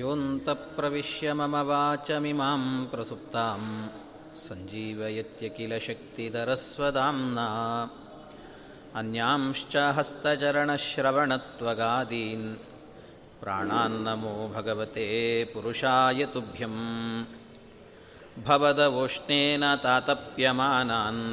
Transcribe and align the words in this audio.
योऽन्तप्रविश्य 0.00 1.26
मम 1.38 1.54
वाचमिमां 1.70 2.62
प्रसुप्तां 2.92 3.60
सञ्जीवयत्य 4.44 5.46
किल 5.56 5.72
शक्तिधरस्वदाम्ना 5.86 7.48
अन्यांश्च 9.00 9.74
हस्तचरणश्रवणत्वगादीन् 9.96 12.46
प्राणान्नमो 13.40 14.34
भगवते 14.56 15.06
पुरुषाय 15.54 16.20
तुभ्यं 16.34 16.76
भवदवोष्णेन 18.46 19.64
तातप्यमानान् 19.84 21.24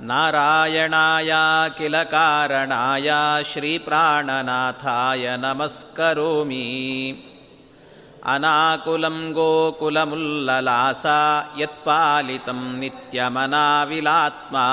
नारायणाय 0.00 1.30
किल 1.78 2.02
कारणाय 2.02 3.42
श्रीप्राणनाथाय 3.52 5.36
नमस्करोमि। 5.36 7.14
अनाकुलं 8.24 9.32
गोकुलमुल्ललासा 9.32 11.46
यत्पालितं 11.56 12.80
नित्यमनाविलात्मा 12.80 14.66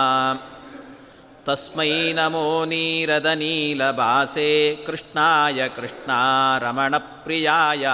तस्मै 1.47 1.93
नमो 2.19 2.47
नीरदनीलभासे 2.71 4.51
कृष्णाय 4.87 5.59
कृष्णारमणप्रियाय 5.77 7.85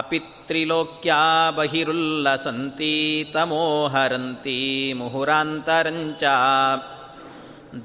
अपि 0.00 0.18
त्रिलोक्या 0.48 1.22
बहिरुल्लसन्ति 1.56 2.94
तमोहरन्ति 3.34 4.58
मुहुरान्तरञ्च 5.00 6.24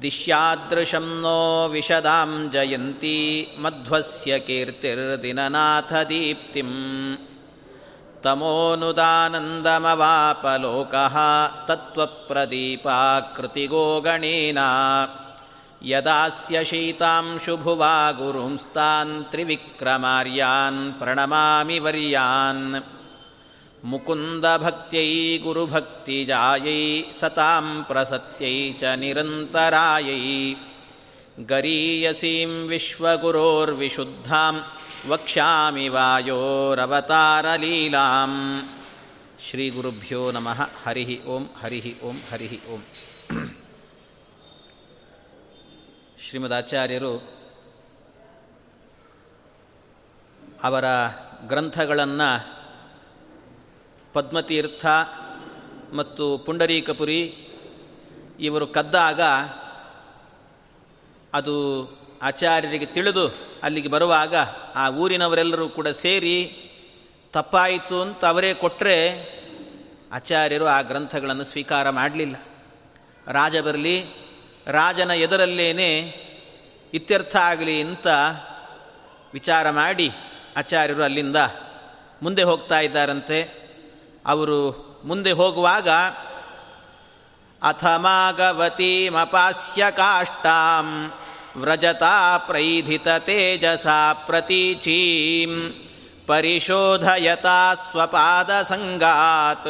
दिश्यादृशं 0.04 1.08
नो 1.24 1.40
विशदां 1.72 2.30
जयन्ती 2.54 3.18
मध्वस्य 3.64 4.32
कीर्तिर्दिननाथदीप्तिम् 4.46 6.72
तमोनुदानन्दमवापलोकः 8.24 11.16
तत्त्वप्रदीपाकृतिगो 11.68 13.84
गणेन 14.06 14.60
यदास्य 15.92 16.56
शीतांशुभुवा 16.70 17.94
गुरुंस्तान् 18.20 19.14
त्रिविक्रमार्यान् 19.30 20.80
प्रणमामि 21.00 21.78
वर्यान् 21.86 22.64
मुकुन्दभक्त्यै 23.90 25.10
गुरुभक्तिजायै 25.44 26.82
सतां 27.18 27.64
प्रसत्यै 27.88 28.54
च 28.80 28.82
निरन्तरायै 29.02 30.22
गरीयसीं 31.50 32.52
विश्वगुरोर्विशुद्धां 32.70 34.54
ವಕ್ಷ್ಯಾಮಿ 35.07 35.87
ವಾಯೋರವತಾರಲೀಲಾಂ. 35.87 38.61
ಶ್ರೀ 39.49 39.69
ಗುರುಭ್ಯೋ 39.69 40.31
ನಮಃ. 40.31 40.69
ಹರಿ 40.83 41.23
ಓಂ 41.23 41.49
ಹರಿಹಿ 41.61 42.01
ಓಂ, 42.01 42.15
ಹರಿ 42.31 42.59
ಓಂ. 42.73 42.83
ಶ್ರೀಮದಾಚಾರ್ಯರು 46.29 47.39
ಅವರ 50.63 50.85
ಗ್ರಂಥಗಳನ್ನು 51.47 52.59
ಪದ್ಮತೀರ್ಥ 54.13 54.85
ಮತ್ತು 55.93 56.37
ಪುಂಡರೀಕಪುರಿ 56.37 57.47
ಇವರು 58.39 58.67
ಕದ್ದಾಗ 58.67 59.21
ಅದು 61.33 61.98
ಆಚಾರ್ಯರಿಗೆ 62.21 62.85
ತಿಳಿದು 62.85 63.35
ಅಲ್ಲಿಗೆ 63.63 63.87
ಬರುವಾಗ 63.87 64.35
ಆ 64.75 64.89
ಊರಿನವರೆಲ್ಲರೂ 64.89 65.69
ಕೂಡ 65.69 65.87
ಸೇರಿ 65.87 66.57
ತಪ್ಪಾಯಿತು 67.33 68.01
ಅಂತ 68.01 68.25
ಅವರೇ 68.25 68.53
ಕೊಟ್ಟರೆ 68.53 69.39
ಆಚಾರ್ಯರು 70.11 70.65
ಆ 70.65 70.81
ಗ್ರಂಥಗಳನ್ನು 70.81 71.43
ಸ್ವೀಕಾರ 71.43 71.89
ಮಾಡಲಿಲ್ಲ. 71.89 72.35
ರಾಜ 73.27 73.57
ಬರಲಿ, 73.57 74.05
ರಾಜನ 74.67 75.11
ಎದುರಲ್ಲೇನೆ 75.11 76.13
ಇತ್ಯರ್ಥ 76.93 77.35
ಆಗಲಿ 77.35 77.81
ಅಂತ 77.81 78.07
ವಿಚಾರ 79.33 79.69
ಮಾಡಿ 79.69 80.11
ಆಚಾರ್ಯರು 80.57 81.03
ಅಲ್ಲಿಂದ 81.03 81.35
ಮುಂದೆ 82.21 82.43
ಹೋಗ್ತಾ 82.43 82.79
ಇದ್ದಾರಂತೆ. 82.79 83.49
ಅವರು 84.25 84.89
ಮುಂದೆ 85.03 85.31
ಹೋಗುವಾಗ 85.31 85.89
ಅಥಮಾಗವತೀಮಪಾಸ್ಯ 87.63 89.91
ಕಾಷ್ಟಾಂ 89.91 91.13
ವ್ರಜತಾ 91.57 92.37
ಪ್ರೈಧಿತ 92.37 93.07
ತೇಜಸ 93.07 93.87
परिशोधयता 93.87 95.47
ಪರಿಶೋಧಯತಾ 96.27 97.75
ಸ್ವಪಾದಸಂಗಾತ್ 97.75 99.67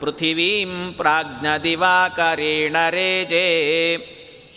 ಪೃಥಿವೀಂ 0.00 0.94
ಪ್ರಾಜ್ಞದಿವಾಕರೇಣ 0.96 2.76
ರೇಜೆ. 2.90 3.96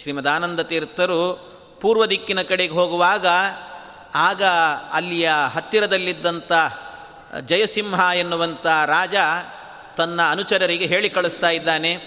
ಶ್ರೀಮದಾನಂದ 0.02 0.60
ತೀರ್ಥರು 0.60 1.34
ಪೂರ್ವ 1.82 2.06
ದಿಕ್ಕಿನ 2.06 2.42
ಕಡೆಗೆ 2.42 2.74
ಹೋಗುವಾಗ 2.74 3.26
ಆಗ 4.16 4.44
ಅಲ್ಲಿಯ 4.94 5.32
ಹತ್ತಿರದಲ್ಲಿದ್ದಂಥ 5.56 6.52
ಜಯಸಿಂಹ 7.46 8.00
ಎನ್ನುವಂಥ 8.16 8.68
ರಾಜ 8.86 9.16
ತನ್ನ 9.98 10.22
ಅನುಚರರಿಗೆ 10.32 10.86
ಹೇಳಿ 10.86 11.10
ಕಳಿಸ್ತಾ 11.10 11.50
ಇದ್ದಾನೆ. 11.50 11.98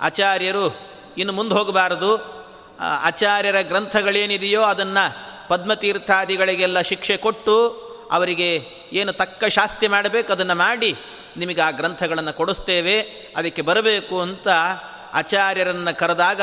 ಆಚಾರ್ಯರು 0.00 0.76
ಇನ್ನು 1.18 1.32
ಮುಂದೆ 1.32 1.54
ಹೋಗಬಾರದು. 1.54 2.43
ಆಚಾರ್ಯರ 2.80 3.60
ಗ್ರಂಥಗಳೇನಿದೆಯೋ 3.60 4.62
ಅದನ್ನು 4.62 5.24
ಪದ್ಮತೀರ್ಥಾದಿಗಳಿಗೆಲ್ಲ 5.48 6.80
ಶಿಕ್ಷೆ 6.80 7.16
ಕೊಟ್ಟು 7.16 7.84
ಅವರಿಗೆ 8.12 8.66
ಏನು 8.92 9.12
ತಕ್ಕ 9.12 9.44
ಶಾಸ್ತಿ 9.44 9.88
ಮಾಡಬೇಕು 9.88 10.32
ಅದನ್ನು 10.32 10.54
ಮಾಡಿ 10.54 10.96
ನಿಮಗೆ 11.36 11.60
ಆ 11.60 11.70
ಗ್ರಂಥಗಳನ್ನು 11.70 12.32
ಕೊಡಿಸ್ತೇವೆ, 12.32 13.00
ಅದಕ್ಕೆ 13.36 13.62
ಬರಬೇಕು 13.62 14.20
ಅಂತ 14.20 14.48
ಆಚಾರ್ಯರನ್ನು 15.12 15.98
ಕರೆದಾಗ, 15.98 16.40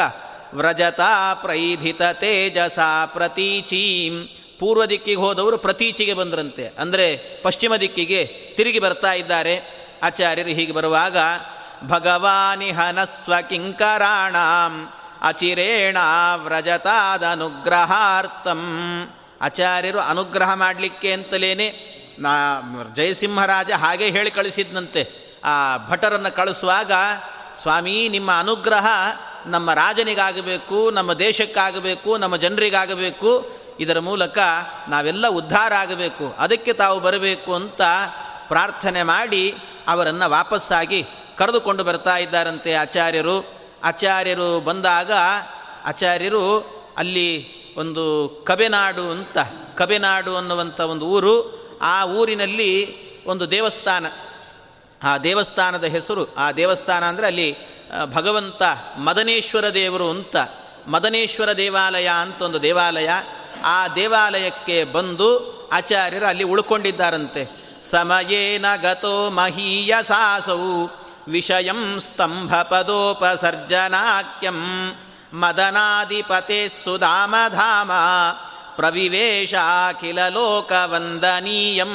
ವ್ರಜತಾ 0.53 1.33
ಪ್ರೈಧಿತ 1.33 2.01
ತೇಜಸ 2.13 2.79
ಪ್ರತೀಚೀಂ. 3.05 4.27
ಪೂರ್ವ 4.59 4.85
ದಿಕ್ಕಿಗೆ 4.85 5.17
ಹೋದವರು 5.17 5.57
ಪ್ರತೀಚಿಗೆ 5.57 6.13
ಬಂದರಂತೆ. 6.13 6.71
ಅಂದರೆ 6.79 7.17
ಪಶ್ಚಿಮ 7.43 7.75
ದಿಕ್ಕಿಗೆ 7.75 8.25
ತಿರುಗಿ 8.57 8.79
ಬರ್ತಾ 8.79 9.13
ಇದ್ದಾರೆ. 9.13 9.61
ಆಚಾರ್ಯರು 10.03 10.49
ಹೀಗೆ 10.49 10.71
ಬರುವಾಗ 10.71 11.17
ಭಗವಾನಿ 11.87 12.71
ಹನಸ್ವ 12.71 13.33
ಕಿಂಕರಾಣಾಂ. 13.49 14.93
ಅಚಿರೇಣ 15.21 15.97
ವ್ರಜತಾದನುಗ್ರಹಾರ್ಥಂ. 16.35 18.61
ಆಚಾರ್ಯರು 19.41 19.99
ಅನುಗ್ರಹ 19.99 20.53
ಮಾಡಲಿಕ್ಕೆ 20.53 21.13
ಅಂತಲೇನೆ 21.13 21.91
ನಾ 22.19 22.29
ಜಯಸಿಂಹರಾಜ 22.95 23.71
ಹಾಗೆ 23.71 24.09
ಹೇಳಿ 24.09 24.31
ಕಳಿಸಿದ್ನಂತೆ. 24.31 25.09
ಆ 25.43 25.77
ಭಟರನ್ನು 25.89 26.35
ಕಳಿಸುವಾಗ, 26.35 26.91
ಸ್ವಾಮಿ, 27.61 28.09
ನಿಮ್ಮ 28.09 28.39
ಅನುಗ್ರಹ 28.39 28.87
ನಮ್ಮ 29.45 29.73
ರಾಜನಿಗಾಗಬೇಕು, 29.73 30.91
ನಮ್ಮ 30.91 31.13
ದೇಶಕ್ಕಾಗಬೇಕು, 31.13 32.17
ನಮ್ಮ 32.17 32.37
ಜನರಿಗಾಗಬೇಕು, 32.37 33.51
ಇದರ 33.79 33.99
ಮೂಲಕ 33.99 34.37
ನಾವೆಲ್ಲ 34.89 35.27
ಉದ್ಧಾರ 35.27 35.73
ಆಗಬೇಕು, 35.73 36.35
ಅದಕ್ಕೆ 36.37 36.73
ತಾವು 36.73 36.99
ಬರಬೇಕು 36.99 37.55
ಅಂತ 37.55 37.81
ಪ್ರಾರ್ಥನೆ 38.47 39.03
ಮಾಡಿ 39.03 39.55
ಅವರನ್ನು 39.87 40.29
ವಾಪಸ್ಸಾಗಿ 40.29 41.05
ಕರೆದುಕೊಂಡು 41.37 41.83
ಬರ್ತಾ 41.83 42.17
ಇದ್ದಾರಂತೆ 42.17 42.73
ಆಚಾರ್ಯರು. 42.73 43.60
ಆಚಾರ್ಯರು 43.83 44.59
ಬಂದಾಗ 44.59 45.11
ಆಚಾರ್ಯರು 45.85 46.43
ಅಲ್ಲಿ 46.97 47.29
ಒಂದು 47.77 48.29
ಕಬೆನಾಡು 48.47 49.09
ಅಂತ, 49.09 49.37
ಕಬೆನಾಡು 49.75 50.35
ಅನ್ನುವಂಥ 50.35 50.79
ಒಂದು 50.79 51.05
ಊರು, 51.05 51.35
ಆ 51.81 52.05
ಊರಿನಲ್ಲಿ 52.05 52.71
ಒಂದು 53.25 53.51
ದೇವಸ್ಥಾನ. 53.51 54.05
ಆ 55.03 55.17
ದೇವಸ್ಥಾನದ 55.17 55.83
ಹೆಸರು, 55.83 56.35
ಆ 56.35 56.51
ದೇವಸ್ಥಾನ 56.51 57.03
ಅಂದರೆ 57.03 57.27
ಅಲ್ಲಿ 57.27 57.55
ಭಗವಂತ 58.05 58.63
ಮದನೇಶ್ವರ 58.97 59.73
ದೇವರು 59.73 60.09
ಅಂತ, 60.09 60.35
ಮದನೇಶ್ವರ 60.87 61.51
ದೇವಾಲಯ 61.51 62.09
ಅಂತ 62.21 62.41
ಒಂದು 62.41 62.61
ದೇವಾಲಯ. 62.61 63.09
ಆ 63.63 63.87
ದೇವಾಲಯಕ್ಕೆ 63.87 64.83
ಬಂದು 64.83 65.29
ಆಚಾರ್ಯರು 65.73 66.25
ಅಲ್ಲಿ 66.25 66.43
ಉಳ್ಕೊಂಡಿದ್ದಾರಂತೆ. 66.43 67.61
ಸಮಯೇನ 67.81 68.65
ಗತೋ 68.81 69.29
ಮಹೀಯ 69.29 69.93
ಸಾಸೌ 70.07 70.87
ವಿಷಯಂ 71.27 71.99
ಸ್ತಂಭ 71.99 72.55
ಪದೋಪಸರ್ಜನಾಕ್ಯಂ 72.55 74.55
ಮದನಾಧಿಪತೆ 75.33 76.69
ಸುಧಾಮಧಾಮ 76.69 77.91
ಪ್ರವಿವೇಶ 78.75 79.53
ಅಖಿಲ 79.89 80.27
ಲೋಕ 80.27 80.71
ವಂದನೀಯಂ 80.85 81.89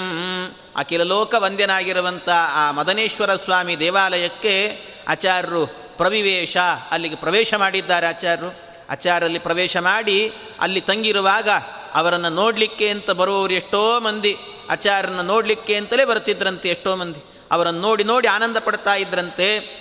ಅಖಿಲ 0.77 1.03
ಲೋಕ 1.03 1.35
ವಂದ್ಯನಾಗಿರುವಂಥ 1.39 2.29
ಆ 2.55 2.71
ಮದನೇಶ್ವರ 2.71 3.37
ಸ್ವಾಮಿ 3.37 3.79
ದೇವಾಲಯಕ್ಕೆ 3.79 4.81
ಆಚಾರ್ಯರು 5.09 5.87
ಪ್ರವಿವೇಶ 5.97 6.57
ಅಲ್ಲಿಗೆ 6.91 7.17
ಪ್ರವೇಶ 7.17 7.55
ಮಾಡಿದ್ದಾರೆ 7.55 8.07
ಆಚಾರ್ಯರು. 8.07 8.55
ಆಚಾರ್ಯಲ್ಲಿ 8.91 9.39
ಪ್ರವೇಶ 9.39 9.77
ಮಾಡಿ 9.77 10.33
ಅಲ್ಲಿ 10.61 10.81
ತಂಗಿರುವಾಗ 10.81 11.49
ಅವರನ್ನು 11.95 12.29
ನೋಡಲಿಕ್ಕೆ 12.29 12.89
ಅಂತ 12.89 13.11
ಬರುವವರು 13.11 13.53
ಎಷ್ಟೋ 13.53 14.01
ಮಂದಿ. 14.01 14.37
ಆಚಾರ್ಯನ 14.71 15.21
ನೋಡಲಿಕ್ಕೆ 15.21 15.77
ಅಂತಲೇ 15.77 16.05
ಬರ್ತಿದ್ರಂತೆ 16.05 16.69
ಎಷ್ಟೋ 16.69 16.97
ಮಂದಿ. 16.97 17.36
ಅವರನ್ನು 17.53 17.81
ನೋಡಿ 17.81 18.05
ನೋಡಿ 18.05 18.29
ಆನಂದ 18.29 18.57
ಪಡ್ತಾ 18.57 18.95
ಇದ್ರಂತೆ. 18.95 19.77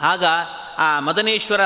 ಆಗ 0.00 0.24
ಆ 0.78 1.00
ಮದನೇಶ್ವರ 1.00 1.60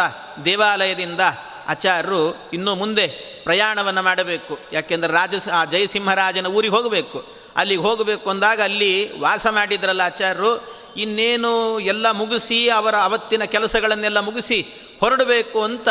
ದೇವಾಲಯದಿಂದ 0.44 1.20
ಆಚಾರ್ಯರು 1.68 2.36
ಇನ್ನೂ 2.52 2.74
ಮುಂದೆ 2.74 3.06
ಪ್ರಯಾಣವನ್ನು 3.44 4.02
ಮಾಡಬೇಕು. 4.02 4.58
ಯಾಕೆಂದರೆ 4.72 5.12
ರಾಜ, 5.12 5.48
ಆ 5.48 5.64
ಜಯಸಿಂಹರಾಜನ 5.64 6.46
ಊರಿಗೆ 6.46 6.74
ಹೋಗಬೇಕು. 6.74 7.40
ಅಲ್ಲಿಗೆ 7.56 7.80
ಹೋಗಬೇಕು 7.80 8.30
ಅಂದಾಗ 8.30 8.60
ಅಲ್ಲಿ 8.60 9.20
ವಾಸ 9.20 9.46
ಮಾಡಿದ್ರಲ್ಲ 9.46 10.00
ಆಚಾರ್ಯರು 10.00 10.80
ಇನ್ನೇನು 10.96 11.80
ಎಲ್ಲ 11.80 12.10
ಮುಗಿಸಿ 12.10 12.68
ಅವರ 12.68 12.96
ಅವತ್ತಿನ 12.96 13.44
ಕೆಲಸಗಳನ್ನೆಲ್ಲ 13.44 14.20
ಮುಗಿಸಿ 14.20 14.66
ಹೊರಡಬೇಕು 15.00 15.62
ಅಂತ 15.62 15.88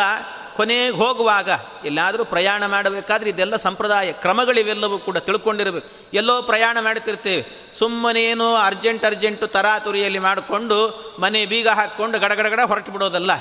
ಕೊನೆಗೆ 0.59 0.89
ಹೋಗುವಾಗ 0.89 1.49
ಎಲ್ಲಾದರೂ 1.85 2.23
ಪ್ರಯಾಣ 2.25 2.65
ಮಾಡಬೇಕಾದ್ರೆ 2.65 3.29
ಇದೆಲ್ಲ 3.29 3.55
ಸಂಪ್ರದಾಯ, 3.55 4.11
ಕ್ರಮಗಳಿವೆಲ್ಲವೂ 4.11 4.97
ಕೂಡ 4.97 5.17
ತಿಳ್ಕೊಂಡಿರಬೇಕು. 5.17 5.87
ಎಲ್ಲೋ 6.13 6.41
ಪ್ರಯಾಣ 6.41 6.77
ಮಾಡ್ತಿರ್ತೇವೆ 6.81 7.45
ಸುಮ್ಮನೇನೋ 7.73 8.55
ಅರ್ಜೆಂಟ್ 8.55 9.05
ಅರ್ಜೆಂಟು 9.05 9.47
ತರಾತುರಿಯಲ್ಲಿ 9.47 10.19
ಮಾಡಿಕೊಂಡು 10.19 10.77
ಮನೆ 11.19 11.45
ಬೀಗ 11.45 11.67
ಹಾಕ್ಕೊಂಡು 11.67 12.19
ಗಡಗಡಗಡ 12.19 12.59
ಹೊರಟು 12.61 12.91
ಬಿಡೋದಲ್ಲ. 12.91 13.31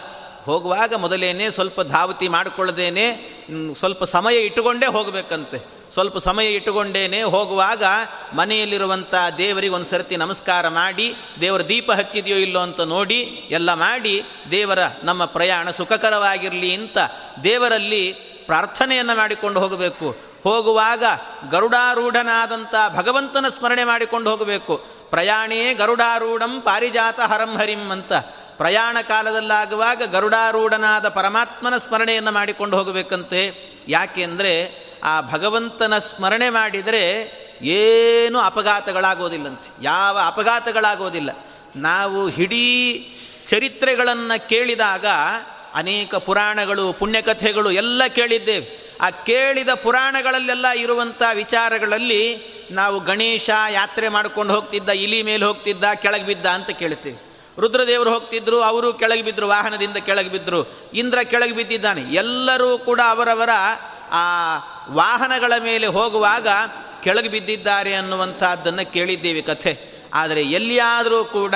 ಹೋಗುವಾಗ 0.44 0.94
ಮೊದಲೇನೆ 0.94 1.50
ಸ್ವಲ್ಪ 1.50 1.82
ಧಾವತಿ 1.82 2.28
ಮಾಡಿಕೊಳ್ಳದೇನೆ 2.28 3.06
ಸ್ವಲ್ಪ 3.78 4.04
ಸಮಯ 4.04 4.36
ಇಟ್ಟುಕೊಂಡೇ 4.36 4.86
ಹೋಗಬೇಕಂತೆ. 4.86 5.77
ಸ್ವಲ್ಪ 5.92 6.18
ಸಮಯ 6.18 6.46
ಇಟ್ಟುಕೊಂಡೇನೆ 6.46 7.22
ಹೋಗುವಾಗ 7.22 7.82
ಮನೆಯಲ್ಲಿರುವಂಥ 8.34 9.14
ದೇವರಿಗೆ 9.38 9.74
ಒಂದು 9.74 9.86
ಸರ್ತಿ 9.86 10.16
ನಮಸ್ಕಾರ 10.16 10.68
ಮಾಡಿ, 10.68 11.14
ದೇವರ 11.40 11.68
ದೀಪ 11.68 11.92
ಹಚ್ಚಿದೆಯೋ 11.92 12.36
ಇಲ್ಲೋ 12.36 12.60
ಅಂತ 12.60 12.80
ನೋಡಿ, 12.80 13.48
ಎಲ್ಲ 13.50 13.74
ಮಾಡಿ, 13.74 14.22
ದೇವರ 14.50 14.78
ನಮ್ಮ 15.02 15.24
ಪ್ರಯಾಣ 15.24 15.70
ಸುಖಕರವಾಗಿರಲಿ 15.70 16.74
ಅಂತ 16.74 16.98
ದೇವರಲ್ಲಿ 17.44 18.12
ಪ್ರಾರ್ಥನೆಯನ್ನು 18.46 19.16
ಮಾಡಿಕೊಂಡು 19.16 19.60
ಹೋಗಬೇಕು. 19.60 20.16
ಹೋಗುವಾಗ 20.44 21.04
ಗರುಡಾರೂಢನಾದಂಥ 21.50 22.74
ಭಗವಂತನ 22.96 23.46
ಸ್ಮರಣೆ 23.48 23.84
ಮಾಡಿಕೊಂಡು 23.84 24.30
ಹೋಗಬೇಕು. 24.30 24.76
ಪ್ರಯಾಣೇ 25.10 25.74
ಗರುಡಾರೂಢಂ 25.74 26.60
ಪಾರಿಜಾತ 26.60 27.20
ಹರಂ 27.20 27.56
ಹರಿಂ 27.56 27.90
ಅಂತ. 27.90 28.12
ಪ್ರಯಾಣ 28.56 28.96
ಕಾಲದಲ್ಲಾಗುವಾಗ 29.08 30.02
ಗರುಡಾರೂಢನಾದ 30.02 31.08
ಪರಮಾತ್ಮನ 31.08 31.78
ಸ್ಮರಣೆಯನ್ನು 31.78 32.32
ಮಾಡಿಕೊಂಡು 32.32 32.76
ಹೋಗಬೇಕಂತೆ. 32.76 33.68
ಯಾಕೆಂದರೆ 33.88 34.87
ಆ 35.04 35.20
ಭಗವಂತನ 35.20 35.98
ಸ್ಮರಣೆ 35.98 36.50
ಮಾಡಿದರೆ 36.50 37.32
ಏನು 37.62 38.38
ಅಪಘಾತಗಳಾಗೋದಿಲ್ಲಂತೆ. 38.38 39.70
ಯಾವ 39.82 40.18
ಅಪಘಾತಗಳಾಗೋದಿಲ್ಲ. 40.26 41.30
ನಾವು 41.76 42.28
ಹಿಡೀ 42.28 42.94
ಚರಿತ್ರೆಗಳನ್ನು 43.48 44.48
ಕೇಳಿದಾಗ 44.48 45.06
ಅನೇಕ 45.74 46.14
ಪುರಾಣಗಳು, 46.14 46.92
ಪುಣ್ಯಕಥೆಗಳು 46.92 47.70
ಎಲ್ಲ 47.70 48.02
ಕೇಳಿದ್ದೇವೆ. 48.06 48.88
ಆ 49.00 49.10
ಕೇಳಿದ 49.10 49.68
ಪುರಾಣಗಳಲ್ಲೆಲ್ಲ 49.68 50.66
ಇರುವಂಥ 50.68 51.22
ವಿಚಾರಗಳಲ್ಲಿ 51.34 52.38
ನಾವು 52.70 53.00
ಗಣೇಶ 53.00 53.50
ಯಾತ್ರೆ 53.70 54.08
ಮಾಡ್ಕೊಂಡು 54.08 54.54
ಹೋಗ್ತಿದ್ದ, 54.54 54.88
ಇಲಿ 54.88 55.22
ಮೇಲೆ 55.22 55.44
ಹೋಗ್ತಿದ್ದ, 55.44 55.84
ಕೆಳಗೆ 55.94 56.24
ಬಿದ್ದ 56.24 56.46
ಅಂತ 56.46 56.70
ಕೇಳ್ತೇವೆ. 56.70 57.28
ರುದ್ರದೇವರು 57.60 58.14
ಹೋಗ್ತಿದ್ರು, 58.14 58.62
ಅವರು 58.62 58.92
ಕೆಳಗೆ 58.92 59.22
ಬಿದ್ದರು 59.22 59.48
ವಾಹನದಿಂದ 59.48 59.96
ಕೆಳಗೆ 59.96 60.28
ಬಿದ್ದರು 60.28 60.90
ಇಂದ್ರ 60.94 61.18
ಕೆಳಗೆ 61.24 61.52
ಬಿದ್ದಿದ್ದಾನೆ. 61.52 62.02
ಎಲ್ಲರೂ 62.02 62.78
ಕೂಡ 62.78 63.00
ಅವರವರ 63.08 63.50
ಆ 64.10 64.24
ವಾಹನಗಳ 64.90 65.52
ಮೇಲೆ 65.58 65.86
ಹೋಗುವಾಗ 65.86 66.48
ಕೆಳಗೆ 67.02 67.28
ಬಿದ್ದಿದ್ದಾರೆ 67.28 67.94
ಅನ್ನುವಂಥದ್ದನ್ನು 67.94 68.92
ಕೇಳಿದ್ದೇವೆ 68.92 69.42
ಕಥೆ. 69.42 69.98
ಆದರೆ 70.14 70.42
ಎಲ್ಲಿಯಾದರೂ 70.42 71.24
ಕೂಡ 71.24 71.54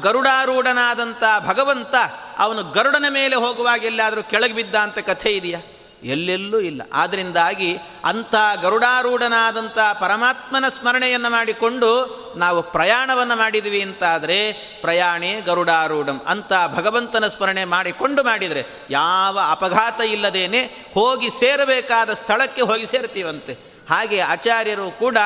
ಗರುಡಾರೂಢನಾದಂಥ 0.00 1.22
ಭಗವಂತ 1.46 1.94
ಅವನು 2.38 2.62
ಗರುಡನ 2.62 3.04
ಮೇಲೆ 3.08 3.36
ಹೋಗುವಾಗ 3.36 3.84
ಎಲ್ಲಿಯಾದರೂ 3.84 4.22
ಕೆಳಗೆ 4.22 4.52
ಬಿದ್ದ 4.52 4.74
ಅಂತ 4.74 4.98
ಕಥೆ 4.98 5.30
ಇದೆಯಾ? 5.32 5.60
ಎಲ್ಲೆಲ್ಲೂ 6.04 6.60
ಇಲ್ಲ. 6.60 6.82
ಆದ್ದರಿಂದಾಗಿ 6.92 7.78
ಅಂಥ 8.04 8.34
ಗರುಡಾರೂಢನಾದಂಥ 8.62 9.78
ಪರಮಾತ್ಮನ 10.00 10.68
ಸ್ಮರಣೆಯನ್ನು 10.68 11.30
ಮಾಡಿಕೊಂಡು 11.30 12.24
ನಾವು 12.36 12.62
ಪ್ರಯಾಣವನ್ನು 12.62 13.36
ಮಾಡಿದ್ವಿ 13.36 13.82
ಅಂತಾದರೆ 13.82 14.52
ಪ್ರಯಾಣೇ 14.80 15.40
ಗರುಡಾರೂಢಂ 15.40 16.20
ಅಂತ 16.26 16.52
ಭಗವಂತನ 16.74 17.28
ಸ್ಮರಣೆ 17.28 17.64
ಮಾಡಿಕೊಂಡು 17.64 18.22
ಮಾಡಿದರೆ 18.22 18.64
ಯಾವ 18.90 19.38
ಅಪಘಾತ 19.50 20.00
ಇಲ್ಲದೇನೆ 20.00 20.62
ಹೋಗಿ 20.94 21.30
ಸೇರಬೇಕಾದ 21.30 22.12
ಸ್ಥಳಕ್ಕೆ 22.12 22.62
ಹೋಗಿ 22.62 22.86
ಸೇರ್ತೀವಂತೆ. 22.86 23.74
ಹಾಗೆ 23.90 24.20
ಆಚಾರ್ಯರು 24.20 24.90
ಕೂಡ 24.90 25.18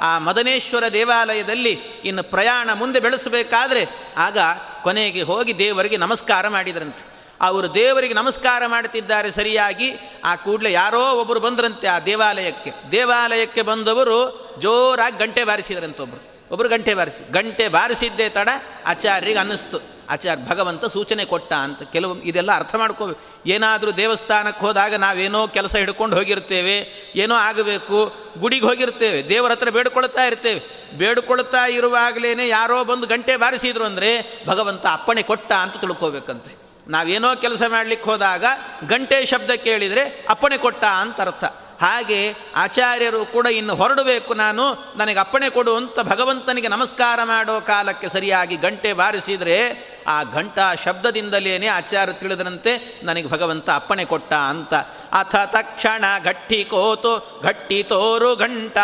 ಆ 0.00 0.18
ಮದನೇಶ್ವರ 0.18 0.84
ದೇವಾಲಯದಲ್ಲಿ 0.92 1.72
ಇನ್ನು 2.04 2.22
ಪ್ರಯಾಣ 2.22 2.70
ಮುಂದೆ 2.72 3.00
ಬೆಳೆಸಬೇಕಾದ್ರೆ 3.00 3.88
ಆಗ 4.16 4.38
ಕೊನೆಗೆ 4.82 5.22
ಹೋಗಿ 5.22 5.58
ದೇವರಿಗೆ 5.58 5.96
ನಮಸ್ಕಾರ 5.96 6.48
ಮಾಡಿದ್ರಂತೆ. 6.48 7.13
ಅವರು 7.40 7.74
ದೇವರಿಗೆ 7.74 8.14
ನಮಸ್ಕಾರ 8.14 8.62
ಮಾಡ್ತಿದ್ದಾರೆ 8.66 9.30
ಸರಿಯಾಗಿ, 9.30 9.88
ಆ 10.24 10.36
ಕೂಡಲೇ 10.36 10.72
ಯಾರೋ 10.72 11.02
ಒಬ್ಬರು 11.20 11.40
ಬಂದ್ರಂತೆ 11.40 11.86
ಆ 11.86 11.98
ದೇವಾಲಯಕ್ಕೆ. 11.98 12.70
ದೇವಾಲಯಕ್ಕೆ 12.92 13.62
ಬಂದವರು 13.62 14.18
ಜೋರಾಗಿ 14.60 15.18
ಗಂಟೆ 15.18 15.44
ಬಾರಿಸಿದ್ರಂತೆ 15.44 16.02
ಒಬ್ಬರು 16.02 16.22
ಒಬ್ಬರು 16.52 16.68
ಗಂಟೆ 16.68 16.94
ಬಾರಿಸಿ. 16.94 17.32
ಗಂಟೆ 17.32 17.68
ಬಾರಿಸಿದ್ದೇ 17.68 18.28
ತಡ 18.28 18.48
ಆಚಾರ್ಯರಿಗೆ 18.86 19.38
ಅನ್ನಿಸ್ತು. 19.38 19.78
ಆಚಾರ್ಯ 20.10 20.42
ಭಗವಂತ 20.48 20.84
ಸೂಚನೆ 20.84 21.24
ಕೊಟ್ಟ 21.24 21.52
ಅಂತ 21.52 21.82
ಕೆಲವು 21.92 22.14
ಇದೆಲ್ಲ 22.30 22.52
ಅರ್ಥ 22.52 22.74
ಮಾಡ್ಕೋಬೇಕು 22.74 23.20
ಏನಾದರೂ 23.46 23.90
ದೇವಸ್ಥಾನಕ್ಕೆ 23.92 24.60
ಹೋದಾಗ 24.66 24.94
ನಾವೇನೋ 24.94 25.46
ಕೆಲಸ 25.46 25.74
ಹಿಡ್ಕೊಂಡು 25.76 26.16
ಹೋಗಿರ್ತೇವೆ, 26.16 26.76
ಏನೋ 27.16 27.34
ಆಗಬೇಕು, 27.34 28.00
ಗುಡಿಗೆ 28.40 28.66
ಹೋಗಿರ್ತೇವೆ, 28.66 29.28
ದೇವರ 29.28 29.50
ಹತ್ರ 29.50 29.70
ಬೇಡ್ಕೊಳ್ತಾ 29.70 30.24
ಇರ್ತೇವೆ. 30.24 30.60
ಬೇಡ್ಕೊಳ್ತಾ 30.98 31.66
ಇರುವಾಗಲೇ 31.66 32.48
ಯಾರೋ 32.48 32.84
ಬಂದು 32.84 33.06
ಗಂಟೆ 33.06 33.36
ಬಾರಿಸಿದ್ರು 33.36 33.84
ಅಂದರೆ 33.84 34.44
ಭಗವಂತ 34.46 34.86
ಅಪ್ಪಣೆ 34.92 35.22
ಕೊಟ್ಟ 35.22 35.52
ಅಂತ 35.52 35.76
ತಿಳ್ಕೋಬೇಕಂತೆ. 35.76 36.63
ನಾವೇನೋ 36.88 37.36
ಕೆಲಸ 37.36 37.62
ಮಾಡಲಿಕ್ಕೆ 37.68 38.10
ಹೋದಾಗ 38.10 38.44
ಗಂಟೆ 38.88 39.24
ಶಬ್ದ 39.24 39.50
ಕೇಳಿದರೆ 39.50 40.26
ಅಪ್ಪಣೆ 40.28 40.58
ಕೊಟ್ಟ 40.58 40.84
ಅಂತ 40.84 41.20
ಅರ್ಥ. 41.20 41.44
ಹಾಗೆ 41.80 42.34
ಆಚಾರ್ಯರು 42.56 43.26
ಕೂಡ 43.26 43.46
ಇನ್ನು 43.46 43.74
ಹೊರಡಬೇಕು 43.74 44.34
ನಾನು, 44.34 44.94
ನನಗೆ 44.96 45.18
ಅಪ್ಪಣೆ 45.18 45.50
ಕೊಡು 45.50 45.76
ಅಂತ 45.76 46.00
ಭಗವಂತನಿಗೆ 46.00 46.68
ನಮಸ್ಕಾರ 46.68 47.20
ಮಾಡೋ 47.22 47.60
ಕಾಲಕ್ಕೆ 47.60 48.08
ಸರಿಯಾಗಿ 48.08 48.56
ಗಂಟೆ 48.56 48.92
ಬಾರಿಸಿದರೆ 48.92 49.58
ಆ 50.06 50.22
ಘಂಟಾ 50.22 50.74
ಶಬ್ದದಿಂದಲೇ 50.74 51.66
ಆಚಾರ್ಯ 51.66 52.12
ತಿಳಿದರಂತೆ 52.12 53.00
ನನಗೆ 53.04 53.28
ಭಗವಂತ 53.28 53.70
ಅಪ್ಪಣೆ 53.70 54.04
ಕೊಟ್ಟ 54.04 54.32
ಅಂತ. 54.32 54.74
ಅಥ 55.12 55.36
ತಕ್ಷಣ 55.36 56.04
ಗಟ್ಟಿ 56.24 56.64
ಕೋತು, 56.64 57.40
ಗಟ್ಟಿ 57.42 57.82
ತೋರು 57.82 58.36
ಘಂಟ 58.36 58.78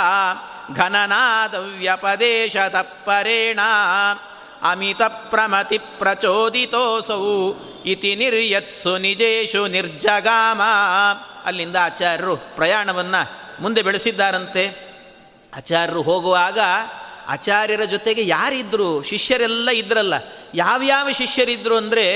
ಘನನಾದವ್ಯಪದೇಶ 0.77 2.57
ತಪ್ಪರೇಣ, 2.57 3.61
ಅಮಿತ 4.71 5.03
ಪ್ರಮತಿ 5.03 5.79
ಪ್ರಚೋದಿತೋಸೌ 5.79 7.53
ಇತಿ 7.87 8.15
ನಿರ್ಯತ್ಸು 8.15 8.99
ನಿಜೇಶು 8.99 9.67
ನಿರ್ಜಗಾಮ. 9.67 10.61
ಅಲ್ಲಿಂದ 11.45 11.77
ಆಚಾರ್ಯರು 11.81 12.37
ಪ್ರಯಾಣವನ್ನು 12.37 13.23
ಮುಂದೆ 13.63 13.83
ಬೆಳೆಸಿದ್ದಾರಂತೆ. 13.83 14.65
ಆಚಾರ್ಯರು 15.57 16.03
ಹೋಗುವಾಗ 16.03 16.59
ಆಚಾರ್ಯರ 17.29 17.85
ಜೊತೆಗೆ 17.85 18.27
ಯಾರಿದ್ದರು 18.27 19.03
ಶಿಷ್ಯರೆಲ್ಲ 19.03 19.71
ಇದ್ರಲ್ಲ, 19.71 20.15
ಯಾವ್ಯಾವ 20.55 21.09
ಶಿಷ್ಯರಿದ್ದರು 21.11 21.77
ಅಂದರೆ 21.77 22.07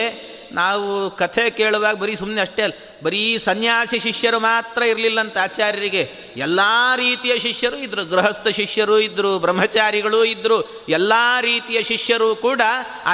ನಾವು 0.52 1.10
ಕಥೆ 1.20 1.44
ಕೇಳುವಾಗ 1.50 1.96
ಬರೀ 2.02 2.14
ಸುಮ್ಮನೆ 2.16 2.40
ಅಷ್ಟೇ 2.40 2.62
ಅಲ್ಲ, 2.62 2.74
ಬರೀ 3.04 3.22
ಸನ್ಯಾಸಿ 3.38 3.98
ಶಿಷ್ಯರು 4.00 4.38
ಮಾತ್ರ 4.40 4.82
ಇರಲಿಲ್ಲಂತ 4.90 5.36
ಆಚಾರ್ಯರಿಗೆ, 5.38 6.02
ಎಲ್ಲ 6.36 6.60
ರೀತಿಯ 6.96 7.34
ಶಿಷ್ಯರು 7.38 7.76
ಇದ್ದರು 7.76 8.04
ಗೃಹಸ್ಥ 8.12 8.48
ಶಿಷ್ಯರು 8.60 8.96
ಇದ್ದರು 8.98 9.38
ಬ್ರಹ್ಮಚಾರಿಗಳು 9.38 10.20
ಇದ್ದರು 10.24 10.58
ಎಲ್ಲ 10.98 11.12
ರೀತಿಯ 11.40 11.82
ಶಿಷ್ಯರು 11.82 12.28
ಕೂಡ 12.46 12.62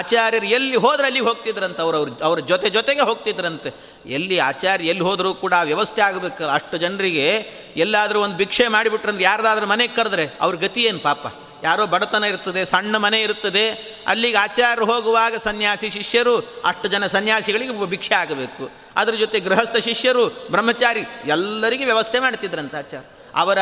ಆಚಾರ್ಯರು 0.01 0.49
ಎಲ್ಲಿ 0.59 0.77
ಹೋದ್ರೆ 0.77 1.07
ಅಲ್ಲಿಗೆ 1.07 1.27
ಹೋಗ್ತಿದ್ರಂತೆ, 1.27 1.83
ಅವ್ರು 1.83 1.99
ಅವ್ರ 1.99 2.11
ಅವ್ರ 2.29 2.41
ಜೊತೆ 2.53 2.71
ಜೊತೆಗೆ 2.71 3.01
ಹೋಗ್ತಿದ್ರಂತೆ. 3.01 3.71
ಎಲ್ಲಿ 4.19 4.39
ಆಚಾರ್ಯ 4.51 4.93
ಎಲ್ಲಿ 4.95 5.05
ಹೋದರೂ 5.09 5.33
ಕೂಡ 5.35 5.55
ವ್ಯವಸ್ಥೆ 5.71 6.03
ಆಗಬೇಕು, 6.03 6.45
ಅಷ್ಟು 6.57 6.77
ಜನರಿಗೆ 6.77 7.29
ಎಲ್ಲಾದರೂ 7.77 8.21
ಒಂದು 8.21 8.37
ಭಿಕ್ಷೆ 8.37 8.69
ಮಾಡಿಬಿಟ್ರಂದ್ರೆ 8.69 9.25
ಯಾರ್ದಾದ್ರೂ 9.25 9.67
ಮನೆಗೆ 9.67 9.95
ಕರೆದ್ರೆ 9.95 10.27
ಅವ್ರ 10.41 10.57
ಗತಿ 10.57 10.83
ಏನು 10.83 10.99
ಪಾಪ? 10.99 11.27
ಯಾರೋ 11.64 11.87
ಬಡತನ 11.87 12.25
ಇರ್ತದೆ, 12.25 12.64
ಸಣ್ಣ 12.64 12.97
ಮನೆ 12.97 13.21
ಇರ್ತದೆ, 13.21 13.71
ಅಲ್ಲಿಗೆ 14.07 14.37
ಆಚಾರ್ಯರು 14.37 14.85
ಹೋಗುವಾಗ 14.85 15.35
ಸನ್ಯಾಸಿ 15.37 15.90
ಶಿಷ್ಯರು, 15.90 16.38
ಅಷ್ಟು 16.64 16.88
ಜನ 16.88 17.07
ಸನ್ಯಾಸಿಗಳಿಗೆ 17.07 17.87
ಭಿಕ್ಷೆ 17.87 18.14
ಆಗಬೇಕು. 18.14 18.71
ಅದರ 18.97 19.12
ಜೊತೆ 19.12 19.40
ಗೃಹಸ್ಥ 19.40 19.76
ಶಿಷ್ಯರು, 19.76 20.29
ಬ್ರಹ್ಮಚಾರಿ, 20.29 21.02
ಎಲ್ಲರಿಗೆ 21.26 21.85
ವ್ಯವಸ್ಥೆ 21.85 22.19
ಮಾಡ್ತಿದ್ರಂತೆ 22.19 22.79
ಆಚಾರ್ಯ. 22.79 23.07
ಅವರ 23.35 23.59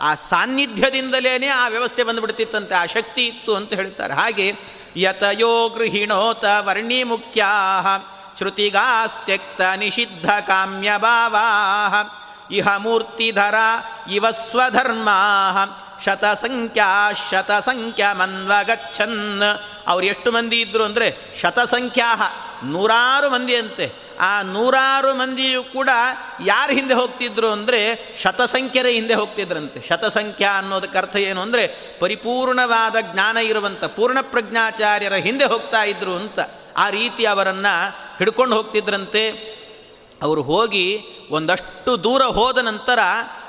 ಆ 0.00 0.14
ಸಾನ್ನಿಧ್ಯದಿಂದಲೇ 0.14 1.46
ಆ 1.46 1.68
ವ್ಯವಸ್ಥೆ 1.68 2.02
ಬಂದುಬಿಡ್ತಿತ್ತಂತೆ, 2.02 2.74
ಆ 2.74 2.84
ಶಕ್ತಿ 2.84 3.26
ಇತ್ತು 3.26 3.56
ಅಂತ 3.56 3.72
ಹೇಳ್ತಾರೆ. 3.72 4.14
ಹಾಗೆ, 4.14 4.54
ಯತಯೋ 4.96 5.68
ಗೃಹಿಣೋತ 5.68 6.44
ವರ್ಣಿ 6.58 7.04
ಮುಖ್ಯಾ 7.04 7.48
ಶ್ರುತಿಗಾಸ್ತ್ಯಕ್ತ 8.38 9.60
ನಿಷಿದ್ಧ 9.76 10.30
ಕಾಮ್ಯ 10.30 10.92
ಭಾವಾ 10.96 12.18
ಇಹ 12.50 12.76
ಮೂರ್ತಿಧರ 12.76 13.54
ಇವ 14.10 14.30
ಸ್ವಧರ್ಮಾ 14.30 15.18
ಶತಸಂಖ್ಯಾ 16.04 17.12
ಶತಸಂಖ್ಯಾ 17.30 18.12
ಮನ್ವಗಚ್ಚನ್ 18.12 19.42
ಅವ್ರು 19.86 20.06
ಎಷ್ಟು 20.06 20.32
ಮಂದಿ 20.32 20.60
ಇದ್ದರು 20.60 20.84
ಅಂದರೆ 20.84 21.08
ಶತಸಂಖ್ಯಾ 21.40 22.10
ನೂರಾರು 22.64 23.30
ಮಂದಿ 23.30 23.56
ಅಂತೆ 23.56 23.92
ಆ 24.20 24.42
ನೂರಾರು 24.42 25.14
ಮಂದಿಯು 25.14 25.62
ಕೂಡ 25.64 25.90
ಯಾರು 26.44 26.72
ಹಿಂದೆ 26.72 26.94
ಹೋಗ್ತಿದ್ರು 26.94 27.50
ಅಂದರೆ 27.50 27.80
ಶತಸಂಖ್ಯರ 28.22 28.86
ಹಿಂದೆ 28.86 29.14
ಹೋಗ್ತಿದ್ರಂತೆ. 29.14 29.88
ಶತಸಂಖ್ಯಾ 29.88 30.58
ಅನ್ನೋದಕ್ಕೆ 30.58 30.98
ಅರ್ಥ 30.98 31.16
ಏನು 31.16 31.40
ಅಂದರೆ 31.40 31.64
ಪರಿಪೂರ್ಣವಾದ 32.00 32.96
ಜ್ಞಾನ 33.12 33.36
ಇರುವಂಥ 33.36 33.84
ಪೂರ್ಣ 33.84 34.18
ಪ್ರಜ್ಞಾಚಾರ್ಯರ 34.20 35.14
ಹಿಂದೆ 35.14 35.44
ಹೋಗ್ತಾ 35.44 35.82
ಇದ್ರು 35.84 36.14
ಅಂತ 36.16 36.40
ಆ 36.76 36.90
ರೀತಿ 36.90 37.26
ಅವರನ್ನು 37.26 37.90
ಹಿಡ್ಕೊಂಡು 38.18 38.56
ಹೋಗ್ತಿದ್ರಂತೆ. 38.56 39.24
ಅವರು 40.22 40.42
ಹೋಗಿ 40.42 40.86
ಒಂದಷ್ಟು 41.30 42.04
ದೂರ 42.04 42.22
ಹೋದ 42.22 42.58
ನಂತರ 42.58 42.98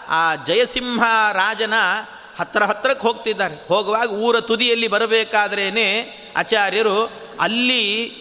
ಆ 0.09 0.35
ಜಯಸಿಂಹ 0.35 1.03
ರಾಜನ 1.33 1.73
ಹತ್ರ 2.39 2.63
ಹತ್ತಿರಕ್ಕೆ 2.63 3.07
ಹೋಗ್ತಿದ್ದಾರೆ. 3.07 3.67
ಹೋಗುವಾಗ 3.67 4.11
ಊರ 4.11 4.39
ತುದಿಯಲ್ಲಿ 4.39 4.87
ಬರಬೇಕಾದ್ರೇ 4.87 5.67
ಆಚಾರ್ಯರು 6.37 7.11
ಅಲ್ಲಿ 7.39 8.11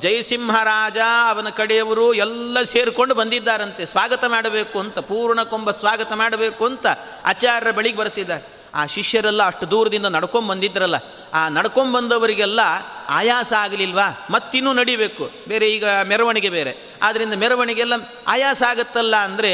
ಜಯಸಿಂಹರಾಜ 0.00 0.98
ಅವನ 1.28 1.48
ಕಡೆಯವರು 1.48 2.14
ಎಲ್ಲ 2.14 2.62
ಸೇರಿಕೊಂಡು 2.62 3.14
ಬಂದಿದ್ದಾರಂತೆ. 3.14 3.86
ಸ್ವಾಗತ 3.86 4.24
ಮಾಡಬೇಕು 4.28 4.80
ಅಂತ, 4.80 4.98
ಪೂರ್ಣ 4.98 5.42
ಕೊಂಬ 5.42 5.70
ಸ್ವಾಗತ 5.70 6.12
ಮಾಡಬೇಕು 6.12 6.66
ಅಂತ 6.66 6.86
ಆಚಾರ್ಯರ 7.24 7.70
ಬಳಿಗೆ 7.70 7.96
ಬರ್ತಿದ್ದಾರೆ. 7.96 8.62
ಆ 8.74 8.86
ಶಿಷ್ಯರೆಲ್ಲ 8.86 9.42
ಅಷ್ಟು 9.42 9.70
ದೂರದಿಂದ 9.70 10.06
ನಡ್ಕೊಂಡು 10.06 10.48
ಬಂದಿದ್ರಲ್ಲ. 10.48 10.94
ಆ 11.34 11.48
ನಡ್ಕೊಂಡು 11.48 11.92
ಬಂದವರಿಗೆಲ್ಲ 11.92 12.60
ಆಯಾಸ 13.08 13.52
ಆಗಲಿಲ್ವಾ? 13.52 14.26
ಮತ್ತಿನ್ನೂ 14.30 14.72
ನಡಿಬೇಕು. 14.72 15.30
ಬೇರೆ 15.48 15.70
ಈಗ 15.70 15.84
ಮೆರವಣಿಗೆ 16.04 16.48
ಬೇರೆ. 16.48 16.76
ಆದ್ದರಿಂದ 17.02 17.32
ಮೆರವಣಿಗೆಲ್ಲ 17.34 17.92
ಆಯಾಸ 18.26 18.62
ಆಗುತ್ತಲ್ಲ 18.68 19.16
ಅಂದರೆ 19.16 19.52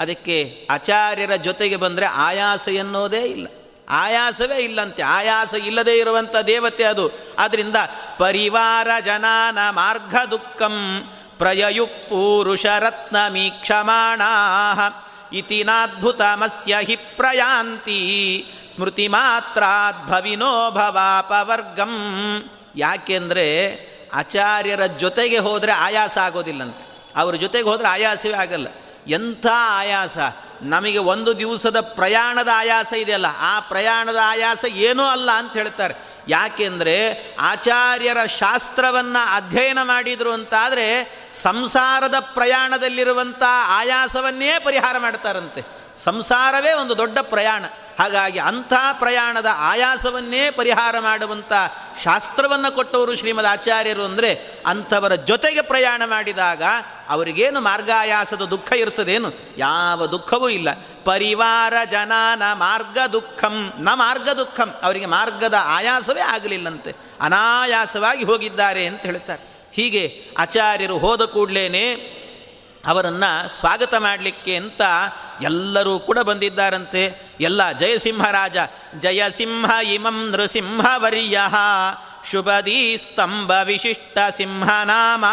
ಅದಕ್ಕೆ 0.00 0.66
ಆಚಾರ್ಯರ 0.70 1.34
ಜೊತೆಗೆ 1.34 1.76
ಬಂದರೆ 1.76 2.06
ಆಯಾಸ 2.06 2.68
ಎನ್ನೋದೇ 2.68 3.20
ಇಲ್ಲ. 3.20 3.46
ಆಯಾಸವೇ 3.88 4.56
ಇಲ್ಲಂತೆ. 4.56 5.02
ಆಯಾಸ 5.02 5.54
ಇಲ್ಲದೇ 5.54 5.98
ಇರುವಂಥ 5.98 6.36
ದೇವತೆ 6.36 6.84
ಅದು. 6.84 7.10
ಆದ್ದರಿಂದ 7.38 7.76
ಪರಿವಾರ 8.18 8.88
ಜನಾನ 9.04 9.58
ಮಾರ್ಗ 9.70 10.14
ದುಃಖಂ 10.30 11.04
ಪ್ರಯಯು 11.38 11.86
ಪೂರುಷರತ್ನ 11.86 13.16
ಮೀಕ್ಷಮಾಣ 13.28 14.22
ಇತಿನಾದ್ಭುತಮಸ್ಯ 15.32 16.76
ಹಿ 16.82 16.96
ಪ್ರಯಾಂತಿ. 16.96 18.44
ಸ್ಮೃತಿ 18.74 19.08
ಮಾತ್ರಾದ್ಭವಿನೋ 19.08 20.70
ಭವಾಪವರ್ಗಂ. 20.70 21.94
ಯಾಕೆಂದರೆ 22.76 23.78
ಆಚಾರ್ಯರ 24.14 24.86
ಜೊತೆಗೆ 24.86 25.38
ಹೋದರೆ 25.38 25.72
ಆಯಾಸ 25.72 26.18
ಆಗೋದಿಲ್ಲಂತೆ. 26.18 26.86
ಅವ್ರ 27.16 27.34
ಜೊತೆಗೆ 27.34 27.64
ಹೋದರೆ 27.64 27.88
ಆಯಾಸವೇ 27.88 28.32
ಆಗಲ್ಲ. 28.32 28.68
ಎಂಥ 29.06 29.46
ಆಯಾಸ? 29.52 30.18
ನಮಗೆ 30.62 30.98
ಒಂದು 30.98 31.38
ದಿವಸದ 31.38 31.80
ಪ್ರಯಾಣದ 31.80 32.48
ಆಯಾಸ 32.54 32.92
ಇದೆಯಲ್ಲ, 32.92 33.26
ಆ 33.38 33.60
ಪ್ರಯಾಣದ 33.60 34.16
ಆಯಾಸ 34.24 34.64
ಏನೂ 34.64 35.04
ಅಲ್ಲ 35.04 35.30
ಅಂತ 35.30 35.52
ಹೇಳ್ತಾರೆ. 35.52 35.94
ಯಾಕೆಂದರೆ 36.28 37.26
ಆಚಾರ್ಯರ 37.40 38.24
ಶಾಸ್ತ್ರವನ್ನು 38.24 39.34
ಅಧ್ಯಯನ 39.34 39.78
ಮಾಡಿದರು 39.82 40.32
ಅಂತಾದರೆ 40.32 41.18
ಸಂಸಾರದ 41.42 42.14
ಪ್ರಯಾಣದಲ್ಲಿರುವಂಥ 42.20 43.42
ಆಯಾಸವನ್ನೇ 43.66 44.58
ಪರಿಹಾರ 44.58 44.98
ಮಾಡ್ತಾರಂತೆ. 44.98 45.79
ಸಂಸಾರವೇ 45.96 46.72
ಒಂದು 46.72 46.98
ದೊಡ್ಡ 46.98 47.18
ಪ್ರಯಾಣ. 47.22 47.64
ಹಾಗಾಗಿ 47.98 48.38
ಅಂಥ 48.38 48.72
ಪ್ರಯಾಣದ 48.98 49.46
ಆಯಾಸವನ್ನೇ 49.56 50.50
ಪರಿಹಾರ 50.50 50.98
ಮಾಡುವಂಥ 50.98 51.52
ಶಾಸ್ತ್ರವನ್ನು 52.04 52.74
ಕೊಟ್ಟವರು 52.74 53.16
ಶ್ರೀಮದ್ 53.16 53.46
ಆಚಾರ್ಯರು 53.46 54.04
ಅಂದರೆ 54.04 54.60
ಅಂಥವರ 54.66 55.14
ಜೊತೆಗೆ 55.14 55.62
ಪ್ರಯಾಣ 55.62 56.02
ಮಾಡಿದಾಗ 56.06 56.62
ಅವರಿಗೇನು 57.08 57.60
ಮಾರ್ಗಾಯಾಸದ 57.60 58.42
ದುಃಖ 58.42 58.72
ಇರ್ತದೇನು? 58.72 59.32
ಯಾವ 59.56 60.06
ದುಃಖವೂ 60.06 60.48
ಇಲ್ಲ. 60.48 60.68
ಪರಿವಾರ 61.04 61.74
ಜನ 61.90 62.12
ನ 62.34 62.42
ಮಾರ್ಗ 62.52 62.98
ದುಃಖಂ, 63.12 63.72
ನ 63.78 63.88
ಮಾರ್ಗ 63.94 64.28
ದುಃಖಂ. 64.30 64.74
ಅವರಿಗೆ 64.82 65.06
ಮಾರ್ಗದ 65.06 65.54
ಆಯಾಸವೇ 65.60 66.20
ಆಗಲಿಲ್ಲಂತೆ. 66.20 66.94
ಅನಾಯಾಸವಾಗಿ 67.20 68.24
ಹೋಗಿದ್ದಾರೆ 68.24 68.86
ಅಂತ 68.86 69.00
ಹೇಳ್ತಾರೆ. 69.00 69.68
ಹೀಗೆ 69.72 70.28
ಆಚಾರ್ಯರು 70.38 70.98
ಹೋದ 70.98 71.22
ಕೂಡಲೇ 71.22 72.16
ಅವರನ್ನು 72.86 73.48
ಸ್ವಾಗತ 73.48 73.94
ಮಾಡಲಿಕ್ಕೆ 73.94 74.56
ಅಂತ 74.56 74.82
ಎಲ್ಲರೂ 75.42 75.98
ಕೂಡ 75.98 76.18
ಬಂದಿದ್ದಾರಂತೆ. 76.18 77.22
ಎಲ್ಲ 77.40 77.72
ಜಯಸಿಂಹರಾಜ 77.72 78.56
ಜಯಸಿಂಹ 78.98 79.70
ಇಮಂ 79.92 80.30
ನೃಸಿಂಹವರ್ಯ. 80.30 81.40
ಶುಭದೀ 82.30 82.96
ಸ್ತಂಭ 82.96 83.52
ವಿಶಿಷ್ಟ 83.64 84.18
ಸಿಂಹನಾಮ. 84.36 85.24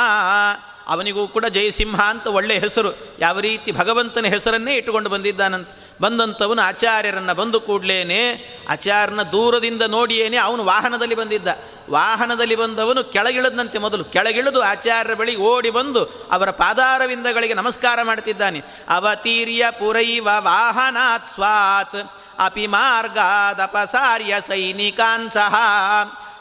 ಅವನಿಗೂ 0.87 1.27
ಕೂಡ 1.27 1.45
ಜಯಸಿಂಹ 1.45 2.01
ಅಂತ 2.01 2.27
ಒಳ್ಳೆಯ 2.27 2.59
ಹೆಸರು. 2.59 3.07
ಯಾವ 3.19 3.39
ರೀತಿ 3.39 3.71
ಭಗವಂತನ 3.71 4.25
ಹೆಸರನ್ನೇ 4.25 4.75
ಇಟ್ಟುಕೊಂಡು 4.75 5.09
ಬಂದಿದ್ದಾನಂತ. 5.09 5.67
ಬಂದಂಥವನು 6.01 6.61
ಆಚಾರ್ಯರನ್ನು 6.61 7.35
ಬಂದು 7.35 7.61
ಕೂಡಲೇನೆ 7.61 8.47
ಆಚಾರ್ಯನ 8.69 9.21
ದೂರದಿಂದ 9.21 9.81
ನೋಡಿಯೇನೆ 9.81 10.37
ಅವನು 10.37 10.65
ವಾಹನದಲ್ಲಿ 10.65 11.15
ಬಂದಿದ್ದ. 11.15 11.47
ವಾಹನದಲ್ಲಿ 11.89 12.55
ಬಂದವನು 12.55 13.03
ಕೆಳಗಿಳದಂತೆ 13.03 13.77
ಮೊದಲು 13.77 14.03
ಕೆಳಗಿಳಿದು 14.03 14.61
ಆಚಾರ್ಯರ 14.61 15.15
ಬಳಿ 15.15 15.35
ಓಡಿ 15.35 15.69
ಬಂದು 15.69 16.29
ಅವರ 16.31 16.49
ಪಾದಾರವಿಂದಗಳಿಗೆ 16.49 17.53
ನಮಸ್ಕಾರ 17.53 17.99
ಮಾಡ್ತಿದ್ದಾನೆ. 18.03 18.61
ಅವತೀರ್ಯ 18.89 19.65
ಪುರೈವ 19.71 20.29
ವಾಹನಾತ್ 20.37 21.33
ಸ್ವಾತ್ 21.33 22.11
ಅಪಿ 22.39 22.67
ಮಾರ್ಗಾದಪಸಾರ್ಯ 22.67 24.35
ಸೈನಿಕಾನ್ 24.47 25.31
ಸಹ. 25.31 25.55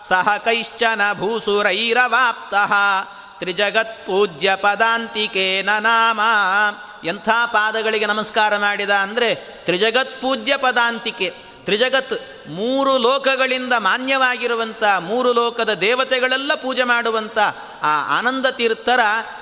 ಸಹ 0.08 0.36
ಕೈಶ್ಚನ 0.36 1.00
ಭೂಸುರೈರವಾಪ್ತಃ. 1.12 2.72
ತ್ರಿಜಗತ್ಪೂಜ್ಯ 3.38 4.56
ಪದಾಂತಿಕೇನ 4.56 5.68
ನಾಮ. 5.78 6.20
ಎಂಥ 7.04 7.28
ಪಾದಗಳಿಗೆ 7.46 8.06
ನಮಸ್ಕಾರ 8.06 8.56
ಮಾಡಿದ 8.56 8.90
ಅಂದರೆ 8.90 9.34
ತ್ರಿಜಗತ್ಪೂಜ್ಯ 9.34 10.56
ಪದಾಂತಿಕೆ 10.56 11.34
ತ್ರಿಜಗತ್ 11.64 12.48
ಮೂರು 12.48 12.98
ಲೋಕಗಳಿಂದ 12.98 13.72
ಮಾನ್ಯವಾಗಿರುವಂಥ 13.76 14.84
ಮೂರು 14.98 15.32
ಲೋಕದ 15.32 15.74
ದೇವತೆಗಳೆಲ್ಲ 15.74 16.54
ಪೂಜೆ 16.54 16.84
ಮಾಡುವಂಥ 16.84 17.38
ಆ 17.82 18.18
ಆನಂದ 18.18 18.46
ತೀರ್ಥರ 18.46 19.00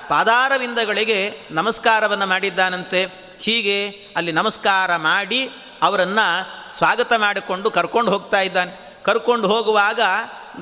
ಪಾದಾರವಿಂದಗಳಿಗೆ 0.08 1.40
ನಮಸ್ಕಾರವನ್ನು 1.50 2.26
ಮಾಡಿದ್ದಾನಂತೆ. 2.26 3.04
ಹೀಗೆ 3.40 3.88
ಅಲ್ಲಿ 4.16 4.32
ನಮಸ್ಕಾರ 4.32 4.96
ಮಾಡಿ 4.96 5.50
ಅವರನ್ನು 5.82 6.46
ಸ್ವಾಗತ 6.78 7.12
ಮಾಡಿಕೊಂಡು 7.16 7.70
ಕರ್ಕೊಂಡು 7.70 8.10
ಹೋಗ್ತಾ 8.10 8.40
ಇದ್ದಾನೆ. 8.40 9.02
ಕರ್ಕೊಂಡು 9.04 9.48
ಹೋಗುವಾಗ 9.48 10.00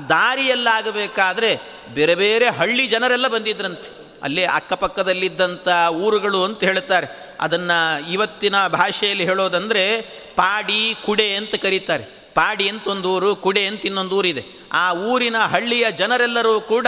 ದಾರಿಯಲ್ಲಾಗಬೇಕಾದ್ರೆ 0.09 1.61
ಬೇರೆ 1.95 2.15
ಬೇರೆ 2.15 2.49
ಹಳ್ಳಿ 2.51 2.87
ಜನರೆಲ್ಲ 2.87 3.29
ಬಂದಿದ್ರಂತೆ. 3.29 4.03
ಅಲ್ಲೇ 4.23 4.45
ಅಕ್ಕಪಕ್ಕದಲ್ಲಿದ್ದಂಥ 4.45 5.69
ಊರುಗಳು 5.91 6.45
ಅಂತ 6.45 6.65
ಹೇಳ್ತಾರೆ. 6.65 7.37
ಅದನ್ನು 7.41 8.13
ಇವತ್ತಿನ 8.13 8.69
ಭಾಷೆಯಲ್ಲಿ 8.69 9.25
ಹೇಳೋದಂದರೆ 9.25 10.01
ಪಾಡಿ 10.37 10.97
ಕುಡೆ 11.07 11.37
ಅಂತ 11.37 11.55
ಕರೀತಾರೆ. 11.55 12.05
ಪಾಡಿ 12.35 12.69
ಅಂತ 12.69 12.89
ಒಂದು 12.89 13.11
ಊರು, 13.11 13.37
ಕುಡೆ 13.37 13.67
ಅಂತ 13.67 13.87
ಇನ್ನೊಂದು 13.87 14.17
ಊರಿದೆ 14.17 14.45
ಆ 14.73 14.93
ಊರಿನ 14.93 15.39
ಹಳ್ಳಿಯ 15.39 15.91
ಜನರೆಲ್ಲರೂ 15.91 16.61
ಕೂಡ 16.61 16.87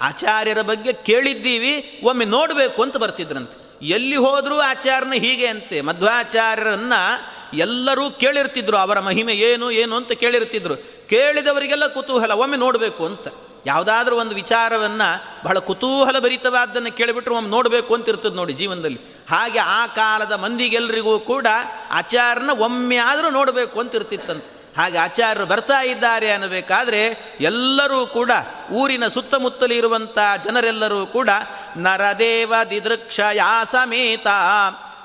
ಆಚಾರ್ಯರ 0.00 0.62
ಬಗ್ಗೆ 0.62 0.92
ಕೇಳಿದ್ದೀವಿ, 0.92 2.00
ಒಮ್ಮೆ 2.04 2.24
ನೋಡಬೇಕು 2.24 2.82
ಅಂತ 2.82 2.96
ಬರ್ತಿದ್ರಂತೆ. 2.96 3.86
ಎಲ್ಲಿ 3.86 4.16
ಹೋದರೂ 4.16 4.58
ಆಚಾರ್ಯನ 4.58 5.12
ಹೀಗೆ 5.12 5.46
ಅಂತೆ. 5.46 5.80
ಮಧ್ವಾಚಾರ್ಯರನ್ನು 5.80 7.24
ಎಲ್ಲರೂ 7.56 8.10
ಕೇಳಿರ್ತಿದ್ರು, 8.10 8.76
ಅವರ 8.76 9.00
ಮಹಿಮೆ 9.00 9.34
ಏನು 9.34 9.70
ಏನು 9.70 9.96
ಅಂತ 9.96 10.12
ಕೇಳಿರ್ತಿದ್ರು. 10.12 10.74
ಕೇಳಿದವರಿಗೆಲ್ಲ 11.10 11.86
ಕುತೂಹಲ, 11.86 12.32
ಒಮ್ಮೆ 12.32 12.56
ನೋಡಬೇಕು 12.56 13.06
ಅಂತ. 13.06 13.28
ಯಾವುದಾದ್ರೂ 13.66 14.16
ಒಂದು 14.16 14.34
ವಿಚಾರವನ್ನು 14.34 15.24
ಬಹಳ 15.44 15.58
ಕುತೂಹಲ 15.58 16.18
ಭರಿತವಾದ್ದನ್ನು 16.18 16.96
ಕೇಳಿಬಿಟ್ರೆ 16.96 17.34
ಒಮ್ಮೆ 17.34 17.50
ನೋಡಬೇಕು 17.50 17.94
ಅಂತ 17.94 18.08
ಇರ್ತದೆ 18.08 18.36
ನೋಡಿ 18.36 18.52
ಜೀವನದಲ್ಲಿ. 18.52 19.00
ಹಾಗೆ 19.30 19.58
ಆ 19.58 19.86
ಕಾಲದ 19.86 20.32
ಮಂದಿಗೆಲ್ಲರಿಗೂ 20.32 21.18
ಕೂಡ 21.18 21.46
ಆಚಾರನ 21.90 22.50
ಒಮ್ಮೆ 22.58 22.96
ಆದರೂ 22.96 23.30
ನೋಡಬೇಕು 23.30 23.80
ಅಂತ 23.80 23.94
ಇರ್ತಿತ್ತಂತೆ. 23.94 24.60
ಹಾಗೆ 24.76 24.98
ಆಚಾರ್ಯರು 24.98 25.46
ಬರ್ತಾ 25.46 25.80
ಇದ್ದಾರೆ 25.80 26.32
ಅನ್ನಬೇಕಾದ್ರೆ 26.32 27.02
ಎಲ್ಲರೂ 27.40 28.06
ಕೂಡ 28.06 28.30
ಊರಿನ 28.72 29.08
ಸುತ್ತಮುತ್ತಲು 29.08 29.74
ಇರುವಂಥ 29.74 30.18
ಜನರೆಲ್ಲರೂ 30.44 31.06
ಕೂಡ 31.06 31.30
ನರದೇವ 31.76 32.54
ದಿದೃಕ್ಷಯಾ 32.70 33.64
ಸಮೇತ 33.64 34.26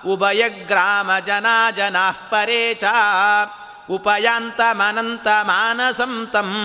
ಉಭಯ 0.07 0.49
ಗ್ರಾಮ 0.49 1.11
ಜನ 1.25 1.45
ಜನಾ 1.75 2.11
ಪರೇ 2.11 2.73
ಚ 3.85 3.91
ಉಪಯಾಂತ 3.91 4.61
ಮನಂತ 4.71 5.27
ಮಾನಸಂ 5.41 6.29
ತಂ 6.33 6.55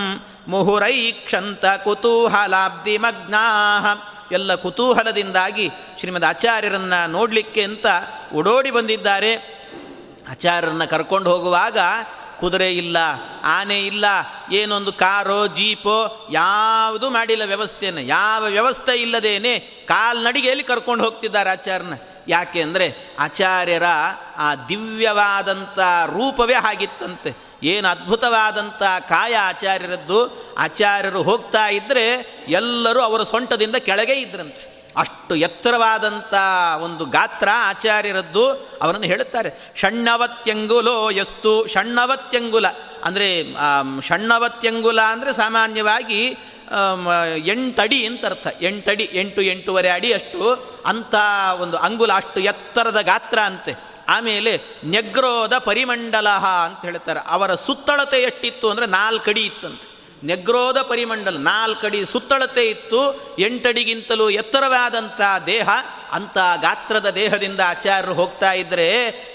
ಮುಹುರೈಕ್ಷಂತ 0.47 1.65
ಕುತೂಹಲಾಬ್ಧಿಮಗ್ನಾ 1.65 3.45
ಎಲ್ಲ 4.31 4.55
ಕುತೂಹಲದಿಂದಾಗಿ 4.55 5.69
ಶ್ರೀಮದ್ 5.99 6.25
ಆಚಾರ್ಯರನ್ನು 6.25 7.11
ನೋಡಲಿಕ್ಕೆ 7.11 7.63
ಅಂತ 7.63 7.85
ಓಡೋಡಿ 8.33 8.71
ಬಂದಿದ್ದಾರೆ. 8.71 9.35
ಆಚಾರ್ಯರನ್ನು 10.31 10.89
ಕರ್ಕೊಂಡು 10.89 11.29
ಹೋಗುವಾಗ 11.29 11.77
ಕುದುರೆ 12.39 12.73
ಇಲ್ಲ, 12.73 12.97
ಆನೆ 13.43 13.85
ಇಲ್ಲ, 13.85 14.05
ಏನೊಂದು 14.51 14.93
ಕಾರೋ, 14.93 15.47
ಜೀಪೋ, 15.47 16.27
ಯಾವುದು 16.31 17.09
ಮಾಡಿಲ್ಲ 17.09 17.45
ವ್ಯವಸ್ಥೆಯನ್ನು. 17.45 18.01
ಯಾವ 18.01 18.43
ವ್ಯವಸ್ಥೆ 18.43 18.95
ಇಲ್ಲದೇನೆ 18.95 19.59
ಕಾಲ್ನಡಿಗೆಯಲ್ಲಿ 19.59 20.63
ಕರ್ಕೊಂಡು 20.63 21.03
ಹೋಗ್ತಿದ್ದಾರೆ 21.03 21.49
ಆಚಾರ್ಯನ 21.49 21.93
ಯಾಕೆ 22.27 22.61
ಅಂದರೆ 22.61 22.87
ಆಚಾರ್ಯರ 23.19 23.83
ಆ 24.37 24.55
ದಿವ್ಯವಾದಂಥ 24.55 25.79
ರೂಪವೇ 26.05 26.53
ಹಾಗಿತ್ತಂತೆ 26.53 27.37
ಏನು 27.63 27.87
ಅದ್ಭುತವಾದಂಥ 27.87 28.83
ಕಾಯ 28.83 29.35
ಆಚಾರ್ಯರದ್ದು? 29.35 30.37
ಆಚಾರ್ಯರು 30.57 31.23
ಹೋಗ್ತಾ 31.23 31.67
ಇದ್ದರೆ 31.67 32.05
ಎಲ್ಲರೂ 32.47 33.01
ಅವರ 33.01 33.23
ಸೊಂಟದಿಂದ 33.23 33.75
ಕೆಳಗೆ 33.75 34.13
ಇದ್ರಂತೆ. 34.13 34.81
ಅಷ್ಟು 34.97 35.35
ಎತ್ತರವಾದಂಥ 35.35 36.33
ಒಂದು 36.83 37.05
ಗಾತ್ರ 37.05 37.49
ಆಚಾರ್ಯರದ್ದು. 37.53 38.53
ಅವರನ್ನು 38.81 39.07
ಹೇಳುತ್ತಾರೆ, 39.07 39.73
ಷಣ್ಣವತ್ಯಂಗುಲೋ 39.75 41.11
ಎಸ್ತು 41.11 41.67
ಷಣ್ಣವತ್ಯಂಗುಲ. 41.67 42.65
ಅಂದರೆ 43.03 43.43
ಷಣ್ಣವತ್ಯಂಗುಲ 44.01 45.01
ಅಂದರೆ 45.01 45.33
ಸಾಮಾನ್ಯವಾಗಿ 45.33 46.37
ಎಂಟಡಿ 47.35 48.05
ಅಂತ 48.05 48.25
ಅರ್ಥ. 48.25 48.47
ಎಂಟಡಿ, 48.61 49.09
ಎಂಟು, 49.13 49.41
ಎಂಟೂವರೆ 49.41 49.89
ಅಡಿ 49.89 50.13
ಅಷ್ಟು. 50.13 50.71
ಅಂಥ 50.85 51.15
ಒಂದು 51.61 51.77
ಅಂಗುಲ 51.77 52.13
ಅಷ್ಟು 52.13 52.39
ಎತ್ತರದ 52.39 52.99
ಗಾತ್ರ 53.01 53.39
ಅಂತೆ. 53.39 53.73
ಆಮೇಲೆ 54.09 54.61
ನೆಗ್ರೋದ 54.83 55.57
ಪರಿಮಂಡಲ 55.57 56.29
ಅಂತ 56.29 56.81
ಹೇಳ್ತಾರೆ. 56.81 57.19
ಅವರ 57.27 57.55
ಸುತ್ತಳತೆ 57.55 58.21
ಎಷ್ಟಿತ್ತು 58.21 58.69
ಅಂದರೆ 58.69 58.85
ನಾಲ್ಕಡಿ 58.85 59.45
ಇತ್ತಂತೆ. 59.45 59.91
ನೆಗ್ರೋದ 60.23 60.81
ಪರಿಮಂಡಲ 60.81 61.37
ನಾಲ್ಕಡಿ 61.37 62.05
ಸುತ್ತಳತೆ 62.05 62.69
ಇತ್ತು. 62.69 63.21
ಎಂಟಡಿಗಿಂತಲೂ 63.39 64.29
ಎತ್ತರವಾದಂಥ 64.29 65.21
ದೇಹ, 65.45 65.69
ಅಂಥ 66.11 66.37
ಗಾತ್ರದ 66.61 67.09
ದೇಹದಿಂದ 67.09 67.59
ಆಚಾರ್ಯರು 67.67 68.13
ಹೋಗ್ತಾ 68.13 68.53
ಇದ್ದರೆ 68.53 68.87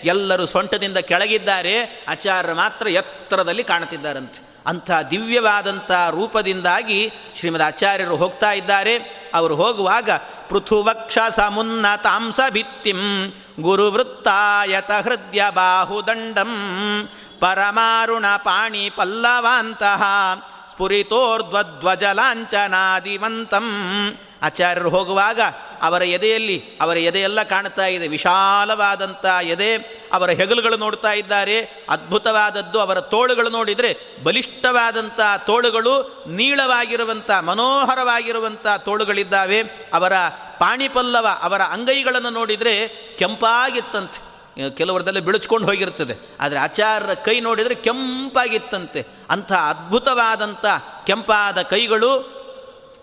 ಎಲ್ಲರೂ 0.05 0.47
ಸೊಂಟದಿಂದ 0.47 0.97
ಕೆಳಗಿದ್ದಾರೆ. 0.97 2.05
ಆಚಾರ್ಯರು 2.09 2.57
ಮಾತ್ರ 2.57 2.89
ಎತ್ತರದಲ್ಲಿ 2.89 3.65
ಕಾಣುತ್ತಿದ್ದಾರಂತೆ 3.65 4.56
ಅಂಥ 4.67 4.91
ದಿವ್ಯವಾದಂಥ 5.11 5.91
ರೂಪದಿಂದಾಗಿ 5.91 7.13
ಶ್ರೀಮದ್ 7.39 7.63
ಆಚಾರ್ಯರು 7.63 8.17
ಹೋಗ್ತಾ 8.17 8.53
ಇದ್ದಾರೆ. 8.53 9.27
ಅವರು 9.35 9.57
ಹೋಗುವಾಗ 9.57 10.11
ಪೃಥುವಕ್ಷ 10.49 11.19
ಸಮುನ್ನತಾಂಸ 11.37 12.41
ಭಿತ್ತಿಂ 12.51 13.33
ಗುರುವೃತ್ತಾಯತ 13.61 14.91
ಹೃದಯ 14.91 15.43
ಬಾಹುದಂಡಂ 15.51 16.53
ಪರಮಾರುಣ 17.41 18.37
ಪಾಣಿ 18.37 18.91
ಪಲ್ಲವಾಂತಹ 18.97 20.03
ಸ್ಫುರಿತೋರ್ಧ್ವಧ್ವಜಲಾಂಚನಾದಿವಂತಂ 20.71 23.67
ಆಚಾರ್ಯರು 24.43 24.91
ಹೋಗುವಾಗ 24.91 25.41
ಅವರ 25.83 26.03
ಎದೆಯಲ್ಲಿ, 26.03 26.65
ಅವರ 26.81 26.97
ಎದೆಯೆಲ್ಲ 26.97 27.43
ಕಾಣ್ತಾ 27.43 27.87
ಇದೆ. 27.87 28.09
ವಿಶಾಲವಾದಂಥ 28.09 29.27
ಎದೆ 29.43 29.75
ಅವರ 30.13 30.31
ಹೆಗಲುಗಳು 30.31 30.77
ನೋಡ್ತಾ 30.77 31.13
ಇದ್ದಾರೆ. 31.13 31.85
ಅದ್ಭುತವಾದದ್ದು 31.89 32.81
ಅವರ 32.81 33.01
ತೋಳುಗಳು 33.01 33.49
ನೋಡಿದರೆ 33.49 33.99
ಬಲಿಷ್ಠವಾದಂಥ 34.25 35.21
ತೋಳುಗಳು, 35.47 36.25
ನೀಳವಾಗಿರುವಂಥ, 36.29 37.31
ಮನೋಹರವಾಗಿರುವಂಥ 37.31 38.67
ತೋಳುಗಳಿದ್ದಾವೆ. 38.79 39.63
ಅವರ 39.93 40.13
ಪಾಣಿಪಲ್ಲವ, 40.59 41.27
ಅವರ 41.43 41.63
ಅಂಗೈಗಳನ್ನು 41.63 42.31
ನೋಡಿದರೆ 42.31 42.89
ಕೆಂಪಾಗಿತ್ತಂತೆ. 43.19 44.27
ಕೆಲವರದಲ್ಲಿ 44.77 45.21
ಬಿಳಿಸ್ಕೊಂಡು 45.21 45.67
ಹೋಗಿರ್ತದೆ 45.67 46.37
ಆದರೆ 46.41 46.59
ಆಚಾರ್ಯರ 46.59 47.15
ಕೈ 47.15 47.41
ನೋಡಿದರೆ 47.41 47.75
ಕೆಂಪಾಗಿತ್ತಂತೆ. 47.75 49.07
ಅಂಥ 49.31 49.53
ಅದ್ಭುತವಾದಂಥ 49.53 50.67
ಕೆಂಪಾದ 51.07 51.63
ಕೈಗಳು 51.63 52.36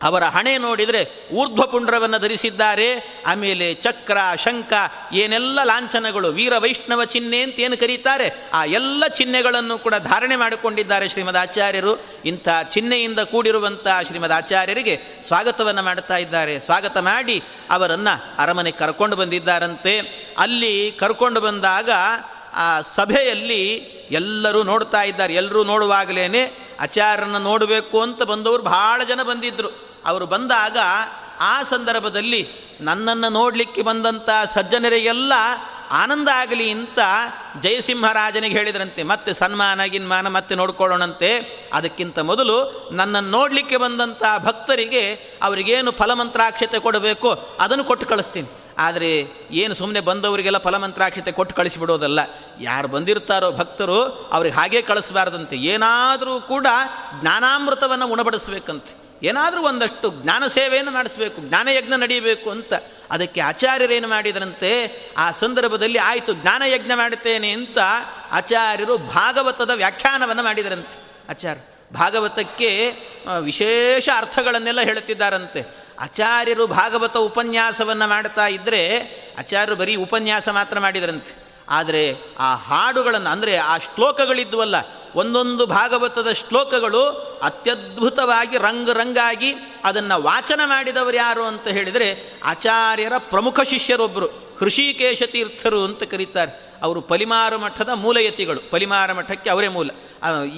ಅವರ 0.03 0.23
ಹಣೆ 0.23 0.57
ನೋಡಿದರೆ 0.57 1.29
ಊರ್ಧ್ವಪುಂಡ್ರವನ್ನು 1.33 2.19
ಧರಿಸಿದ್ದಾರೆ. 2.19 3.21
ಆಮೇಲೆ 3.25 3.73
ಚಕ್ರ 3.73 4.17
ಶಂಕ 4.35 4.73
ಏನೆಲ್ಲ 5.13 5.63
ಲಾಂಛನಗಳು, 5.63 6.31
ವೀರ 6.31 6.57
ವೈಷ್ಣವ 6.57 7.03
ಚಿಹ್ನೆ 7.03 7.41
ಅಂತ 7.41 7.59
ಏನು 7.59 7.77
ಕರೀತಾರೆ, 7.77 8.49
ಆ 8.53 8.65
ಎಲ್ಲ 8.65 9.07
ಚಿಹ್ನೆಗಳನ್ನು 9.07 9.77
ಕೂಡ 9.77 9.95
ಧಾರಣೆ 9.95 10.35
ಮಾಡಿಕೊಂಡಿದ್ದಾರೆ 10.35 11.09
ಶ್ರೀಮದ್ 11.09 11.37
ಆಚಾರ್ಯರು. 11.37 12.05
ಇಂಥ 12.25 12.49
ಚಿಹ್ನೆಯಿಂದ 12.69 13.19
ಕೂಡಿರುವಂಥ 13.19 13.87
ಶ್ರೀಮದ್ 14.07 14.31
ಆಚಾರ್ಯರಿಗೆ 14.31 14.99
ಸ್ವಾಗತವನ್ನು 15.27 15.83
ಮಾಡ್ತಾ 15.83 16.17
ಇದ್ದಾರೆ. 16.17 16.59
ಸ್ವಾಗತ 16.59 16.97
ಮಾಡಿ 16.97 17.43
ಅವರನ್ನು 17.69 18.35
ಅರಮನೆ 18.37 18.71
ಕರ್ಕೊಂಡು 18.71 19.15
ಬಂದಿದ್ದಾರಂತೆ. 19.15 19.99
ಅಲ್ಲಿ 20.37 20.91
ಕರ್ಕೊಂಡು 20.91 21.41
ಬಂದಾಗ 21.41 21.89
ಆ 22.53 22.81
ಸಭೆಯಲ್ಲಿ 22.81 23.67
ಎಲ್ಲರೂ 24.11 24.63
ನೋಡ್ತಾ 24.63 25.01
ಇದ್ದಾರೆ. 25.01 25.35
ಎಲ್ಲರೂ 25.35 25.63
ನೋಡುವಾಗಲೇ 25.63 26.57
ಆಚಾರ್ಯನ 26.79 27.37
ನೋಡಬೇಕು 27.37 28.01
ಅಂತ 28.01 28.23
ಬಂದವರು 28.23 28.63
ಭಾಳ 28.63 29.03
ಜನ 29.03 29.23
ಬಂದಿದ್ದರು 29.23 29.92
ಅವರು 30.05 30.25
ಬಂದಾಗ 30.25 30.77
ಆ 31.39 31.63
ಸಂದರ್ಭದಲ್ಲಿ 31.63 32.47
ನನ್ನನ್ನು 32.81 33.29
ನೋಡಲಿಕ್ಕೆ 33.29 33.81
ಬಂದಂಥ 33.81 34.29
ಸಜ್ಜನರಿಗೆಲ್ಲ 34.53 35.33
ಆನಂದ 35.91 36.29
ಆಗಲಿ 36.33 36.71
ಅಂತ 36.71 36.99
ಜಯಸಿಂಹರಾಜನಿಗೆ 37.61 38.57
ಹೇಳಿದ್ರಂತೆ, 38.57 39.03
ಮತ್ತೆ 39.03 39.33
ಸನ್ಮಾನ, 39.33 39.83
ಗಿನ್ಮಾನ 39.83 40.27
ಮತ್ತೆ 40.27 40.55
ನೋಡ್ಕೊಳ್ಳೋಣಂತೆ. 40.55 41.29
ಅದಕ್ಕಿಂತ 41.73 42.19
ಮೊದಲು 42.19 42.89
ನನ್ನನ್ನು 42.91 43.29
ನೋಡಲಿಕ್ಕೆ 43.29 43.77
ಬಂದಂಥ 43.77 44.23
ಭಕ್ತರಿಗೆ 44.37 45.13
ಅವರಿಗೇನು 45.43 45.91
ಫಲಮಂತ್ರಾಕ್ಷತೆ 45.91 46.79
ಕೊಡಬೇಕು 46.79 47.29
ಅದನ್ನು 47.59 47.83
ಕೊಟ್ಟು 47.83 48.05
ಕಳಿಸ್ತೀನಿ. 48.05 48.47
ಆದರೆ 48.77 49.27
ಏನು 49.51 49.73
ಸುಮ್ಮನೆ 49.73 49.99
ಬಂದವರಿಗೆಲ್ಲ 49.99 50.57
ಫಲಮಂತ್ರಾಕ್ಷತೆ 50.57 51.31
ಕೊಟ್ಟು 51.31 51.55
ಕಳಿಸಿಬಿಡೋದಲ್ಲ. 51.55 52.19
ಯಾರು 52.61 52.87
ಬಂದಿರ್ತಾರೋ 52.87 53.51
ಭಕ್ತರು 53.51 54.03
ಅವ್ರಿಗೆ 54.03 54.55
ಹಾಗೇ 54.55 54.81
ಕಳಿಸಬಾರ್ದಂತೆ. 54.81 55.55
ಏನಾದರೂ 55.55 56.41
ಕೂಡ 56.41 56.67
ಜ್ಞಾನಾಮೃತವನ್ನು 57.21 58.07
ಉಣಬಡಿಸ್ಬೇಕಂತೆ. 58.07 59.02
ಏನಾದರೂ 59.23 59.61
ಒಂದಷ್ಟು 59.61 60.23
ಜ್ಞಾನ 60.23 60.47
ಸೇವೆಯನ್ನು 60.47 60.91
ಮಾಡಿಸ್ಬೇಕು, 60.91 61.41
ಜ್ಞಾನಯಜ್ಞ 61.41 61.93
ನಡೀಬೇಕು 61.97 62.49
ಅಂತ. 62.49 62.73
ಅದಕ್ಕೆ 63.11 63.41
ಆಚಾರ್ಯರೇನು 63.41 64.07
ಮಾಡಿದರಂತೆ, 64.07 64.71
ಆ 65.17 65.31
ಸಂದರ್ಭದಲ್ಲಿ 65.31 65.97
ಆಯಿತು, 65.97 66.33
ಜ್ಞಾನಯಜ್ಞ 66.33 66.91
ಮಾಡುತ್ತೇನೆ 66.95 67.51
ಅಂತ 67.51 67.77
ಆಚಾರ್ಯರು 68.31 68.97
ಭಾಗವತದ 68.97 69.69
ವ್ಯಾಖ್ಯಾನವನ್ನು 69.69 70.43
ಮಾಡಿದರಂತೆ. 70.43 70.97
ಆಚಾರ್ಯ, 71.29 71.61
ಭಾಗವತಕ್ಕೆ 71.93 72.93
ವಿಶೇಷ 73.39 74.09
ಅರ್ಥಗಳನ್ನೆಲ್ಲ 74.15 74.81
ಹೇಳುತ್ತಿದ್ದಾರಂತೆ. 74.81 75.63
ಆಚಾರ್ಯರು 75.99 76.67
ಭಾಗವತ 76.67 77.17
ಉಪನ್ಯಾಸವನ್ನು 77.17 78.07
ಮಾಡ್ತಾ 78.07 78.47
ಇದ್ದರೆ 78.47 78.83
ಆಚಾರ್ಯರು 79.39 79.75
ಬರೀ 79.75 79.95
ಉಪನ್ಯಾಸ 79.95 80.49
ಮಾತ್ರ 80.49 80.79
ಮಾಡಿದರಂತೆ. 80.79 81.42
ಆದರೆ 81.69 82.15
ಆ 82.39 82.55
ಹಾಡುಗಳನ್ನು, 82.55 83.29
ಅಂದರೆ 83.29 83.57
ಆ 83.57 83.77
ಶ್ಲೋಕಗಳಿದ್ವಲ್ಲ, 83.77 84.75
ಒಂದೊಂದು 85.15 85.65
ಭಾಗವತದ 85.65 86.31
ಶ್ಲೋಕಗಳು 86.31 87.03
ಅತ್ಯದ್ಭುತವಾಗಿ 87.43 88.57
ರಂಗ 88.57 88.89
ರಂಗಾಗಿ 88.89 89.53
ಅದನ್ನು 89.83 90.23
ವಾಚನ 90.23 90.61
ಮಾಡಿದವರು 90.65 91.15
ಯಾರು 91.15 91.43
ಅಂತ 91.43 91.67
ಹೇಳಿದರೆ 91.67 92.39
ಆಚಾರ್ಯರ 92.43 93.13
ಪ್ರಮುಖ 93.17 93.59
ಶಿಷ್ಯರೊಬ್ಬರು 93.59 94.25
ಹೃಷಿಕೇಶ 94.59 95.23
ತೀರ್ಥರು 95.23 95.83
ಅಂತ 95.83 96.03
ಕರೀತಾರೆ. 96.03 96.73
ಅವರು 96.83 97.01
ಪಲಿಮಾರ 97.01 97.55
ಮಠದ 97.55 97.89
ಮೂಲಯತಿಗಳು. 97.89 98.71
ಪಲಿಮಾರ 98.71 99.13
ಮಠಕ್ಕೆ 99.13 99.49
ಅವರೇ 99.49 99.67
ಮೂಲ. 99.67 99.89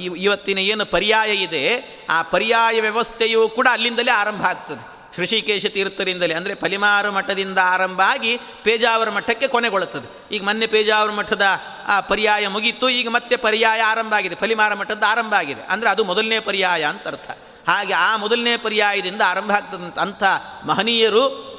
ಇವತ್ತಿನ 0.05 0.57
ಏನು 0.57 0.85
ಪರ್ಯಾಯ 0.85 1.35
ಇದೆ, 1.35 1.63
ಆ 2.09 2.21
ಪರ್ಯಾಯ 2.21 2.81
ವ್ಯವಸ್ಥೆಯೂ 2.81 3.49
ಕೂಡ 3.49 3.67
ಅಲ್ಲಿಂದಲೇ 3.71 4.11
ಆರಂಭ 4.11 4.43
ಆಗ್ತದೆ. 4.45 4.94
ಋಷಿಕೇಶ 5.19 5.65
ತೀರ್ಥರಿಂದಲೇ, 5.65 6.33
ಅಂದರೆ 6.33 6.55
ಫಲಿಮಾರು 6.55 7.11
ಮಠದಿಂದ 7.11 7.57
ಆರಂಭ 7.57 8.01
ಆಗಿ 8.01 8.39
ಪೇಜಾವರ 8.63 9.09
ಮಠಕ್ಕೆ 9.09 9.47
ಕೊನೆಗೊಳ್ಳುತ್ತದೆ. 9.47 10.35
ಈಗ 10.35 10.43
ಮೊನ್ನೆ 10.43 10.67
ಪೇಜಾವರ 10.67 11.11
ಮಠದ, 11.11 11.41
ಆ, 11.87 11.99
ಪರ್ಯಾಯ 11.99 12.47
ಮುಗೀತು, 12.47 12.89
ಈಗ 12.89 13.07
ಮತ್ತೆ 13.09 13.35
ಪರ್ಯಾಯ 13.37 13.81
ಆರಂಭ 13.81 14.13
ಆಗಿದೆ. 14.13 14.35
ಫಲಿಮಾರ 14.35 14.73
ಮಠದ 14.73 15.03
ಆರಂಭ 15.07 15.33
ಆಗಿದೆ. 15.33 15.61
ಅಂದರೆ 15.61 15.89
ಅದು 15.89 16.03
ಮೊದಲನೇ 16.03 16.39
ಪರ್ಯಾಯ 16.39 16.83
ಅಂತ 16.83 17.07
ಅರ್ಥ. 17.07 17.31
ಹಾಗೆ 17.67 17.93
ಆ 17.93 18.17
ಮೊದಲನೇ 18.17 18.57
ಪರ್ಯಾಯದಿಂದ 18.57 19.21
ಆರಂಭ 19.25 19.51
ಆಗ್ತದಂತ 19.51 19.99
ಅಂಥ 19.99 20.23
ಮಹನೀಯರು, 20.65 21.55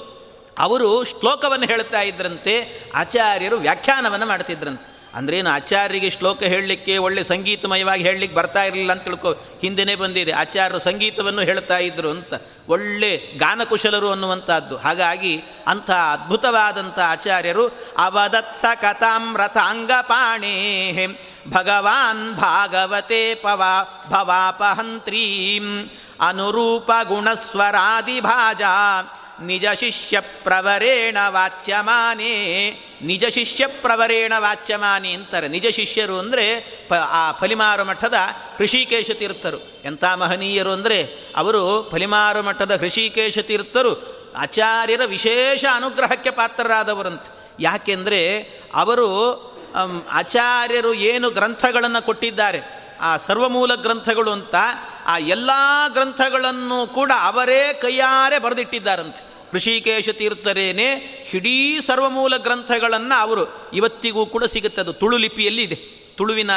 ಅವರು 0.59 1.05
ಶ್ಲೋಕವನ್ನು 1.05 1.67
ಹೇಳ್ತಾ 1.67 2.01
ಇದ್ರಂತೆ, 2.01 2.83
ಆಚಾರ್ಯರು 2.95 3.57
ವ್ಯಾಖ್ಯಾನವನ್ನು 3.57 4.27
ಮಾಡ್ತಿದ್ರಂತೆ. 4.27 4.96
ಅಂದ್ರೇನು 5.17 5.51
ಆಚಾರ್ಯರಿಗೆ 5.51 6.11
ಶ್ಲೋಕ 6.11 6.43
ಹೇಳಲಿಕ್ಕೆ 6.43 6.99
ಒಳ್ಳೆ 6.99 7.23
ಸಂಗೀತಮಯವಾಗಿ 7.25 8.03
ಹೇಳಲಿಕ್ಕೆ 8.03 8.37
ಬರ್ತಾ 8.37 8.65
ಇರಲಿಲ್ಲ 8.65 8.93
ಅಂತ 8.93 9.03
ತಿಳ್ಕೊ, 9.03 9.33
ಹಿಂದೆನೇ 9.33 9.95
ಬಂದಿದೆ. 9.95 10.33
ಆಚಾರ್ಯರು 10.33 10.79
ಸಂಗೀತವನ್ನು 10.79 11.41
ಹೇಳ್ತಾ 11.41 11.79
ಇದ್ರು 11.79 12.11
ಅಂತ. 12.11 12.35
ಒಳ್ಳೆ 12.69 13.23
ಗಾನಕುಶಲರು 13.39 14.11
ಅನ್ನುವಂಥದ್ದು. 14.11 14.77
ಹಾಗಾಗಿ 14.77 15.43
ಅಂಥ 15.67 15.91
ಅದ್ಭುತವಾದಂಥ 15.91 16.99
ಆಚಾರ್ಯರು, 16.99 17.69
ಅವದತ್ಸ 17.99 18.65
ಕಥಾಮ್ರತಾಂಗಪಾಣೇ 18.75 20.47
ಭಗವಾನ್ 21.49 22.35
ಭಾಗವತೆ 22.35 23.35
ಪವಾ, 23.35 24.05
ಭವಾಪಹಂತ್ರೀಂ, 24.11 25.91
ಅನುರೂಪ 26.21 26.91
ಗುಣಸ್ವರಾದಿಭಾಜಾ 27.09 28.73
ನಿಜ 29.43 29.65
ಶಿಷ್ಯ 29.75 30.21
ಪ್ರವರೇಣ 30.21 31.19
ವಾಚ್ಯಮಾನೇ. 31.29 32.35
ನಿಜ 33.03 33.25
ಶಿಷ್ಯ 33.27 33.67
ಪ್ರವರೇಣ 33.67 34.33
ವಾಚ್ಯಮಾನಿ 34.39 35.11
ಅಂತಾರೆ. 35.13 35.49
ನಿಜ 35.49 35.67
ಶಿಷ್ಯರು 35.67 36.19
ಅಂದರೆ 36.19 36.47
ಪ, 36.89 36.95
ಆ 36.95 37.33
ಫಲಿಮಾರು 37.33 37.85
ಮಠದ 37.85 38.15
ಹೃಷಿಕೇಶ 38.59 39.11
ತೀರ್ಥರು. 39.11 39.61
ಎಂಥ 39.85 40.05
ಮಹನೀಯರು 40.05 40.73
ಅಂದರೆ 40.73 40.99
ಅವರು 41.37 41.91
ಫಲಿಮಾರು 41.91 42.43
ಮಠದ 42.43 42.77
ಹೃಷಿಕೇಶ 42.77 43.39
ತೀರ್ಥರು. 43.39 43.93
ಆಚಾರ್ಯರ 44.37 45.01
ವಿಶೇಷ 45.07 45.65
ಅನುಗ್ರಹಕ್ಕೆ 45.75 46.31
ಪಾತ್ರರಾದವರಂತೆ. 46.31 47.31
ಯಾಕೆಂದರೆ 47.63 48.21
ಅವರು 48.75 49.09
ಆಚಾರ್ಯರು 50.13 50.95
ಏನು 50.95 51.31
ಗ್ರಂಥಗಳನ್ನು 51.31 52.01
ಕೊಟ್ಟಿದ್ದಾರೆ, 52.05 52.61
ಆ 53.01 53.17
ಸರ್ವಮೂಲ 53.17 53.75
ಗ್ರಂಥಗಳು 53.75 54.31
ಅಂತ 54.31 54.55
ಆ 55.07 55.19
ಎಲ್ಲ 55.19 55.51
ಗ್ರಂಥಗಳನ್ನು 55.93 56.87
ಕೂಡ 56.87 57.13
ಅವರೇ 57.21 57.79
ಕೈಯಾರೆ 57.83 58.39
ಬರೆದಿಟ್ಟಿದ್ದಾರಂತೆ. 58.39 59.37
ಋಷಿಕೇಶ 59.55 60.09
ತೀರ್ಥರೇನೆ 60.09 60.89
ಇಡೀ 61.35 61.81
ಸರ್ವಮೂಲ 61.81 62.37
ಗ್ರಂಥಗಳನ್ನು 62.37 63.21
ಅವರು 63.21 63.71
ಇವತ್ತಿಗೂ 63.75 64.27
ಕೂಡ 64.27 64.45
ಸಿಗುತ್ತೆ. 64.45 64.81
ಅದು 64.81 64.93
ತುಳು 64.93 65.17
ಲಿಪಿಯಲ್ಲಿ 65.17 65.63
ಇದೆ. 65.63 65.97
ತುಳುವಿನ 66.17 66.51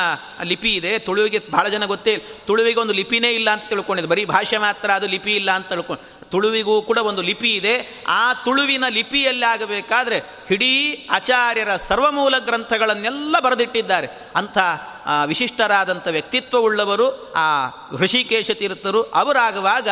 ಲಿಪಿ 0.43 0.75
ಇದೆ. 0.75 0.99
ತುಳುವಿಗೆ 0.99 1.41
ಬಹಳ 1.51 1.67
ಜನ 1.67 1.85
ಗೊತ್ತೇ 1.85 2.23
ತುಳುವಿಗೆ 2.47 2.79
ಒಂದು 2.79 2.93
ಲಿಪಿನೇ 2.93 3.31
ಇಲ್ಲ 3.31 3.49
ಅಂತ 3.49 3.63
ತಿಳ್ಕೊಂಡಿದ್ದು. 3.69 4.09
ಬರೀ 4.09 4.25
ಭಾಷೆ 4.25 4.57
ಮಾತ್ರ 4.57 4.91
ಅದು 4.91 5.07
ಲಿಪಿ 5.07 5.35
ಇಲ್ಲ 5.35 5.51
ಅಂತ 5.51 5.69
ತಿಳ್ಕೊಂಡು 5.69 6.29
ತುಳುವಿಗೂ 6.29 6.81
ಕೂಡ 6.81 6.97
ಒಂದು 6.97 7.21
ಲಿಪಿ 7.21 7.55
ಇದೆ. 7.55 8.03
ಆ 8.07 8.33
ತುಳುವಿನ 8.33 8.87
ಲಿಪಿಯಲ್ಲಿ 8.87 9.45
ಆಗಬೇಕಾದ್ರೆ 9.45 10.21
ಇಡೀ 10.51 11.07
ಆಚಾರ್ಯರ 11.11 11.75
ಸರ್ವಮೂಲ 11.77 12.37
ಗ್ರಂಥಗಳನ್ನೆಲ್ಲ 12.37 13.39
ಬರೆದಿಟ್ಟಿದ್ದಾರೆ. 13.39 14.07
ಅಂಥ 14.35 14.57
ವಿಶಿಷ್ಟರಾದಂಥ 15.25 16.07
ವ್ಯಕ್ತಿತ್ವವುಳ್ಳವರು 16.07 17.33
ಆ 17.33 17.67
ಋಷಿಕೇಶ 17.97 18.51
ತೀರ್ಥರು 18.51 19.03
ಅವರಾಗುವಾಗ 19.03 19.89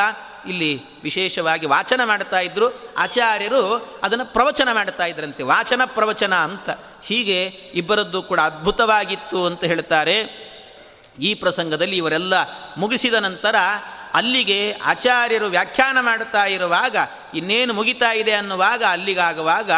ಇಲ್ಲಿ 0.47 1.01
ವಿಶೇಷವಾಗಿ 1.03 1.65
ವಾಚನ 1.65 2.01
ಮಾಡ್ತಾ 2.05 2.39
ಇದ್ದರು 2.39 2.91
ಆಚಾರ್ಯರು 2.97 3.75
ಅದನ್ನು 4.03 4.25
ಪ್ರವಚನ 4.25 4.69
ಮಾಡ್ತಾ 4.73 5.05
ಇದ್ರಂತೆ. 5.05 5.43
ವಾಚನ 5.43 5.81
ಪ್ರವಚನ 5.85 6.35
ಅಂತ. 6.35 6.69
ಹೀಗೆ 7.03 7.45
ಇಬ್ಬರದ್ದು 7.73 8.23
ಕೂಡ 8.23 8.39
ಅದ್ಭುತವಾಗಿತ್ತು 8.39 9.45
ಅಂತ 9.45 9.63
ಹೇಳ್ತಾರೆ. 9.63 10.47
ಈ 11.19 11.33
ಪ್ರಸಂಗದಲ್ಲಿ 11.33 11.97
ಇವರೆಲ್ಲ 11.97 12.33
ಮುಗಿಸಿದ 12.77 13.13
ನಂತರ 13.13 13.55
ಅಲ್ಲಿಗೆ 14.13 14.71
ಆಚಾರ್ಯರು 14.73 15.45
ವ್ಯಾಖ್ಯಾನ 15.45 15.97
ಮಾಡುತ್ತಾ 16.01 16.45
ಇರುವಾಗ 16.45 16.95
ಇನ್ನೇನು 17.35 17.73
ಮುಗಿತಾ 17.73 18.13
ಇದೆ 18.13 18.31
ಅನ್ನುವಾಗ 18.31 18.83
ಅಲ್ಲಿಗಾಗುವಾಗ 18.89 19.71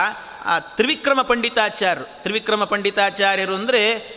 ಆ 0.45 0.60
ತ್ರಿವಿಕ್ರಮ 0.60 1.21
ಪಂಡಿತಾಚಾರ್ಯರು. 1.21 2.23
ತ್ರಿವಿಕ್ರಮ 2.23 2.63
ಪಂಡಿತಾಚಾರ್ಯರು 2.63 3.56
ಅಂದರೆ 3.56 4.10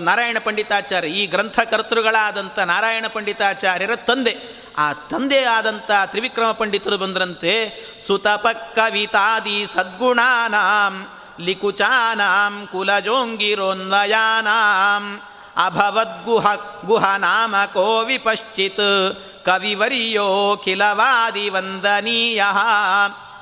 ನಾರಾಯಣ 0.00 0.36
ಪಂಡಿತಾಚಾರ್ಯ. 0.44 1.08
ಈ 1.08 1.26
ಗ್ರಂಥಕರ್ತೃಗಳಾದಂಥ 1.26 2.58
ನಾರಾಯಣ 2.58 3.04
ಪಂಡಿತಾಚಾರ್ಯರ 3.12 3.94
ತಂದೆ. 3.94 4.64
ಆ 4.78 4.92
ತಂದೆ 4.92 5.44
ಆದಂಥ 5.44 5.90
ತ್ರಿವಿಕ್ರಮ 6.04 6.52
ಪಂಡಿತರು 6.52 6.98
ಬಂದ್ರಂತೆ, 6.98 7.72
ಸುತಪಕ್ಕವಿತಾದಿ 8.06 9.66
ಸದ್ಗುಣಾನಾಂ, 9.74 11.06
ಲಿಕುಚಾನಾಂ, 11.40 12.68
ಕುಲಜೋಂಗಿರೋನ್ವಯಾನಾಂ, 12.72 15.20
ಅಭವದ್ಗುಹ 15.56 16.46
ಗುಹ 16.86 17.16
ನಾಮ 17.16 17.54
ಕೋ 17.72 18.04
ವಿಪಶ್ಚಿತ್ 18.04 19.18
ಕವಿವರಿಯೋ 19.44 20.60
ಖಿಲವಾದಿ 20.64 21.48
ವಂದನೀಯ. 21.48 22.42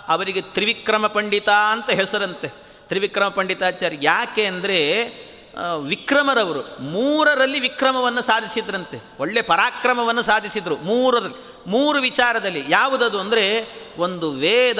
ಅವರಿಗೆ 0.08 0.40
ತ್ರಿವಿಕ್ರಮ 0.40 1.06
ಪಂಡಿತ 1.06 1.48
ಅಂತ 1.48 1.90
ಹೆಸರಂತೆ. 1.90 2.48
ತ್ರಿವಿಕ್ರಮ 2.88 3.28
ಪಂಡಿತಾಚಾರ್ಯ. 3.28 3.98
ಯಾಕೆ 4.02 4.44
ಅಂದರೆ 4.44 4.78
ವಿಕ್ರಮರವರು 5.86 6.80
ಮೂರರಲ್ಲಿ 6.80 7.60
ವಿಕ್ರಮವನ್ನು 7.60 8.22
ಸಾಧಿಸಿದ್ರಂತೆ. 8.22 9.02
ಒಳ್ಳೆ 9.18 9.42
ಪರಾಕ್ರಮವನ್ನು 9.42 10.22
ಸಾಧಿಸಿದರು 10.22 10.76
ಮೂರರಲ್ಲಿ. 10.76 11.54
ಮೂರು 11.66 12.00
ವಿಚಾರದಲ್ಲಿ 12.00 12.64
ಯಾವುದದು 12.68 13.20
ಅಂದರೆ, 13.20 13.66
ಒಂದು 13.98 14.30
ವೇದ, 14.30 14.78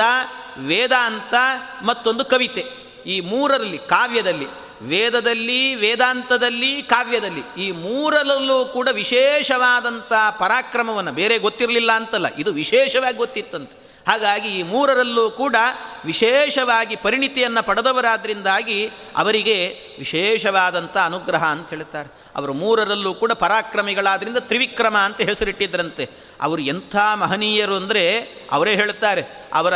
ವೇದಾಂತ 0.58 1.34
ಮತ್ತೊಂದು 1.82 2.24
ಕವಿತೆ. 2.24 2.64
ಈ 3.06 3.20
ಮೂರರಲ್ಲಿ 3.20 3.78
ಕಾವ್ಯದಲ್ಲಿ, 3.78 4.46
ವೇದದಲ್ಲಿ, 4.82 5.74
ವೇದಾಂತದಲ್ಲಿ, 5.74 6.82
ಕಾವ್ಯದಲ್ಲಿ 6.82 7.62
ಈ 7.62 7.70
ಮೂರರಲ್ಲೂ 7.70 8.64
ಕೂಡ 8.64 8.88
ವಿಶೇಷವಾದಂಥ 8.92 10.12
ಪರಾಕ್ರಮವನ್ನು 10.38 11.12
ಬೇರೆ 11.12 11.38
ಗೊತ್ತಿರಲಿಲ್ಲ 11.38 11.92
ಅಂತಲ್ಲ. 11.92 12.26
ಇದು 12.38 12.52
ವಿಶೇಷವಾಗಿ 12.52 13.16
ಗೊತ್ತಿತ್ತಂತೆ. 13.16 13.91
ಹಾಗಾಗಿ 14.06 14.48
ಈ 14.48 14.62
ಮೂರರಲ್ಲೂ 14.62 15.30
ಕೂಡ 15.30 15.56
ವಿಶೇಷವಾಗಿ 16.04 16.96
ಪರಿಣಿತಿಯನ್ನು 16.96 17.62
ಪಡೆದವರಾದ್ರಿಂದಾಗಿ 17.62 18.90
ಅವರಿಗೆ 19.16 19.68
ವಿಶೇಷವಾದಂಥ 19.98 20.96
ಅನುಗ್ರಹ 20.96 21.44
ಅಂತ 21.44 21.70
ಹೇಳ್ತಾರೆ 21.70 22.22
ಅವರು 22.36 22.52
ಮೂರರಲ್ಲೂ 22.52 23.14
ಕೂಡ 23.14 23.32
ಪರಾಕ್ರಮಿಗಳಾದ್ರಿಂದ 23.32 24.36
ತ್ರಿವಿಕ್ರಮ 24.36 24.96
ಅಂತ 24.96 25.20
ಹೆಸರಿಟ್ಟಿದ್ರಂತೆ. 25.20 26.10
ಅವರು 26.40 26.62
ಎಂಥ 26.62 26.96
ಮಹನೀಯರು 27.14 27.76
ಅಂದರೆ 27.76 28.18
ಅವರೇ 28.52 28.74
ಹೇಳ್ತಾರೆ 28.74 29.24
ಅವರ 29.52 29.74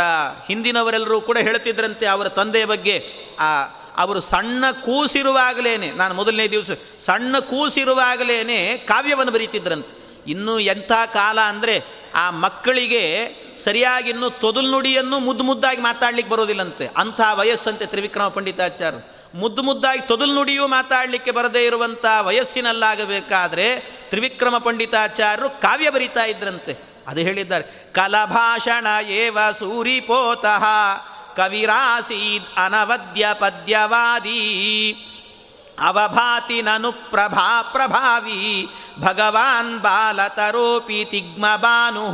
ಹಿಂದಿನವರೆಲ್ಲರೂ 0.48 1.20
ಕೂಡ 1.20 1.38
ಹೇಳ್ತಿದ್ರಂತೆ 1.38 2.06
ಅವರ 2.06 2.28
ತಂದೆಯ 2.28 2.64
ಬಗ್ಗೆ. 2.64 3.12
ಆ, 3.38 3.64
ಅವರು 3.96 4.20
ಸಣ್ಣ 4.20 4.64
ಕೂಸಿರುವಾಗಲೇ 4.70 5.76
ನಾನು 5.76 6.14
ಮೊದಲನೇ 6.14 6.48
ದಿವಸ, 6.48 6.70
ಸಣ್ಣ 7.04 7.38
ಕೂಸಿರುವಾಗಲೇ 7.38 8.44
ಕಾವ್ಯವನ್ನು 8.78 9.32
ಬರೀತಿದ್ರಂತೆ. 9.32 9.95
ಇನ್ನೂ 10.26 10.58
ಎಂಥ 10.58 10.92
ಕಾಲ 11.14 11.40
ಅಂದರೆ 11.40 11.84
ಆ 12.14 12.30
ಮಕ್ಕಳಿಗೆ 12.30 13.02
ಸರಿಯಾಗಿ 13.64 14.10
ಇನ್ನೂ 14.10 14.30
ತೊದಲು 14.30 14.70
ನುಡಿಯನ್ನು 14.70 15.18
ಮುದ್ದು 15.18 15.44
ಮುದ್ದಾಗಿ 15.44 15.80
ಮಾತಾಡ್ಲಿಕ್ಕೆ 15.80 16.32
ಬರೋದಿಲ್ಲಂತೆ. 16.34 16.88
ಅಂಥ 16.96 17.20
ವಯಸ್ಸಂತೆ 17.32 17.86
ತ್ರಿವಿಕ್ರಮ 17.86 18.28
ಪಂಡಿತಾಚಾರ್ಯರು. 18.28 19.38
ಮುದ್ದು 19.38 19.62
ಮುದ್ದಾಗಿ 19.62 20.00
ತೊದಲು 20.00 20.34
ನುಡಿಯೂ 20.34 20.66
ಮಾತಾಡಲಿಕ್ಕೆ 20.66 21.30
ಬರದೇ 21.30 21.66
ಇರುವಂಥ 21.66 22.04
ವಯಸ್ಸಿನಲ್ಲಾಗಬೇಕಾದ್ರೆ 22.20 23.66
ತ್ರಿವಿಕ್ರಮ 24.08 24.58
ಪಂಡಿತಾಚಾರ್ಯರು 24.58 25.50
ಕಾವ್ಯ 25.50 25.90
ಬರಿತಾ 25.90 26.24
ಇದ್ರಂತೆ. 26.24 26.76
ಅದು 27.06 27.20
ಹೇಳಿದ್ದಾರೆ, 27.20 27.64
ಕಲಭಾಷಣ 27.92 28.86
ಏವ 29.08 29.38
ಸೂರಿಪೋತಃ 29.58 30.64
ಕವಿರಾಸೀದ್ 31.36 32.58
ಅನವದ್ಯ 32.58 33.26
ಪದ್ಯವಾದಿ 33.32 34.40
ಅವಭಾತಿ 35.80 36.62
ನನು 36.62 36.92
ಪ್ರಭಾ 36.92 37.62
ಪ್ರಭಾವಿ, 37.62 38.68
ಭಗವಾನ್ 39.00 39.78
ಬಾಲತರೋಪಿ 39.78 41.04
ತಿಗ್ಮ 41.04 41.56
ಬಾನು 41.56 42.06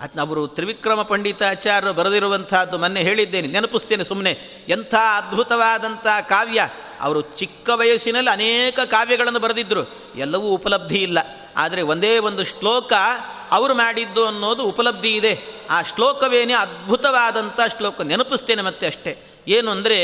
ಅದನ್ನ 0.00 0.20
ಅವರು 0.20 0.46
ತ್ರಿವಿಕ್ರಮ 0.46 1.02
ಪಂಡಿತಾಚಾರ್ಯರು 1.02 1.94
ಬರೆದಿರುವಂಥದ್ದು 1.94 2.78
ಮೊನ್ನೆ 2.78 3.00
ಹೇಳಿದ್ದೇನೆ, 3.00 3.48
ನೆನಪಿಸ್ತೇನೆ 3.48 4.04
ಸುಮ್ಮನೆ 4.04 4.30
ಎಂಥ 4.68 4.94
ಅದ್ಭುತವಾದಂಥ 4.94 6.06
ಕಾವ್ಯ. 6.28 6.68
ಅವರು 7.00 7.20
ಚಿಕ್ಕ 7.20 7.70
ವಯಸ್ಸಿನಲ್ಲಿ 7.74 8.30
ಅನೇಕ 8.30 8.80
ಕಾವ್ಯಗಳನ್ನು 8.80 9.38
ಬರೆದಿದ್ದರು 9.38 9.92
ಎಲ್ಲವೂ 10.16 10.48
ಉಪಲಬ್ಧಿ 10.48 10.96
ಇಲ್ಲ. 10.96 11.18
ಆದರೆ 11.56 11.82
ಒಂದೇ 11.82 12.18
ಒಂದು 12.18 12.44
ಶ್ಲೋಕ 12.44 12.92
ಅವರು 13.50 13.74
ಮಾಡಿದ್ದು 13.74 14.26
ಅನ್ನೋದು 14.26 14.64
ಉಪಲಬ್ಧಿ 14.64 15.14
ಇದೆ. 15.16 15.40
ಆ 15.70 15.82
ಶ್ಲೋಕವೇನೇ 15.82 16.52
ಅದ್ಭುತವಾದಂಥ 16.52 17.60
ಶ್ಲೋಕ. 17.76 18.00
ನೆನಪಿಸ್ತೇನೆ 18.00 18.62
ಮತ್ತೆ 18.62 18.86
ಅಷ್ಟೇ. 18.86 19.33
ಏನು 19.48 19.70
ಅಂದರೆ 19.70 19.98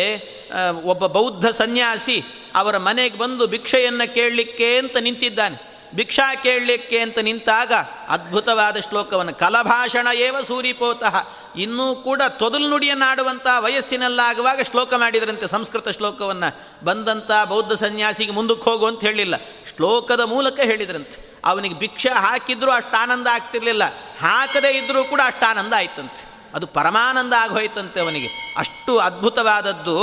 ಒಬ್ಬ 0.84 1.06
ಬೌದ್ಧ 1.06 1.46
ಸನ್ಯಾಸಿ 1.46 2.22
ಅವರ 2.54 2.76
ಮನೆಗೆ 2.76 3.18
ಬಂದು 3.18 3.46
ಭಿಕ್ಷೆಯನ್ನು 3.46 4.14
ಕೇಳಲಿಕ್ಕೆ 4.14 4.78
ಅಂತ 4.78 4.96
ನಿಂತಿದ್ದಾನೆ. 4.96 5.70
ಭಿಕ್ಷಾ 5.94 6.34
ಕೇಳಲಿಕ್ಕೆ 6.34 6.98
ಅಂತ 6.98 7.18
ನಿಂತಾಗ 7.18 7.72
ಅದ್ಭುತವಾದ 8.08 8.76
ಶ್ಲೋಕವನ್ನು, 8.76 9.34
ಕಲಭಾಷಣ 9.34 10.06
ಏವ 10.14 10.36
ಸೂರಿಪೋತಃ. 10.42 11.26
ಇನ್ನೂ 11.56 11.94
ಕೂಡ 11.94 12.22
ತೊದಲು 12.28 12.68
ನುಡಿಯನ್ನಾಡುವಂಥ 12.68 13.46
ವಯಸ್ಸಿನಲ್ಲಾಗುವಾಗ 13.58 14.60
ಶ್ಲೋಕ 14.62 14.94
ಮಾಡಿದರಂತೆ 14.94 15.48
ಸಂಸ್ಕೃತ 15.48 15.88
ಶ್ಲೋಕವನ್ನು. 15.88 16.84
ಬಂದಂಥ 16.84 17.30
ಬೌದ್ಧ 17.48 17.72
ಸನ್ಯಾಸಿಗೆ 17.72 18.32
ಮುಂದಕ್ಕೆ 18.32 18.70
ಹೋಗು 18.70 18.86
ಅಂತ 18.86 19.00
ಹೇಳಿಲ್ಲ. 19.00 19.36
ಶ್ಲೋಕದ 19.76 20.20
ಮೂಲಕ 20.20 20.60
ಹೇಳಿದ್ರಂತೆ. 20.60 21.40
ಅವನಿಗೆ 21.44 21.74
ಭಿಕ್ಷೆ 21.74 22.08
ಹಾಕಿದ್ರೂ 22.08 22.70
ಅಷ್ಟು 22.70 22.96
ಆನಂದ 22.96 23.26
ಆಗ್ತಿರಲಿಲ್ಲ. 23.26 23.84
ಹಾಕದೇ 24.20 24.78
ಇದ್ದರೂ 24.78 25.04
ಕೂಡ 25.04 25.20
ಅಷ್ಟು 25.24 25.50
ಆನಂದ 25.50 25.72
ಆಯ್ತಂತೆ. 25.72 26.29
ಅದು 26.54 26.66
ಪರಮಾನಂದ 26.66 27.32
ಆಗೋಯ್ತಂತೆ 27.38 28.00
ಅವನಿಗೆ. 28.00 28.28
ಅಷ್ಟು 28.56 28.98
ಅದ್ಭುತವಾದದ್ದು, 28.98 29.98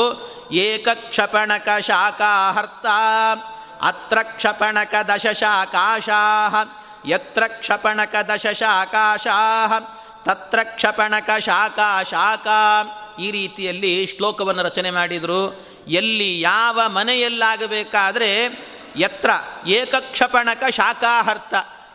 ಏಕಕ್ಷಪಣಕ 0.51 1.67
ಶಾಖಾಹರ್ತ 1.81 2.86
ಅತ್ರ 3.81 4.17
ಕ್ಷಪಣಕ 4.23 4.93
ದಶಶಾಕಾಶಾಹ 5.07 6.55
ಯತ್ರ 7.05 7.43
ಕ್ಷಪಣಕ 7.47 8.15
ದಶಶಾಕಾಶಾಹ 8.15 9.73
ತತ್ರ 10.23 10.60
ಕ್ಷಪಣಕ 10.63 11.29
ಶಾಖಾ 11.39 12.03
ಶಾಖಾ 12.03 12.60
ಈ 13.19 13.31
ರೀತಿಯಲ್ಲಿ 13.31 14.15
ಶ್ಲೋಕವನ್ನು 14.17 14.63
ರಚನೆ 14.63 14.91
ಮಾಡಿದರು. 14.91 15.62
ಎಲ್ಲಿ 15.88 16.41
ಯಾವ 16.41 16.79
ಮನೆಯಲ್ಲಾಗಬೇಕಾದರೆ 16.88 18.29
ಎತ್ರ 18.97 19.29
ಏಕಕ್ಷಪಣಕ 19.67 20.63
ಶಾಖಾಹರ್ತ 20.69 21.53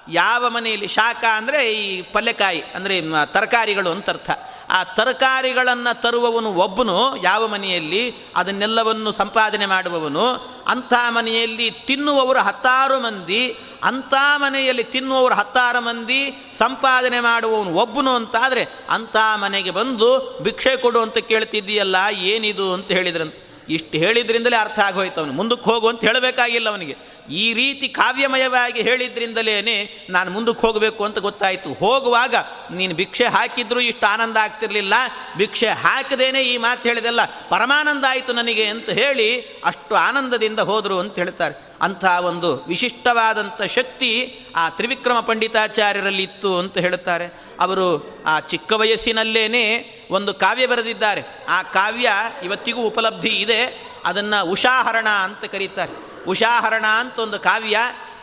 ಯಾವ 0.08 0.48
ಮನೆಯಲ್ಲಿ 0.48 0.88
ಶಾಖ 0.88 1.24
ಅಂದರೆ 1.36 1.74
ಈ 1.74 2.02
ಪಲ್ಯಕಾಯಿ 2.02 2.60
ಅಂದರೆ 2.74 3.00
ತರಕಾರಿಗಳು 3.32 3.90
ಅಂತ 3.90 4.10
ಅರ್ಥ. 4.10 4.30
ಆ 4.70 4.84
ತರಕಾರಿಗಳನ್ನು 4.84 6.02
ತರುವವನು 6.02 6.50
ಒಬ್ಬನು, 6.54 7.22
ಯಾವ 7.22 7.46
ಮನೆಯಲ್ಲಿ 7.46 8.02
ಅದನ್ನೆಲ್ಲವನ್ನು 8.36 9.12
ಸಂಪಾದನೆ 9.12 9.66
ಮಾಡುವವನು, 9.66 10.24
ಅಂಥ 10.66 10.92
ಮನೆಯಲ್ಲಿ 11.08 11.70
ತಿನ್ನುವವರು 11.70 12.38
ಹತ್ತಾರು 12.38 13.00
ಮಂದಿ, 13.00 13.42
ಅಂಥ 13.82 14.14
ಮನೆಯಲ್ಲಿ 14.36 14.84
ತಿನ್ನುವವರು 14.84 15.34
ಹತ್ತಾರು 15.34 15.80
ಮಂದಿ, 15.80 16.20
ಸಂಪಾದನೆ 16.58 17.20
ಮಾಡುವವನು 17.20 17.74
ಒಬ್ಬನು 17.74 18.14
ಅಂತಾದರೆ 18.14 18.64
ಅಂಥ 18.88 19.16
ಮನೆಗೆ 19.34 19.70
ಬಂದು 19.70 20.40
ಭಿಕ್ಷೆ 20.42 20.76
ಕೊಡು 20.76 21.00
ಅಂತ 21.00 21.18
ಕೇಳ್ತಿದ್ದೀಯಲ್ಲ, 21.18 21.96
ಏನಿದು 22.10 22.72
ಅಂತ 22.72 22.88
ಹೇಳಿದ್ರಂತೆ. 22.92 23.51
ಇಷ್ಟು 23.68 23.98
ಹೇಳಿದ್ರಿಂದಲೇ 23.98 24.56
ಅರ್ಥ 24.56 24.78
ಆಗೋಯ್ತು 24.78 25.20
ಅವನು. 25.20 25.32
ಮುಂದಕ್ಕೆ 25.32 25.70
ಹೋಗು 25.70 25.88
ಅಂತ 25.88 26.00
ಹೇಳಬೇಕಾಗಿಲ್ಲ 26.00 26.70
ಅವನಿಗೆ. 26.70 26.96
ಈ 27.30 27.52
ರೀತಿ 27.52 27.88
ಕಾವ್ಯಮಯವಾಗಿ 27.88 28.82
ಹೇಳಿದ್ರಿಂದಲೇ 28.82 30.06
ನಾನು 30.10 30.30
ಮುಂದಕ್ಕೆ 30.30 30.66
ಹೋಗಬೇಕು 30.66 31.04
ಅಂತ 31.04 31.18
ಗೊತ್ತಾಯಿತು. 31.18 31.72
ಹೋಗುವಾಗ 31.72 32.34
ನೀನು 32.72 32.94
ಭಿಕ್ಷೆ 32.94 33.24
ಹಾಕಿದ್ರೂ 33.24 33.80
ಇಷ್ಟು 33.80 34.06
ಆನಂದ 34.06 34.36
ಆಗ್ತಿರಲಿಲ್ಲ. 34.36 34.94
ಭಿಕ್ಷೆ 35.36 35.68
ಹಾಕದೇನೆ 35.68 36.42
ಈ 36.42 36.56
ಮಾತು 36.56 36.88
ಹೇಳಿದೆಲ್ಲ. 36.88 37.20
ಪರಮಾನಂದ 37.24 38.04
ಆಯಿತು 38.08 38.32
ನನಗೆ 38.32 38.66
ಅಂತ 38.66 38.90
ಹೇಳಿ 38.90 39.40
ಅಷ್ಟು 39.64 39.94
ಆನಂದದಿಂದ 39.94 40.58
ಹೋದರು 40.58 40.98
ಅಂತ 40.98 41.14
ಹೇಳ್ತಾರೆ. 41.14 41.71
ಅಂಥ 41.82 42.04
ಒಂದು 42.04 42.64
ವಿಶಿಷ್ಟವಾದಂಥ 42.68 43.62
ಶಕ್ತಿ 43.62 44.40
ಆ 44.56 44.68
ತ್ರಿವಿಕ್ರಮ 44.68 45.20
ಪಂಡಿತಾಚಾರ್ಯರಲ್ಲಿ 45.20 46.22
ಇತ್ತು 46.22 46.58
ಅಂತ 46.58 46.78
ಹೇಳುತ್ತಾರೆ. 46.78 47.42
ಅವರು 47.60 48.16
ಆ 48.26 48.40
ಚಿಕ್ಕ 48.40 48.72
ವಯಸ್ಸಿನಲ್ಲೇ 48.72 49.88
ಒಂದು 50.10 50.34
ಕಾವ್ಯ 50.34 50.66
ಬರೆದಿದ್ದಾರೆ. 50.66 51.24
ಆ 51.48 51.62
ಕಾವ್ಯ 51.62 52.12
ಇವತ್ತಿಗೂ 52.44 52.82
ಉಪಲಬ್ಧಿ 52.82 53.28
ಇದೆ. 53.28 53.92
ಅದನ್ನು 54.04 54.44
ಉಷಾಹರಣ 54.44 55.08
ಅಂತ 55.08 55.44
ಕರೀತಾರೆ. 55.44 56.24
ಉಷಾಹರಣ 56.26 56.86
ಅಂತ 56.86 57.18
ಒಂದು 57.18 57.38
ಕಾವ್ಯ, 57.38 57.78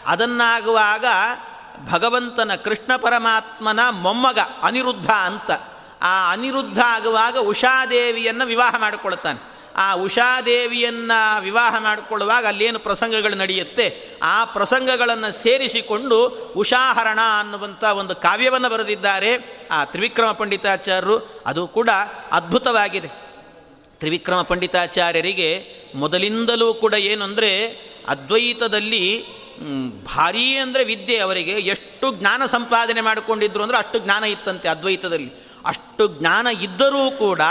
ಅದನ್ನಾಗುವಾಗ 0.06 1.06
ಭಗವಂತನ 1.92 2.56
ಕೃಷ್ಣ 2.56 2.96
ಪರಮಾತ್ಮನ 2.96 3.80
ಮೊಮ್ಮಗ 3.90 4.40
ಅನಿರುದ್ಧ 4.62 5.10
ಅಂತ. 5.10 5.52
ಆ 6.02 6.32
ಅನಿರುದ್ಧ 6.32 6.80
ಆಗುವಾಗ 6.86 7.38
ಉಷಾದೇವಿಯನ್ನು 7.38 8.46
ವಿವಾಹ 8.46 8.76
ಮಾಡಿಕೊಳ್ತಾನೆ. 8.78 9.59
ಆ 9.80 9.94
ಉಷಾದೇವಿಯನ್ನು 9.94 11.42
ವಿವಾಹ 11.42 11.76
ಮಾಡಿಕೊಳ್ಳುವಾಗ 11.80 12.46
ಅಲ್ಲೇನು 12.48 12.80
ಪ್ರಸಂಗಗಳು 12.80 13.36
ನಡೆಯುತ್ತೆ? 13.36 13.86
ಆ 14.24 14.44
ಪ್ರಸಂಗಗಳನ್ನು 14.44 15.44
ಸೇರಿಸಿಕೊಂಡು 15.44 16.28
ಉಷಾಹರಣ 16.56 17.20
ಅನ್ನುವಂಥ 17.40 17.84
ಒಂದು 17.84 18.16
ಕಾವ್ಯವನ್ನು 18.16 18.70
ಬರೆದಿದ್ದಾರೆ 18.70 19.32
ಆ 19.72 19.86
ತ್ರಿವಿಕ್ರಮ 19.86 20.32
ಪಂಡಿತಾಚಾರ್ಯರು. 20.32 21.18
ಅದು 21.46 21.68
ಕೂಡ 21.68 21.90
ಅದ್ಭುತವಾಗಿದೆ. 22.32 23.08
ತ್ರಿವಿಕ್ರಮ 24.00 24.42
ಪಂಡಿತಾಚಾರ್ಯರಿಗೆ 24.42 25.50
ಮೊದಲಿಂದಲೂ 25.96 26.74
ಕೂಡ 26.74 26.94
ಏನು 26.94 27.24
ಅಂದರೆ 27.24 27.68
ಅದ್ವೈತದಲ್ಲಿ 28.08 29.26
ಭಾರೀ 30.16 30.56
ಅಂದರೆ 30.56 30.84
ವಿದ್ಯೆ 30.84 31.18
ಅವರಿಗೆ. 31.18 31.52
ಎಷ್ಟು 31.52 32.12
ಜ್ಞಾನ 32.20 32.46
ಸಂಪಾದನೆ 32.46 33.02
ಮಾಡಿಕೊಂಡಿದ್ರು 33.02 33.64
ಅಂದರೆ 33.64 33.78
ಅಷ್ಟು 33.78 34.00
ಜ್ಞಾನ 34.00 34.24
ಇತ್ತಂತೆ 34.24 34.68
ಅದ್ವೈತದಲ್ಲಿ. 34.70 35.32
ಅಷ್ಟು 35.66 36.08
ಜ್ಞಾನ 36.08 36.48
ಇದ್ದರೂ 36.48 37.12
ಕೂಡ 37.12 37.42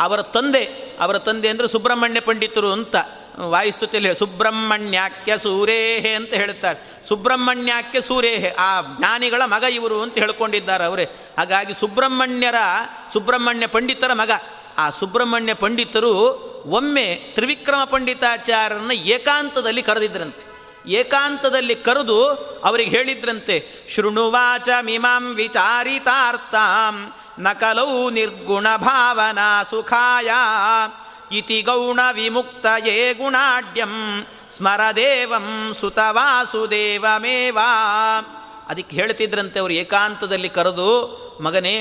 ಅವರ 0.00 0.22
ತಂದೆ 0.22 0.83
ಅವರ 1.00 1.18
ತಂದೆ 1.18 1.48
ಅಂದರೆ 1.48 1.68
ಸುಬ್ರಹ್ಮಣ್ಯ 1.68 2.20
ಪಂಡಿತರು 2.20 2.72
ಅಂತ 2.72 2.96
ವಾಯುಸ್ತುತಿಯಲ್ಲಿ 3.38 4.14
ಸುಬ್ರಹ್ಮಣ್ಯಾಕ್ಯ 4.14 5.38
ಸೂರೇಹೆ 5.38 6.14
ಅಂತ 6.14 6.34
ಹೇಳ್ತಾರೆ. 6.34 7.08
ಸುಬ್ರಹ್ಮಣ್ಯಾಕ್ಯ 7.08 8.00
ಸೂರೇಹೆ. 8.00 8.50
ಆ 8.58 8.80
ಜ್ಞಾನಿಗಳ 8.98 9.42
ಮಗ 9.44 9.62
ಇವರು 9.62 10.02
ಅಂತ 10.02 10.14
ಹೇಳ್ಕೊಂಡಿದ್ದಾರೆ 10.14 10.84
ಅವರೇ. 10.84 11.08
ಹಾಗಾಗಿ 11.38 11.74
ಸುಬ್ರಹ್ಮಣ್ಯರ, 11.74 12.54
ಸುಬ್ರಹ್ಮಣ್ಯ 13.12 13.66
ಪಂಡಿತರ 13.66 14.12
ಮಗ. 14.12 14.30
ಆ 14.78 14.90
ಸುಬ್ರಹ್ಮಣ್ಯ 14.90 15.54
ಪಂಡಿತರು 15.54 16.14
ಒಮ್ಮೆ 16.66 17.14
ತ್ರಿವಿಕ್ರಮ 17.14 17.84
ಪಂಡಿತಾಚಾರ್ಯರನ್ನು 17.84 18.92
ಏಕಾಂತದಲ್ಲಿ 18.92 19.82
ಕರೆದಿದ್ರಂತೆ. 19.82 20.54
ಏಕಾಂತದಲ್ಲಿ 20.90 21.74
ಕರೆದು 21.74 22.28
ಅವರಿಗೆ 22.64 22.90
ಹೇಳಿದ್ರಂತೆ. 22.90 23.68
ಶೃಣುವಾಚ 23.94 24.68
ಮಿಮಾಂ 24.80 25.34
ವಿಚಾರಿತಾರ್ಥಾಂ. 25.34 27.12
ನಕಲೌ 27.38 28.10
ನಿರ್ಗುಣ 28.10 28.66
ಭಾವನಾ 28.76 29.62
ಸುಖಾಯ. 29.62 30.30
ಇತಿ 31.36 31.62
ಗೌಣ 31.62 32.00
ವಿಮುಕ್ತಯೇ 32.12 33.14
ಗುಣಾಢ್ಯಂ 33.14 34.26
ಸ್ಮರದೇವಂ 34.56 35.74
ಸುತವಾಸುದೇವಮೇವಾ 35.80 37.68
ಅದಕ್ಕೆ 38.68 38.96
ಹೇಳ್ತಿದ್ರಂತೆ 38.96 39.58
ಅವರು 39.58 39.72
ಏಕಾಂತದಲ್ಲಿ 39.72 40.48
ಕರೆದು, 40.48 40.90
ಮಗನೇ, 41.40 41.76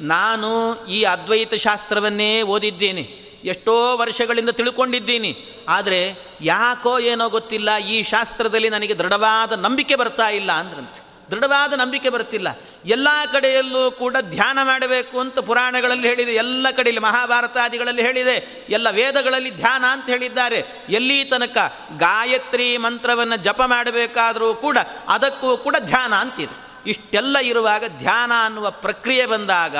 ನಾನು 0.00 0.84
ಈ 0.84 1.02
ಅದ್ವೈತ 1.02 1.54
ಶಾಸ್ತ್ರವನ್ನೇ 1.54 2.42
ಓದಿದ್ದೇನೆ, 2.42 3.02
ಎಷ್ಟೋ 3.44 3.96
ವರ್ಷಗಳಿಂದ 3.96 4.50
ತಿಳ್ಕೊಂಡಿದ್ದೀನಿ, 4.50 5.62
ಆದರೆ 5.68 6.14
ಯಾಕೋ 6.40 6.98
ಏನೋ 6.98 7.28
ಗೊತ್ತಿಲ್ಲ, 7.28 7.78
ಈ 7.78 8.02
ಶಾಸ್ತ್ರದಲ್ಲಿ 8.02 8.68
ನನಗೆ 8.68 8.94
ದೃಢವಾದ 8.94 9.52
ನಂಬಿಕೆ 9.52 9.96
ಬರ್ತಾ 9.96 10.28
ಇಲ್ಲ 10.28 10.52
ಅಂದ್ರಂತೆ. 10.52 11.11
ದೃಢವಾದ 11.32 11.72
ನಂಬಿಕೆ 11.72 12.08
ಬರುತ್ತಿಲ್ಲ. 12.08 12.48
ಎಲ್ಲ 12.84 13.08
ಕಡೆಯಲ್ಲೂ 13.32 13.90
ಕೂಡ 13.90 14.16
ಧ್ಯಾನ 14.20 14.58
ಮಾಡಬೇಕು 14.62 15.20
ಅಂತ 15.20 15.38
ಪುರಾಣಗಳಲ್ಲಿ 15.38 16.08
ಹೇಳಿದೆ. 16.08 16.32
ಎಲ್ಲ 16.32 16.66
ಕಡೆಯಲ್ಲಿ 16.76 17.02
ಮಹಾಭಾರತಾದಿಗಳಲ್ಲಿ 17.02 18.02
ಹೇಳಿದೆ. 18.02 18.66
ಎಲ್ಲ 18.68 18.90
ವೇದಗಳಲ್ಲಿ 18.90 19.56
ಧ್ಯಾನ 19.56 19.84
ಅಂತ 19.90 20.06
ಹೇಳಿದ್ದಾರೆ. 20.06 20.64
ಎಲ್ಲಿ 20.88 21.24
ತನಕ 21.24 21.56
ಗಾಯತ್ರಿ 21.98 22.76
ಮಂತ್ರವನ್ನು 22.76 23.36
ಜಪ 23.36 23.62
ಮಾಡಬೇಕಾದರೂ 23.62 24.54
ಕೂಡ 24.54 24.78
ಅದಕ್ಕೂ 25.08 25.56
ಕೂಡ 25.56 25.76
ಧ್ಯಾನ 25.80 26.14
ಅಂತಿದೆ. 26.14 26.71
ಇಷ್ಟೆಲ್ಲ 26.86 27.38
ಇರುವಾಗ 27.38 27.84
ಧ್ಯಾನ 27.98 28.32
ಅನ್ನುವ 28.44 28.70
ಪ್ರಕ್ರಿಯೆ 28.70 29.26
ಬಂದಾಗ 29.26 29.76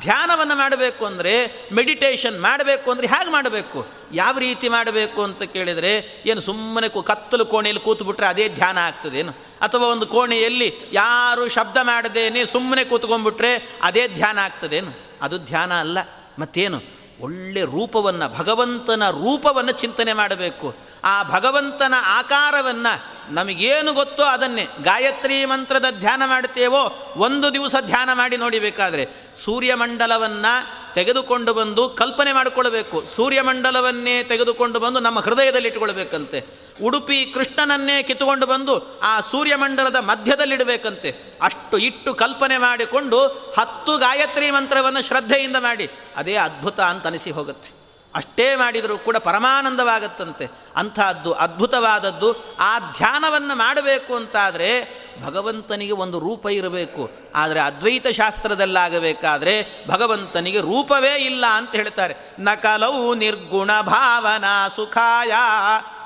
ಧ್ಯಾನವನ್ನು 0.00 0.56
ಮಾಡಬೇಕು 0.56 1.06
ಅಂದರೆ 1.06 1.66
ಮೆಡಿಟೇಷನ್ 1.72 2.40
ಮಾಡಬೇಕು 2.40 2.90
ಅಂದರೆ 2.90 3.06
ಹೇಗೆ 3.06 3.30
ಮಾಡಬೇಕು? 3.30 3.86
ಯಾವ 4.12 4.38
ರೀತಿ 4.38 4.68
ಮಾಡಬೇಕು 4.68 5.22
ಅಂತ 5.22 5.42
ಕೇಳಿದರೆ 5.42 6.22
ಏನು 6.26 6.40
ಸುಮ್ಮನೆ 6.40 6.88
ಕತ್ತಲು 6.88 7.46
ಕೋಣೆಯಲ್ಲಿ 7.46 7.82
ಕೂತ್ಬಿಟ್ರೆ 7.82 8.26
ಅದೇ 8.26 8.48
ಧ್ಯಾನ 8.48 8.78
ಆಗ್ತದೇನು 8.78 9.32
ಅಥವಾ 9.60 9.86
ಒಂದು 9.86 10.06
ಕೋಣೆಯಲ್ಲಿ 10.06 10.74
ಯಾರು 10.92 11.48
ಶಬ್ದ 11.48 11.76
ಮಾಡದೇನೆ 11.82 12.46
ಸುಮ್ಮನೆ 12.46 12.84
ಕೂತ್ಕೊಂಡ್ಬಿಟ್ರೆ 12.84 13.78
ಅದೇ 13.82 14.08
ಧ್ಯಾನ 14.08 14.38
ಆಗ್ತದೇನು 14.38 14.92
ಅದು 15.22 15.38
ಧ್ಯಾನ 15.38 15.80
ಅಲ್ಲ. 15.80 15.98
ಮತ್ತೇನು? 16.38 17.01
ಒಳ್ಳೆ 17.22 17.60
ರೂಪವನ್ನು, 17.60 18.38
ಭಗವಂತನ 18.38 19.10
ರೂಪವನ್ನು 19.10 19.72
ಚಿಂತನೆ 19.72 20.12
ಮಾಡಬೇಕು. 20.12 20.74
ಆ 21.04 21.22
ಭಗವಂತನ 21.22 21.94
ಆಕಾರವನ್ನು 22.06 23.12
ನಮಗೇನು 23.34 23.94
ಗೊತ್ತೋ 23.94 24.22
ಅದನ್ನೇ. 24.22 24.64
ಗಾಯತ್ರಿ 24.82 25.44
ಮಂತ್ರದ 25.44 25.84
ಧ್ಯಾನ 25.98 26.22
ಮಾಡ್ತೇವೋ, 26.26 27.14
ಒಂದು 27.16 27.54
ದಿವಸ 27.54 27.74
ಧ್ಯಾನ 27.86 28.10
ಮಾಡಿ 28.12 28.36
ನೋಡಿಬೇಕಾದ್ರೆ 28.36 29.08
ಸೂರ್ಯಮಂಡಲವನ್ನು 29.44 30.94
ತೆಗೆದುಕೊಂಡು 30.94 31.54
ಬಂದು 31.54 31.88
ಕಲ್ಪನೆ 31.88 32.32
ಮಾಡಿಕೊಳ್ಬೇಕು. 32.32 33.04
ಸೂರ್ಯಮಂಡಲವನ್ನೇ 33.16 34.22
ತೆಗೆದುಕೊಂಡು 34.22 34.80
ಬಂದು 34.80 35.00
ನಮ್ಮ 35.00 35.20
ಹೃದಯದಲ್ಲಿ 35.20 35.68
ಇಟ್ಕೊಳ್ಬೇಕಂತೆ 35.68 36.61
ಉಡುಪಿ 36.82 37.30
ಕೃಷ್ಣನನ್ನೇ 37.34 38.02
ಕಿತ್ತುಕೊಂಡು 38.02 38.46
ಬಂದು 38.46 39.00
ಆ 39.00 39.20
ಸೂರ್ಯಮಂಡಲದ 39.20 39.96
ಮಧ್ಯದಲ್ಲಿಡಬೇಕಂತೆ. 39.96 41.14
ಅಷ್ಟು 41.42 41.78
ಇಟ್ಟು 41.78 42.14
ಕಲ್ಪನೆ 42.14 42.58
ಮಾಡಿಕೊಂಡು 42.58 43.26
ಹತ್ತು 43.58 43.98
ಗಾಯತ್ರಿ 43.98 44.50
ಮಂತ್ರವನ್ನು 44.50 45.02
ಶ್ರದ್ಧೆಯಿಂದ 45.02 45.56
ಮಾಡಿ. 45.58 45.90
ಅದೇ 46.16 46.34
ಅದ್ಭುತ 46.34 46.80
ಅಂತ 46.80 47.06
ಅನಿಸಿ 47.06 47.30
ಹೋಗುತ್ತೆ. 47.30 47.82
ಅಷ್ಟೇ 48.14 48.54
ಮಾಡಿದರೂ 48.54 48.98
ಕೂಡ 48.98 49.16
ಪರಮಾನಂದವಾಗತ್ತಂತೆ. 49.16 50.50
ಅಂಥದ್ದು 50.76 51.32
ಅದ್ಭುತವಾದದ್ದು 51.32 52.56
ಆ 52.60 52.78
ಧ್ಯಾನವನ್ನು 52.78 53.56
ಮಾಡಬೇಕು 53.56 54.14
ಅಂತಾದರೆ 54.14 55.01
ಭಗವಂತನಿಗೆ 55.20 55.92
ಒಂದು 55.92 56.18
ರೂಪ 56.18 56.46
ಇರಬೇಕು, 56.48 57.10
ಆದರೆ 57.34 57.60
ಅದ್ವೈತ 57.60 58.06
ಶಾಸ್ತ್ರದಲ್ಲಾಗಬೇಕಾದ್ರೆ 58.08 59.54
ಭಗವಂತನಿಗೆ 59.88 60.60
ರೂಪವೇ 60.60 61.14
ಇಲ್ಲ 61.16 61.44
ಅಂತ 61.46 61.72
ಹೇಳ್ತಾರೆ. 61.72 62.14
ನಕಲವು 62.38 63.14
ನಿರ್ಗುಣ 63.14 63.70
ಭಾವನಾ 63.80 64.68
ಸುಖಾಯ. 64.68 65.32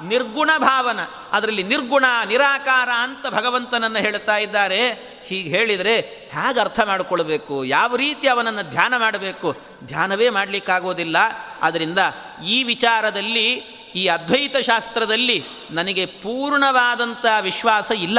ನಿರ್ಗುಣ 0.09 0.51
ಭಾವನ, 0.59 1.01
ಅದರಲ್ಲಿ 1.33 1.63
ನಿರ್ಗುಣ, 1.63 2.05
ನಿರಾಕಾರ 2.29 2.89
ಅಂತ 2.97 3.27
ಭಗವಂತನನ್ನು 3.31 3.99
ಹೇಳ್ತಾ 3.99 4.37
ಇದ್ದಾರೆ. 4.37 4.81
ಹೀಗೆ 5.27 5.49
ಹೇಳಿದರೆ 5.49 5.95
ಹೇಗೆ 6.33 6.61
ಅರ್ಥ 6.61 6.81
ಮಾಡಿಕೊಳ್ಬೇಕು? 6.81 7.65
ಯಾವ 7.65 7.97
ರೀತಿ 7.97 8.29
ಅವನನ್ನು 8.29 8.65
ಧ್ಯಾನ 8.71 8.95
ಮಾಡಬೇಕು? 8.97 9.49
ಧ್ಯಾನವೇ 9.85 10.29
ಮಾಡಲಿಕ್ಕಾಗೋದಿಲ್ಲ. 10.29 11.17
ಆದ್ದರಿಂದ 11.63 11.99
ಈ 12.47 12.63
ವಿಚಾರದಲ್ಲಿ, 12.63 13.47
ಈ 13.95 14.07
ಅದ್ವೈತ 14.07 14.57
ಶಾಸ್ತ್ರದಲ್ಲಿ 14.57 15.45
ನನಗೆ 15.71 16.07
ಪೂರ್ಣವಾದಂಥ 16.07 17.27
ವಿಶ್ವಾಸ 17.41 17.91
ಇಲ್ಲ. 17.91 18.19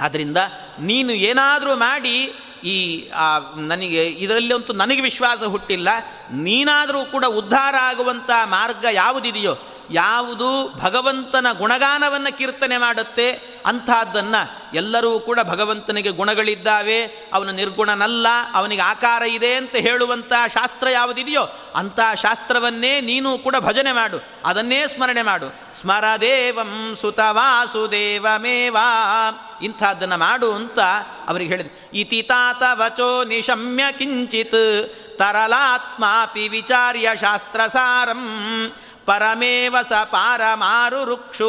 ಆದ್ದರಿಂದ 0.00 0.36
ನೀನು 0.80 1.12
ಏನಾದರೂ 1.12 1.76
ಮಾಡಿ 1.76 2.16
ಈ 2.64 2.76
ನನಗೆ 3.56 4.06
ಇದರಲ್ಲಿ 4.06 4.54
ಅಂತೂ 4.54 4.72
ನನಗೆ 4.72 5.00
ವಿಶ್ವಾಸ 5.00 5.42
ಹುಟ್ಟಿಲ್ಲ, 5.44 5.88
ನೀನಾದರೂ 6.32 7.04
ಕೂಡ 7.04 7.24
ಉದ್ಧಾರ 7.24 7.74
ಆಗುವಂಥ 7.80 8.30
ಮಾರ್ಗ 8.44 8.84
ಯಾವುದಿದೆಯೋ 8.90 9.54
ಯಾವುದು 9.90 10.48
ಭಗವಂತನ 10.78 11.46
ಗುಣಗಾನವನ್ನು 11.52 12.38
ಕೀರ್ತನೆ 12.38 12.76
ಮಾಡುತ್ತೆ, 12.76 13.28
ಅಂಥದ್ದನ್ನು 13.66 14.42
ಎಲ್ಲರೂ 14.74 15.18
ಕೂಡ 15.18 15.38
ಭಗವಂತನಿಗೆ 15.42 16.10
ಗುಣಗಳಿದ್ದಾವೆ, 16.10 17.04
ಅವನು 17.32 17.52
ನಿರ್ಗುಣನಲ್ಲ, 17.52 18.26
ಅವನಿಗೆ 18.54 18.82
ಆಕಾರ 18.82 19.22
ಇದೆ 19.22 19.54
ಅಂತ 19.54 19.76
ಹೇಳುವಂಥ 19.76 20.32
ಶಾಸ್ತ್ರ 20.54 20.88
ಯಾವುದಿದೆಯೋ 20.88 21.44
ಅಂಥ 21.76 22.00
ಶಾಸ್ತ್ರವನ್ನೇ 22.14 23.00
ನೀನು 23.00 23.38
ಕೂಡ 23.38 23.56
ಭಜನೆ 23.60 23.92
ಮಾಡು, 23.92 24.18
ಅದನ್ನೇ 24.44 24.86
ಸ್ಮರಣೆ 24.86 25.22
ಮಾಡು. 25.22 25.78
ಸ್ಮರದೇವಂ 25.80 26.96
ಸುತವಾಸುದೇವಮೇವಾ 27.00 28.86
ಇಂಥದ್ದನ್ನು 29.62 30.16
ಮಾಡು 30.16 30.54
ಅಂತ 30.54 30.78
ಅವರಿಗೆ 31.28 31.50
ಹೇಳಿದೆ. 31.50 31.90
ಇತಿ 32.00 32.22
ತಾತ 32.22 32.62
ವಚೋ 32.72 33.24
ನಿಶಮ್ಯ 33.24 33.84
ಕಿಂಚಿತ್, 33.98 34.60
ತರಲಾತ್ಮಾಪಿ 35.18 36.48
ವಿಚಾರ್ಯ 36.48 37.08
ಶಾಸ್ತ್ರಸಾರಂ 37.20 38.22
ಪರಮೇವ 39.08 39.76
ಸ 39.88 39.92
ಪಾರಮಾರು 40.04 41.00
ರುಕ್ಷು 41.04 41.48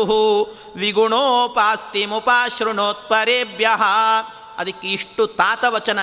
ವಿಗುಣೋಪಾಸ್ತಿ 0.76 2.04
ಮುಪಾಶೃಣೋತ್ಪರೇಭ್ಯ 2.06 3.67
ಅದಕ್ಕೆ 4.58 4.88
ಇಷ್ಟು 4.88 5.24
ತಾತವಚನ 5.28 6.00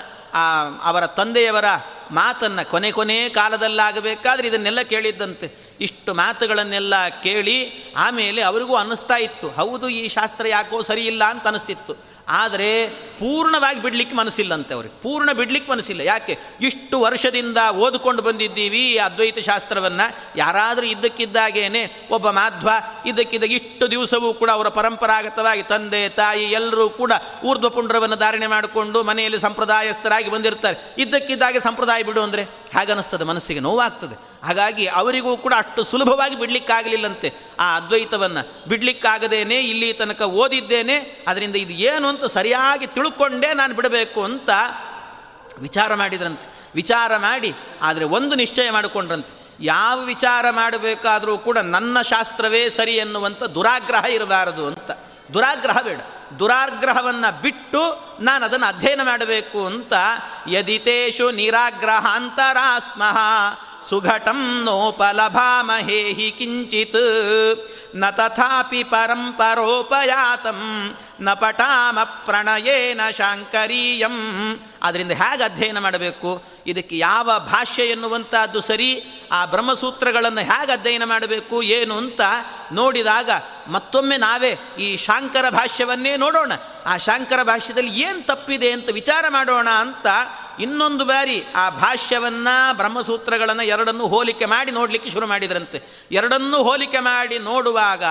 ಅವರ 0.85 1.05
ತಂದೆಯವರ 1.19 1.69
ಮಾತನ್ನು 2.11 2.71
ಕೊನೆ 2.71 2.91
ಕೊನೆ 2.93 3.17
ಕಾಲದಲ್ಲಾಗಬೇಕಾದ್ರೆ 3.29 4.47
ಇದನ್ನೆಲ್ಲ 4.49 4.83
ಕೇಳಿದ್ದಂತೆ. 4.83 5.47
ಇಷ್ಟು 5.81 6.11
ಮಾತುಗಳನ್ನೆಲ್ಲ 6.15 6.95
ಕೇಳಿ 7.23 7.57
ಆಮೇಲೆ 7.97 8.41
ಅವರಿಗೂ 8.43 8.75
ಅನ್ನಿಸ್ತಾ 8.77 9.17
ಇತ್ತು. 9.17 9.49
ಹೌದು, 9.51 9.89
ಈ 9.89 10.03
ಶಾಸ್ತ್ರ 10.09 10.47
ಯಾಕೋ 10.49 10.83
ಸರಿಯಿಲ್ಲ 10.83 11.23
ಅಂತ 11.25 11.47
ಅನಿಸ್ತಿತ್ತು 11.47 11.95
ಆದರೆ 12.29 12.87
ಪೂರ್ಣವಾಗಿ 12.89 13.83
ಬಿಡ್ಲಿಕ್ಕೆ 13.83 14.17
ಮನಸ್ಸಿಲ್ಲಂತೆ 14.17 14.75
ಅವ್ರಿಗೆ. 14.75 15.03
ಪೂರ್ಣ 15.03 15.33
ಬಿಡ್ಲಿಕ್ಕೆ 15.33 15.73
ಮನಸ್ಸಿಲ್ಲ. 15.73 16.01
ಯಾಕೆ? 16.01 16.39
ಇಷ್ಟು 16.61 17.01
ವರ್ಷದಿಂದ 17.01 17.57
ಓದಿಕೊಂಡು 17.73 18.23
ಬಂದಿದ್ದೀವಿ 18.23 18.79
ಈ 18.79 18.97
ಅದ್ವೈತ 18.97 19.39
ಶಾಸ್ತ್ರವನ್ನು. 19.39 20.17
ಯಾರಾದರೂ 20.37 20.87
ಇದ್ದಕ್ಕಿದ್ದಾಗೇನೆ 20.87 22.09
ಒಬ್ಬ 22.11 22.31
ಮಾಧ್ವ 22.31 22.69
ಇದ್ದಕ್ಕಿದ್ದಾಗ 23.07 23.53
ಇಷ್ಟು 23.53 23.91
ದಿವಸವೂ 23.91 24.35
ಕೂಡ 24.35 24.51
ಅವರ 24.51 24.69
ಪರಂಪರಾಗತವಾಗಿ 24.69 25.63
ತಂದೆ, 25.63 26.09
ತಾಯಿ 26.09 26.45
ಎಲ್ಲರೂ 26.45 26.91
ಕೂಡ 26.91 27.13
ಊರ್ಧ್ವ 27.45 27.71
ಪುಂಡ್ರವನ್ನು 27.71 28.17
ಧಾರಣೆ 28.17 28.47
ಮಾಡಿಕೊಂಡು 28.47 29.03
ಮನೆಯಲ್ಲಿ 29.03 29.41
ಸಂಪ್ರದಾಯಸ್ಥರಾಗಿ 29.41 30.31
ಬಂದಿರ್ತಾರೆ. 30.31 30.95
ಇದ್ದಕ್ಕಿದ್ದಾಗೆ 30.99 31.61
ಸಂಪ್ರದಾಯ 31.61 32.03
ಬಿಡು 32.03 32.23
ಅಂದರೆ 32.23 32.43
ಹಾಗನ್ನಿಸ್ತದೆ 32.43 33.25
ಮನಸ್ಸಿಗೆ 33.25 33.61
ನೋವಾಗ್ತದೆ. 33.61 34.36
ಹಾಗಾಗಿ 34.47 34.85
ಅವರಿಗೂ 35.01 35.33
ಕೂಡ 35.37 35.55
ಅಷ್ಟು 35.57 35.85
ಸುಲಭವಾಗಿ 35.85 36.37
ಬಿಡಲಿಕ್ಕಾಗಲಿಲ್ಲಂತೆ. 36.39 37.29
ಆ 37.61 37.67
ಅದ್ವೈತವನ್ನು 37.77 38.43
ಬಿಡಲಿಕ್ಕಾಗದೇನೆ 38.69 39.59
ಇಲ್ಲಿ 39.61 39.89
ತನಕ 39.93 40.23
ಓದಿದ್ದೇನೆ, 40.23 40.97
ಅದರಿಂದ 41.29 41.57
ಇದು 41.57 41.75
ಏನು 41.91 42.09
ಅಂತ 42.09 42.25
ಸರಿಯಾಗಿ 42.25 42.87
ತಿಳ್ಕೊಂಡೇ 42.87 43.51
ನಾನು 43.55 43.75
ಬಿಡಬೇಕು 43.75 44.21
ಅಂತ 44.25 44.51
ವಿಚಾರ 45.59 45.95
ಮಾಡಿದ್ರಂತೆ. 45.95 46.47
ವಿಚಾರ 46.75 47.17
ಮಾಡಿ, 47.17 47.51
ಆದರೆ 47.83 48.05
ಒಂದು 48.05 48.35
ನಿಶ್ಚಯ 48.35 48.71
ಮಾಡಿಕೊಂಡ್ರಂತೆ. 48.71 49.33
ಯಾವ 49.61 49.97
ವಿಚಾರ 50.05 50.45
ಮಾಡಬೇಕಾದರೂ 50.51 51.35
ಕೂಡ 51.39 51.59
ನನ್ನ 51.59 52.03
ಶಾಸ್ತ್ರವೇ 52.03 52.63
ಸರಿ 52.71 52.95
ಎನ್ನುವಂಥ 52.97 53.43
ದುರಾಗ್ರಹ 53.57 54.05
ಇರಬಾರದು 54.05 54.65
ಅಂತ. 54.67 54.91
ದುರಾಗ್ರಹ 55.35 55.79
ಬೇಡ. 55.81 56.01
ದುರಾಗ್ರಹವನ್ನು 56.39 57.31
ಬಿಟ್ಟು 57.43 57.83
ನಾನು 58.21 58.43
ಅದನ್ನು 58.45 58.67
ಅಧ್ಯಯನ 58.67 59.03
ಮಾಡಬೇಕು 59.03 59.61
ಅಂತ 59.67 59.93
ಯದಿತೇಶು 60.49 61.27
ನಿರಾಗ್ರಹಾಂತರಾಸ್ಮಃ 61.31 63.19
ಸುಘಟಂ 63.89 64.65
ನೋಪಲಭಾಮಹೇ 64.65 66.13
ಹಿ 66.13 66.35
ಕಿಂಚಿತ್. 66.39 67.71
ನ 67.97 68.11
ತಥಾಪಿ 68.11 68.85
ಪರಂಪರೋಪಯಾತಂ 68.85 70.91
ನ 71.21 71.35
ಪಟಾಮ 71.35 72.03
ಪ್ರಣಯೇನ 72.03 73.01
ಶಾಂಕರೀಯಂ. 73.17 74.17
ಅದರಿಂದ 74.83 75.13
ಹೇಗೆ 75.13 75.43
ಅಧ್ಯಯನ 75.43 75.79
ಮಾಡಬೇಕು? 75.79 76.43
ಇದಕ್ಕೆ 76.67 76.99
ಯಾವ 76.99 77.31
ಭಾಷ್ಯ 77.39 77.83
ಎನ್ನುವಂಥದ್ದು 77.83 78.61
ಸರಿ? 78.61 79.05
ಆ 79.33 79.45
ಬ್ರಹ್ಮಸೂತ್ರಗಳನ್ನು 79.45 80.41
ಹೇಗೆ 80.41 80.73
ಅಧ್ಯಯನ 80.73 81.05
ಮಾಡಬೇಕು? 81.05 81.63
ಏನು 81.63 81.99
ಅಂತ 81.99 82.21
ನೋಡಿದಾಗ 82.73 83.31
ಮತ್ತೊಮ್ಮೆ 83.69 84.17
ನಾವೇ 84.17 84.59
ಈ 84.79 84.97
ಶಾಂಕರ 84.97 85.51
ಭಾಷ್ಯವನ್ನೇ 85.51 86.17
ನೋಡೋಣ. 86.17 86.53
ಆ 86.87 86.97
ಶಾಂಕರ 86.97 87.43
ಭಾಷ್ಯದಲ್ಲಿ 87.43 88.01
ಏನು 88.01 88.27
ತಪ್ಪಿದೆ 88.27 88.73
ಅಂತ 88.73 88.91
ವಿಚಾರ 88.91 89.25
ಮಾಡೋಣ 89.29 89.69
ಅಂತ 89.69 90.07
ಇನ್ನೊಂದು 90.61 91.05
ಬಾರಿ 91.05 91.45
ಆ 91.57 91.71
ಭಾಷ್ಯವನ್ನು, 91.71 92.77
ಬ್ರಹ್ಮಸೂತ್ರಗಳನ್ನು 92.77 93.63
ಎರಡನ್ನೂ 93.63 94.07
ಹೋಲಿಕೆ 94.07 94.45
ಮಾಡಿ 94.45 94.71
ನೋಡಲಿಕ್ಕೆ 94.71 95.11
ಶುರು 95.11 95.27
ಮಾಡಿದ್ರಂತೆ. 95.27 95.83
ಎರಡನ್ನೂ 96.13 96.63
ಹೋಲಿಕೆ 96.63 96.99
ಮಾಡಿ 96.99 97.39
ನೋಡುವಾಗ 97.39 98.05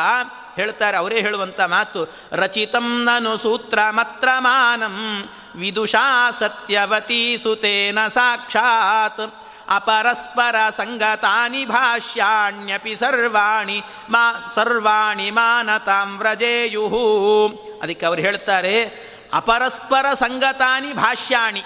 ಹೇಳ್ತಾರೆ, 0.56 0.98
ಅವರೇ 0.98 1.22
ಹೇಳುವಂಥ 1.22 1.60
ಮಾತು, 1.60 2.14
ರಚಿತಂ 2.32 3.04
ನನು 3.04 3.38
ಸೂತ್ರ 3.38 3.80
ಮತ್ರ 3.90 4.30
ಮಾನಂ 4.40 5.30
ವಿದುಷಾ 5.56 6.32
ಸತ್ಯವತಿ 6.32 7.38
ಸುತೇನ 7.44 8.08
ಸಾಕ್ಷಾತ್, 8.08 9.34
ಅಪರಸ್ಪರ 9.70 10.56
ಸಂಗತಾನಿ 10.78 11.66
ಭಾಷ್ಯಾಣ್ಯಪಿ 11.66 12.96
ಸರ್ವಾಣಿ 12.96 13.84
ಮಾ, 14.10 14.52
ಸರ್ವಾಣಿ 14.56 15.32
ಮಾನತಾಂ 15.32 16.18
ವ್ರಜೇಯು 16.18 16.86
ಅದಕ್ಕೆ 17.84 18.06
ಅವರು 18.06 18.22
ಹೇಳ್ತಾರೆ, 18.22 18.76
ಅಪರಸ್ಪರ 19.34 20.14
ಸಂಗತಾನಿ 20.14 20.94
ಭಾಷ್ಯಾಣಿ. 20.94 21.64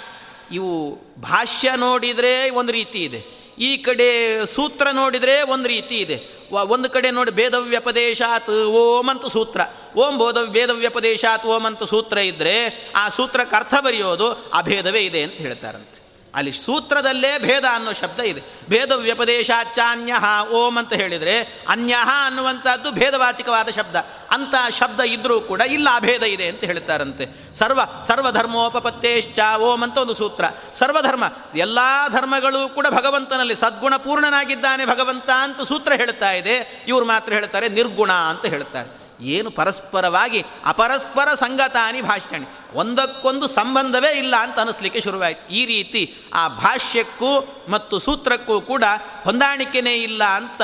ಇವು 0.52 0.96
ಭಾಷ್ಯ 1.22 1.72
ನೋಡಿದರೆ 1.76 2.50
ಒಂದು 2.50 2.72
ರೀತಿ 2.72 3.04
ಇದೆ. 3.04 3.40
ಈ 3.60 3.78
ಕಡೆ 3.78 4.46
ಸೂತ್ರ 4.46 4.88
ನೋಡಿದರೆ 4.92 5.42
ಒಂದು 5.42 5.68
ರೀತಿ 5.68 5.98
ಇದೆ. 5.98 6.40
ಒಂದು 6.52 6.90
ಕಡೆ 6.90 7.12
ನೋಡಿ 7.12 7.32
ಭೇದವ್ಯಪದೇಶಾತ್ 7.32 8.50
ಓಂ 8.50 9.08
ಅಂತ 9.10 9.26
ಸೂತ್ರ. 9.26 9.62
ಓಂ 9.96 10.18
ಬೋಧ 10.18 10.38
ಭೇದವ್ಯಪದೇಶಾತ್ 10.50 11.46
ಓಂ 11.46 11.66
ಅಂತ 11.66 11.84
ಸೂತ್ರ 11.84 12.18
ಇದ್ದರೆ 12.18 12.54
ಆ 12.96 13.10
ಸೂತ್ರಕ್ಕೆ 13.10 13.56
ಅರ್ಥ 13.56 13.74
ಬರೆಯೋದು 13.80 14.32
ಅಭೇದವೇ 14.54 15.00
ಇದೆ 15.00 15.24
ಅಂತ 15.24 15.34
ಹೇಳ್ತಾರಂತೆ. 15.34 16.09
ಅಲ್ಲಿ 16.36 16.52
ಸೂತ್ರದಲ್ಲೇ 16.52 17.38
ಭೇದ 17.38 17.64
ಅನ್ನೋ 17.72 17.94
ಶಬ್ದ 17.94 18.20
ಇದೆ. 18.20 18.42
ಭೇದ 18.70 18.92
ವ್ಯಪದೇಶಾಚಾನ್ಯ 18.92 20.14
ಓಂ 20.52 20.78
ಅಂತ 20.78 20.94
ಹೇಳಿದರೆ 20.94 21.66
ಅನ್ಯಹ 21.70 22.10
ಅನ್ನುವಂಥದ್ದು 22.26 22.92
ಭೇದವಾಚಿಕವಾದ 22.92 23.70
ಶಬ್ದ. 23.70 23.96
ಅಂಥ 24.32 24.56
ಶಬ್ದ 24.74 25.00
ಇದ್ದರೂ 25.00 25.42
ಕೂಡ 25.42 25.62
ಇಲ್ಲ, 25.62 25.90
ಅಭೇದ 25.94 26.24
ಇದೆ 26.24 26.48
ಅಂತ 26.48 26.64
ಹೇಳ್ತಾರಂತೆ. 26.64 27.56
ಸರ್ವ, 27.56 27.80
ಸರ್ವಧರ್ಮೋಪಪತ್ತೇಶ್ಚ 28.08 29.40
ಓಂ 29.58 29.84
ಅಂತ 29.84 29.98
ಒಂದು 29.98 30.14
ಸೂತ್ರ. 30.14 30.46
ಸರ್ವಧರ್ಮ, 30.76 31.24
ಎಲ್ಲ 31.56 31.80
ಧರ್ಮಗಳು 32.12 32.76
ಕೂಡ 32.76 32.88
ಭಗವಂತನಲ್ಲಿ 32.88 33.56
ಸದ್ಗುಣ 33.56 33.96
ಪೂರ್ಣನಾಗಿದ್ದಾನೆ 33.96 34.86
ಭಗವಂತ 34.86 35.30
ಅಂತ 35.30 35.62
ಸೂತ್ರ 35.62 35.94
ಹೇಳ್ತಾ 35.94 36.32
ಇದೆ. 36.32 36.86
ಇವರು 36.88 37.06
ಮಾತ್ರ 37.06 37.34
ಹೇಳ್ತಾರೆ 37.34 37.70
ನಿರ್ಗುಣ 37.70 38.12
ಅಂತ 38.12 38.46
ಹೇಳ್ತಾರೆ. 38.46 38.99
ಏನು 39.22 39.52
ಪರಸ್ಪರವಾಗಿ 39.52 40.46
ಅಪರಸ್ಪರ 40.66 41.34
ಸಂಗತಾನಿ 41.34 42.02
ಭಾಷ್ಯಣಿ. 42.02 42.46
ಒಂದಕ್ಕೊಂದು 42.74 43.48
ಸಂಬಂಧವೇ 43.48 44.18
ಇಲ್ಲ 44.18 44.36
ಅಂತ 44.36 44.60
ಅನಿಸ್ಲಿಕ್ಕೆ 44.60 45.02
ಶುರುವಾಯಿತು. 45.02 45.54
ಈ 45.54 45.66
ರೀತಿ 45.66 46.16
ಆ 46.34 46.48
ಭಾಷ್ಯಕ್ಕೂ 46.48 47.64
ಮತ್ತು 47.70 48.00
ಸೂತ್ರಕ್ಕೂ 48.00 48.62
ಕೂಡ 48.62 48.84
ಹೊಂದಾಣಿಕೆನೇ 49.24 49.96
ಇಲ್ಲ 49.96 50.24
ಅಂತ 50.24 50.62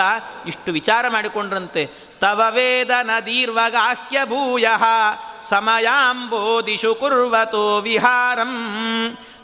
ಇಷ್ಟು 0.47 0.71
ವಿಚಾರ 0.71 1.07
ಮಾಡಿಕೊಂಡ್ರಂತೆ. 1.07 1.89
ತವ 2.21 2.41
ವೇದ 2.49 2.89
ನದೀರ್ವಗಾಹ್ಯ 3.01 4.19
ಭೂಯ 4.25 4.67
ಸಮಯಾಂಬೋದಿಶು 5.49 6.95
ಕುರ್ವತೋ 6.95 7.81
ವಿಹಾರಂ. 7.81 8.53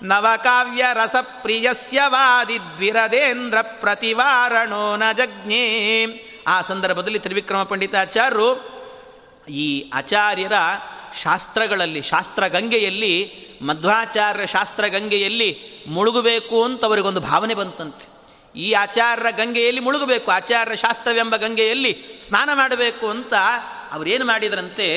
ನವಕಾವ್ಯ 0.04 0.86
ರಸಪ್ರಿಯಸ್ಯ 0.94 2.02
ವಾದಿದ್ವಿರದೇಂದ್ರ 2.06 3.58
ಪ್ರತಿವಾರಣೋ 3.62 4.96
ನ 4.96 5.04
ಜಜ್ಞೆ. 5.18 6.06
ಆ 6.48 6.62
ಸಂದರ್ಭದಲ್ಲಿ 6.62 7.20
ತ್ರಿವಿಕ್ರಮ 7.20 7.64
ಪಂಡಿತಾಚಾರ್ಯರು 7.64 8.81
ಈ 9.52 9.90
ಆಚಾರ್ಯರ 9.90 10.54
ಶಾಸ್ತ್ರಗಳಲ್ಲಿ, 11.24 12.02
ಶಾಸ್ತ್ರಗಂಗೆಯಲ್ಲಿ 12.02 13.16
ಮಧ್ವಾಚಾರ್ಯ 13.62 14.48
ಶಾಸ್ತ್ರಗಂಗೆಯಲ್ಲಿ 14.48 15.50
ಮುಳುಗಬೇಕು 15.88 16.64
ಅಂತ 16.64 16.86
ಅವರಿಗೊಂದು 16.86 17.20
ಭಾವನೆ 17.20 17.54
ಬಂತಂತೆ. 17.54 18.08
ಈ 18.56 18.74
ಆಚಾರ್ಯರ 18.74 19.30
ಗಂಗೆಯಲ್ಲಿ 19.30 19.82
ಮುಳುಗಬೇಕು 19.82 20.32
ಆಚಾರ್ಯ 20.32 20.76
ಶಾಸ್ತ್ರವೆಂಬ 20.76 21.36
ಗಂಗೆಯಲ್ಲಿ 21.36 21.92
ಸ್ನಾನ 22.28 22.50
ಮಾಡಬೇಕು 22.54 23.06
ಅಂತ 23.08 23.34
ಅವರೇನು 23.92 24.26
ಮಾಡಿದರಂತೆ 24.26 24.88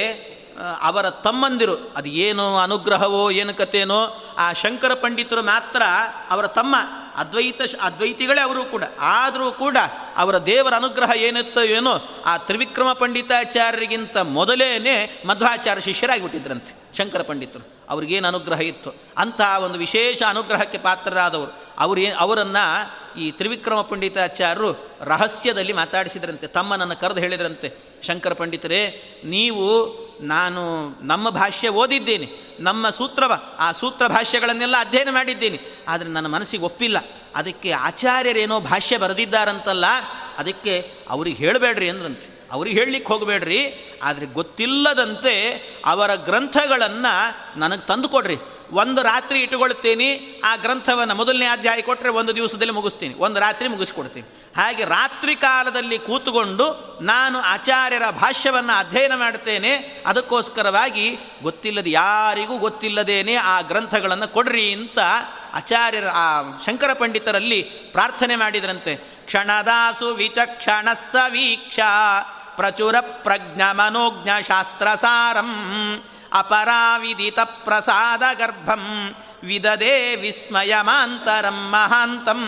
ಅವರ 0.82 1.10
ತಮ್ಮಂದಿರು, 1.10 1.76
ಅದು 1.96 2.08
ಏನೋ 2.08 2.56
ಅನುಗ್ರಹವೋ, 2.56 3.30
ಏನು 3.30 3.54
ಕಥೆನೋ, 3.54 4.00
ಆ 4.38 4.52
ಶಂಕರ 4.52 4.94
ಪಂಡಿತರು 4.94 5.42
ಮಾತ್ರ 5.42 5.82
ಅವರ 6.30 6.46
ತಮ್ಮ 6.46 6.76
ಅದ್ವೈತ 7.16 7.61
ಅದ್ವೈತಿಗಳೇ 7.81 8.40
ಅವರು 8.40 8.64
ಕೂಡ. 8.64 8.85
ಆದರೂ 8.98 9.53
ಕೂಡ 9.53 9.77
ಅವರ 10.16 10.38
ದೇವರ 10.38 10.74
ಅನುಗ್ರಹ 10.74 11.11
ಏನಿತ್ತೋ 11.16 11.61
ಏನೋ 11.61 12.22
ಆ 12.27 12.37
ತ್ರಿವಿಕ್ರಮ 12.37 12.92
ಪಂಡಿತಾಚಾರ್ಯರಿಗಿಂತ 12.92 14.16
ಮೊದಲೇನೆ 14.16 15.22
ಮಧ್ವಾಚಾರ್ಯ 15.27 15.83
ಶಿಷ್ಯರಾಗಿಬಿಟ್ಟಿದ್ರಂತೆ 15.83 16.96
ಶಂಕರ 16.98 17.22
ಪಂಡಿತರು. 17.22 17.74
ಅವ್ರಿಗೇನು 17.88 18.29
ಅನುಗ್ರಹ 18.29 18.61
ಇತ್ತು? 18.61 18.94
ಅಂತಹ 19.16 19.59
ಒಂದು 19.64 19.79
ವಿಶೇಷ 19.79 20.22
ಅನುಗ್ರಹಕ್ಕೆ 20.22 20.79
ಪಾತ್ರರಾದವರು. 20.79 21.64
ಅವರೇ 21.79 22.07
ಅವರನ್ನು 22.18 23.20
ಈ 23.20 23.31
ತ್ರಿವಿಕ್ರಮ 23.31 23.81
ಪಂಡಿತಾಚಾರ್ಯರು 23.81 24.90
ರಹಸ್ಯದಲ್ಲಿ 25.00 25.72
ಮಾತಾಡಿಸಿದ್ರಂತೆ, 25.72 26.46
ತಮ್ಮನನ್ನು 26.46 26.96
ಕರೆದು 26.96 27.20
ಹೇಳಿದ್ರಂತೆ. 27.20 27.72
ಶಂಕರ 28.03 28.33
ಪಂಡಿತರೇ, 28.33 29.03
ನೀವು 29.24 30.03
ನಾನು 30.20 30.88
ನಮ್ಮ 31.07 31.31
ಭಾಷ್ಯ 31.31 31.68
ಓದಿದ್ದೇನೆ, 31.68 32.27
ನಮ್ಮ 32.61 32.90
ಸೂತ್ರವ 32.90 33.33
ಆ 33.59 33.72
ಸೂತ್ರ 33.72 34.07
ಭಾಷ್ಯಗಳನ್ನೆಲ್ಲ 34.07 34.77
ಅಧ್ಯಯನ 34.81 35.09
ಮಾಡಿದ್ದೀನಿ, 35.11 35.59
ಆದರೆ 35.88 36.09
ನನ್ನ 36.09 36.27
ಮನಸ್ಸಿಗೆ 36.27 36.64
ಒಪ್ಪಿಲ್ಲ. 36.64 36.98
ಅದಕ್ಕೆ 37.35 37.70
ಆಚಾರ್ಯರೇನೋ 37.72 38.61
ಭಾಷ್ಯ 38.61 38.98
ಬರೆದಿದ್ದಾರಂತಲ್ಲ, 38.98 39.85
ಅದಕ್ಕೆ 40.38 40.92
ಅವ್ರಿಗೆ 41.09 41.37
ಹೇಳಬೇಡ್ರಿ 41.37 41.88
ಅಂದ್ರಂತೆ. 41.88 42.48
ಅವ್ರಿಗೆ 42.53 42.81
ಹೇಳಲಿಕ್ಕೆ 42.81 43.12
ಹೋಗಬೇಡ್ರಿ, 43.12 43.61
ಆದರೆ 44.03 44.27
ಗೊತ್ತಿಲ್ಲದಂತೆ 44.27 45.35
ಅವರ 45.87 46.14
ಗ್ರಂಥಗಳನ್ನು 46.14 47.59
ನನಗೆ 47.59 47.87
ತಂದು 47.87 48.09
ಕೊಡ್ರಿ. 48.09 48.37
ಒಂದು 48.72 49.03
ರಾತ್ರಿ 49.03 49.42
ಇಟ್ಟುಕೊಳ್ತೀನಿ 49.42 50.40
ಆ 50.44 50.57
ಗ್ರಂಥವನ್ನು 50.57 51.14
ಮೊದಲನೇ 51.14 51.46
ಅಧ್ಯಾಯ 51.46 51.81
ಕೊಟ್ಟರೆ 51.81 52.09
ಒಂದು 52.09 52.37
ದಿವಸದಲ್ಲಿ 52.37 52.72
ಮುಗಿಸ್ತೀನಿ. 52.72 53.14
ಒಂದು 53.14 53.40
ರಾತ್ರಿ 53.40 53.68
ಮುಗಿಸ್ಕೊಡ್ತೀನಿ. 53.68 54.53
ಹಾಗೆ 54.57 54.85
ರಾತ್ರಿ 54.85 55.37
ಕಾಲದಲ್ಲಿ 55.37 55.98
ಕೂತುಕೊಂಡು 55.98 56.98
ನಾನು 57.03 57.40
ಆಚಾರ್ಯರ 57.40 58.11
ಭಾಷ್ಯವನ್ನು 58.11 58.79
ಅಧ್ಯಯನ 58.79 59.12
ಮಾಡ್ತೇನೆ 59.16 60.03
ಅದಕ್ಕೋಸ್ಕರವಾಗಿ 60.07 61.18
ಗೊತ್ತಿಲ್ಲದೆ 61.42 61.90
ಯಾರಿಗೂ 61.90 62.59
ಗೊತ್ತಿಲ್ಲದೇನೆ 62.59 63.35
ಆ 63.35 63.61
ಗ್ರಂಥಗಳನ್ನು 63.61 64.29
ಕೊಡ್ರಿ 64.29 64.72
ಅಂತ 64.72 64.98
ಆಚಾರ್ಯರ, 65.55 66.09
ಆ 66.12 66.42
ಶಂಕರ 66.66 66.92
ಪಂಡಿತರಲ್ಲಿ 66.92 67.62
ಪ್ರಾರ್ಥನೆ 67.62 68.37
ಮಾಡಿದ್ರಂತೆ. 68.37 68.96
ಕ್ಷಣದಾಸು 68.96 70.14
ವಿಚಕ್ಷಣ 70.14 70.88
ಸವೀಕ್ಷ 71.12 71.81
ಪ್ರಚುರ 72.57 72.94
ಪ್ರಜ್ಞ 73.00 73.62
ಮನೋಜ್ಞ 73.72 74.29
ಶಾಸ್ತ್ರಸಾರಂ. 74.42 75.50
ಅಪರಾವಿದಿತ 76.35 77.38
ಪ್ರಸಾದ 77.44 78.23
ಗರ್ಭಂ 78.38 79.14
ವಿದದೇ 79.42 80.16
ವಿಸ್ಮಯಮಾಂತರಂ 80.16 81.70
ಮಹಾಂತಂ. 81.70 82.42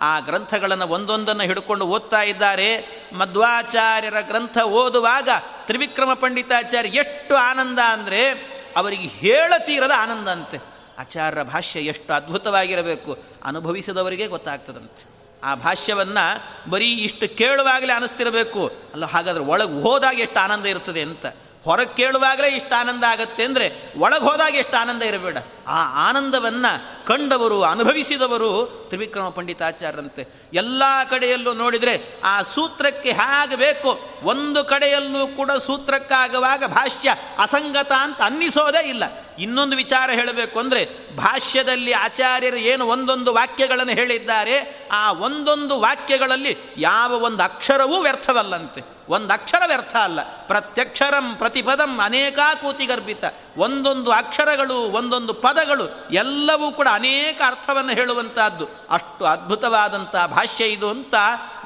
ಆ 0.00 0.20
ಗ್ರಂಥಗಳನ್ನು 0.20 0.86
ಒಂದೊಂದನ್ನು 0.88 1.42
ಹಿಡ್ಕೊಂಡು 1.42 1.86
ಓದ್ತಾ 1.86 2.22
ಇದ್ದಾರೆ. 2.22 2.70
ಮಧ್ವಾಚಾರ್ಯರ 3.12 4.20
ಗ್ರಂಥ 4.20 4.58
ಓದುವಾಗ 4.58 5.28
ತ್ರಿವಿಕ್ರಮ 5.66 6.14
ಪಂಡಿತಾಚಾರ್ಯ 6.14 6.88
ಎಷ್ಟು 6.88 7.34
ಆನಂದ 7.34 7.78
ಅಂದರೆ 7.78 8.28
ಅವರಿಗೆ 8.76 9.08
ಹೇಳತೀರದ 9.08 9.92
ಆನಂದ 9.96 10.28
ಅಂತೆ 10.28 10.58
ಆಚಾರ್ಯರ 10.98 11.42
ಭಾಷ್ಯ 11.42 11.80
ಎಷ್ಟು 11.80 12.12
ಅದ್ಭುತವಾಗಿರಬೇಕು. 12.12 13.18
ಅನುಭವಿಸಿದವರಿಗೆ 13.44 14.26
ಗೊತ್ತಾಗ್ತದಂತೆ. 14.26 15.04
ಆ 15.44 15.54
ಭಾಷ್ಯವನ್ನು 15.54 16.70
ಬರೀ 16.70 16.92
ಇಷ್ಟು 16.92 17.36
ಕೇಳುವಾಗಲೇ 17.36 17.92
ಅನಿಸ್ತಿರಬೇಕು. 17.92 18.66
ಅಲ್ಲ, 18.66 19.04
ಹಾಗಾದ್ರೆ 19.04 19.44
ಒಳಗೆ 19.44 19.82
ಹೋದಾಗ 19.82 20.20
ಎಷ್ಟು 20.20 20.40
ಆನಂದ 20.40 20.66
ಇರ್ತದೆ 20.66 21.02
ಅಂತ. 21.02 21.26
ಹೊರಗೆ 21.64 21.96
ಕೇಳುವಾಗಲೇ 21.96 22.48
ಇಷ್ಟು 22.48 22.80
ಆನಂದ 22.80 23.04
ಆಗತ್ತೆ 23.04 23.44
ಅಂದರೆ 23.44 23.92
ಒಳಗೆ 23.98 24.24
ಹೋದಾಗ 24.24 24.54
ಎಷ್ಟು 24.54 24.76
ಆನಂದ 24.76 25.02
ಇರಬೇಡ. 25.02 25.36
ಆ 25.66 26.08
ಆನಂದವನ್ನು 26.08 27.06
ಕಂಡವರು, 27.06 27.62
ಅನುಭವಿಸಿದವರು 27.62 28.66
ತ್ರಿವಿಕ್ರಮ 28.88 29.28
ಪಂಡಿತಾಚಾರ್ಯರಂತೆ. 29.28 30.28
ಎಲ್ಲ 30.52 30.82
ಕಡೆಯಲ್ಲೂ 31.10 31.52
ನೋಡಿದರೆ 31.52 32.20
ಆ 32.24 32.42
ಸೂತ್ರಕ್ಕೆ 32.42 33.12
ಹೇಗೆ 33.12 33.56
ಬೇಕು? 33.56 34.10
ಒಂದು 34.22 34.64
ಕಡೆಯಲ್ಲೂ 34.64 35.26
ಕೂಡ 35.26 35.50
ಸೂತ್ರಕ್ಕಾಗುವಾಗ 35.50 36.64
ಭಾಷ್ಯ 36.66 37.16
ಅಸಂಗತ 37.38 37.92
ಅಂತ 37.92 38.22
ಅನ್ನಿಸೋದೇ 38.22 38.88
ಇಲ್ಲ. 38.88 39.04
ಇನ್ನೊಂದು 39.38 39.76
ವಿಚಾರ 39.76 40.10
ಹೇಳಬೇಕು 40.10 40.58
ಅಂದರೆ 40.58 40.88
ಭಾಷ್ಯದಲ್ಲಿ 41.16 41.92
ಆಚಾರ್ಯರು 41.92 42.56
ಏನು 42.56 42.86
ಒಂದೊಂದು 42.86 43.34
ವಾಕ್ಯಗಳನ್ನು 43.34 43.92
ಹೇಳಿದ್ದಾರೆ, 43.92 44.86
ಆ 44.92 45.12
ಒಂದೊಂದು 45.12 45.80
ವಾಕ್ಯಗಳಲ್ಲಿ 45.80 46.56
ಯಾವ 46.76 47.12
ಒಂದು 47.12 47.42
ಅಕ್ಷರವೂ 47.42 48.00
ವ್ಯರ್ಥವಲ್ಲಂತೆ. 48.00 48.93
ಒಂದು 49.08 49.34
ಅಕ್ಷರ 49.34 49.62
ವ್ಯರ್ಥ 49.66 49.96
ಅಲ್ಲ. 49.96 50.22
ಪ್ರತ್ಯಕ್ಷರಂ 50.22 51.34
ಪ್ರತಿಪದಂ 51.34 51.98
ಅನೇಕಾಕೂತಿ 51.98 52.86
ಗರ್ಭಿತ. 52.86 53.24
ಒಂದೊಂದು 53.56 54.12
ಅಕ್ಷರಗಳು, 54.12 54.74
ಒಂದೊಂದು 54.74 55.34
ಪದಗಳು 55.34 56.08
ಎಲ್ಲವೂ 56.10 56.70
ಕೂಡ 56.70 56.88
ಅನೇಕ 56.92 57.42
ಅರ್ಥವನ್ನು 57.46 57.92
ಹೇಳುವಂತಹದ್ದು. 57.92 58.68
ಅಷ್ಟು 58.90 59.24
ಅದ್ಭುತವಾದಂಥ 59.24 60.16
ಭಾಷ್ಯ 60.16 60.66
ಇದು 60.66 60.90
ಅಂತ 60.90 61.14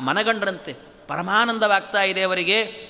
ಮನಗಂಡ್ರಂತೆ. 0.01 0.73
ಪರಮಾನಂದವಾಗ್ತಾ 1.09 2.03
ಇದೆ 2.03 2.23
ಅವರಿಗೆ. 2.23 2.89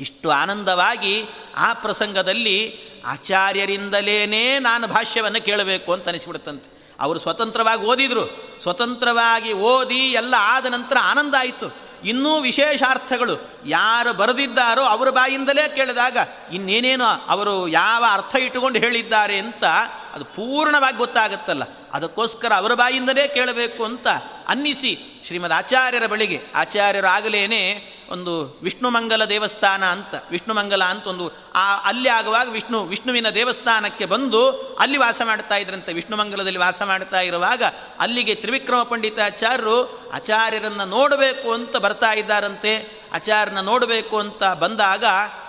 ಇಷ್ಟು 0.00 0.30
ಆನಂದವಾಗಿ 0.30 1.24
ಆ 1.56 1.72
ಪ್ರಸಂಗದಲ್ಲಿ 1.72 2.78
ಆಚಾರ್ಯರಿಂದಲೇ 3.06 4.26
ನಾನು 4.58 4.86
ಭಾಷ್ಯವನ್ನು 4.86 5.44
ಕೇಳಬೇಕು 5.44 5.92
ಅಂತ 5.92 6.08
ಅನಿಸ್ಬಿಡುತ್ತಂತೆ. 6.08 6.94
ಅವರು 7.00 7.18
ಸ್ವತಂತ್ರವಾಗಿ 7.18 7.82
ಓದಿದರು. 7.82 8.54
ಸ್ವತಂತ್ರವಾಗಿ 8.62 9.52
ಓದಿ 9.52 10.12
ಎಲ್ಲ 10.12 10.34
ಆದ 10.38 10.66
ನಂತರ 10.66 10.96
ಆನಂದ 11.00 11.34
ಆಯಿತು. 11.38 11.89
ಇನ್ನೂ 12.04 12.40
ವಿಶೇಷಾರ್ಥಗಳು 12.40 13.50
ಯಾರು 13.66 14.12
ಬರೆದಿದ್ದಾರೋ 14.12 14.82
ಅವರ 14.82 15.10
ಬಾಯಿಂದಲೇ 15.10 15.74
ಕೇಳಿದಾಗ 15.74 16.16
ಇನ್ನೇನೇನು 16.52 17.04
ಅವರು 17.04 17.68
ಯಾವ 17.68 18.04
ಅರ್ಥ 18.12 18.36
ಇಟ್ಟುಕೊಂಡು 18.36 18.78
ಹೇಳಿದ್ದಾರೆ 18.78 19.38
ಅಂತ 19.38 19.64
ಅದು 20.14 20.24
ಪೂರ್ಣವಾಗಿ 20.24 20.96
ಗೊತ್ತಾಗುತ್ತಲ್ಲ. 20.96 21.62
ಅದಕ್ಕೋಸ್ಕರ 21.92 22.52
ಅವರ 22.52 22.74
ಬಾಯಿಂದಲೇ 22.74 23.28
ಕೇಳಬೇಕು 23.28 23.84
ಅಂತ 23.84 24.06
ಅನ್ನಿಸಿ 24.48 25.22
ಶ್ರೀಮದ್ 25.26 25.52
ಆಚಾರ್ಯರ 25.52 26.06
ಬಳಿಗೆ. 26.06 26.42
ಆಚಾರ್ಯರಾಗಲೇನೆ 26.54 27.90
ಒಂದು 28.10 28.60
ವಿಷ್ಣುಮಂಗಲ 28.62 29.24
ದೇವಸ್ಥಾನ 29.24 29.84
ಅಂತ, 29.84 30.14
ವಿಷ್ಣುಮಂಗಲ 30.30 30.84
ಅಂತ 30.84 31.06
ಒಂದು 31.06 31.32
ಆ, 31.54 31.76
ಅಲ್ಲಿ 31.84 32.08
ಆಗುವಾಗ 32.08 32.48
ವಿಷ್ಣು, 32.48 32.84
ವಿಷ್ಣುವಿನ 32.84 33.30
ದೇವಸ್ಥಾನಕ್ಕೆ 33.30 34.06
ಬಂದು 34.06 34.50
ಅಲ್ಲಿ 34.80 34.98
ವಾಸ 34.98 35.20
ಮಾಡ್ತಾ 35.24 35.56
ಇದ್ರಂತೆ. 35.56 35.92
ವಿಷ್ಣುಮಂಗಲದಲ್ಲಿ 35.92 36.58
ವಾಸ 36.58 36.82
ಮಾಡ್ತಾ 36.82 37.20
ಇರುವಾಗ 37.20 37.62
ಅಲ್ಲಿಗೆ 38.00 38.34
ತ್ರಿವಿಕ್ರಮ 38.34 38.82
ಪಂಡಿತಾಚಾರ್ಯರು 38.82 40.10
ಆಚಾರ್ಯರನ್ನು 40.10 40.84
ನೋಡಬೇಕು 40.84 41.52
ಅಂತ 41.52 41.76
ಬರ್ತಾ 41.76 42.12
ಇದ್ದಾರಂತೆ. 42.12 43.00
ಆಚಾರ್ಯನ 43.12 43.60
ನೋಡಬೇಕು 43.60 44.18
ಅಂತ 44.18 44.44
ಬಂದಾಗ 44.44 45.04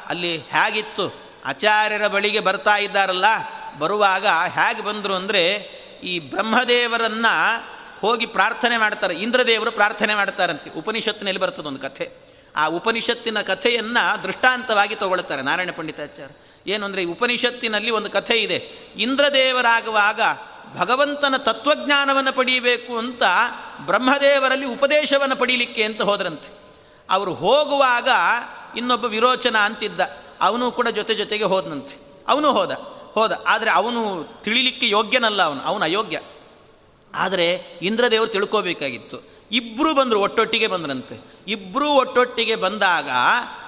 ಅಲ್ಲಿ 0.07 0.37
ಹೇಗಿತ್ತು? 0.37 1.21
ಆಚಾರ್ಯರ 1.45 2.07
ಬಳಿಗೆ 2.07 2.39
ಬರ್ತಾ 2.39 2.77
ಇದ್ದಾರಲ್ಲ. 2.77 3.25
ಬರುವಾಗ 3.79 4.27
ಹೇಗೆ 4.27 4.81
ಬಂದರು 4.81 5.15
ಅಂದರೆ 5.15 5.43
ಈ 6.03 6.19
ಬ್ರಹ್ಮದೇವರನ್ನು 6.19 7.33
ಹೋಗಿ 8.01 8.25
ಪ್ರಾರ್ಥನೆ 8.25 8.77
ಮಾಡ್ತಾರೆ, 8.77 9.13
ಇಂದ್ರದೇವರು 9.15 9.71
ಪ್ರಾರ್ಥನೆ 9.71 10.15
ಮಾಡ್ತಾರಂತೆ. 10.15 10.69
ಉಪನಿಷತ್ತಿನಲ್ಲಿ 10.69 11.41
ಬರ್ತದೆ 11.41 11.67
ಒಂದು 11.67 11.79
ಕಥೆ. 11.79 12.05
ಆ 12.55 12.63
ಉಪನಿಷತ್ತಿನ 12.67 13.41
ಕಥೆಯನ್ನು 13.41 14.23
ದೃಷ್ಟಾಂತವಾಗಿ 14.23 14.95
ತಗೊಳ್ತಾರೆ 14.95 15.41
ನಾರಾಯಣ 15.41 15.71
ಪಂಡಿತಾಚಾರ್ಯ. 15.77 16.71
ಏನು 16.71 16.85
ಅಂದರೆ 16.85 17.01
ಈ 17.01 17.05
ಉಪನಿಷತ್ತಿನಲ್ಲಿ 17.05 17.91
ಒಂದು 17.91 18.09
ಕಥೆ 18.09 18.37
ಇದೆ, 18.37 18.57
ಇಂದ್ರದೇವರಾಗುವಾಗ 18.97 20.21
ಭಗವಂತನ 20.77 21.37
ತತ್ವಜ್ಞಾನವನ್ನು 21.37 22.33
ಪಡೀಬೇಕು 22.33 22.97
ಅಂತ 22.97 23.23
ಬ್ರಹ್ಮದೇವರಲ್ಲಿ 23.85 24.65
ಉಪದೇಶವನ್ನು 24.65 25.35
ಪಡೀಲಿಕ್ಕೆ 25.35 25.83
ಅಂತ 25.83 26.01
ಹೋದ್ರಂತೆ. 26.01 26.49
ಅವರು 27.09 27.33
ಹೋಗುವಾಗ 27.33 28.09
ಇನ್ನೊಬ್ಬ 28.77 29.05
ವಿರೋಚನ 29.05 29.57
ಅಂತಿದ್ದ, 29.57 30.01
ಅವನು 30.41 30.71
ಕೂಡ 30.71 30.87
ಜೊತೆ 30.87 31.13
ಜೊತೆಗೆ 31.13 31.43
ಹೋದನಂತೆ. 31.43 31.95
ಅವನು 32.27 32.51
ಹೋದ. 32.51 32.71
ಹೋದ. 33.13 33.43
ಆದರೆ 33.47 33.71
ಅವನು 33.71 34.27
ತಿಳಿಲಿಕ್ಕೆ 34.43 34.89
ಯೋಗ್ಯನಲ್ಲ 34.89 35.41
ಅವನು. 35.41 35.61
ಅವನು 35.61 35.83
ಅಯೋಗ್ಯ. 35.83 36.19
ಆದರೆ 37.15 37.65
ಇಂದ್ರದೇವರು 37.81 38.29
ತಿಳ್ಕೋಬೇಕಾಗಿತ್ತು. 38.29 39.31
ಇಬ್ಬರೂ 39.51 39.93
ಬಂದರು, 39.93 40.19
ಒಟ್ಟೊಟ್ಟಿಗೆ 40.19 40.67
ಬಂದರಂತೆ. 40.67 41.31
ಇಬ್ಬರೂ 41.47 41.89
ಒಟ್ಟೊಟ್ಟಿಗೆ 41.89 42.55
ಬಂದಾಗ 42.55 43.09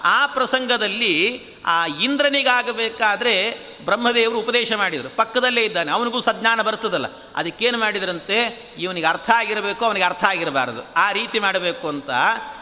ಆ 0.03 0.27
ಪ್ರಸಂಗದಲ್ಲಿ 0.27 1.43
ಆ 1.65 1.85
ಇಂದ್ರನಿಗಾಗಬೇಕಾದ್ರೆ 1.85 3.51
ಬ್ರಹ್ಮದೇವರು 3.85 4.39
ಉಪದೇಶ 4.39 4.73
ಮಾಡಿದರು. 4.73 5.15
ಪಕ್ಕದಲ್ಲೇ 5.15 5.63
ಇದ್ದಾನೆ. 5.63 5.91
ಅವನಿಗೂ 5.91 6.21
ಸಜ್ಞಾನ 6.21 6.61
ಬರ್ತದಲ್ಲ. 6.61 7.05
ಅದಕ್ಕೇನು 7.35 7.77
ಮಾಡಿದ್ರಂತೆ? 7.77 8.69
ಇವನಿಗೆ 8.79 9.05
ಅರ್ಥ 9.05 9.29
ಆಗಿರಬೇಕು, 9.29 9.85
ಅವನಿಗೆ 9.85 10.05
ಅರ್ಥ 10.05 10.23
ಆಗಿರಬಾರದು. 10.23 10.93
ಆ 10.93 11.11
ರೀತಿ 11.11 11.39
ಮಾಡಬೇಕು 11.39 11.87
ಅಂತ. 11.87 12.09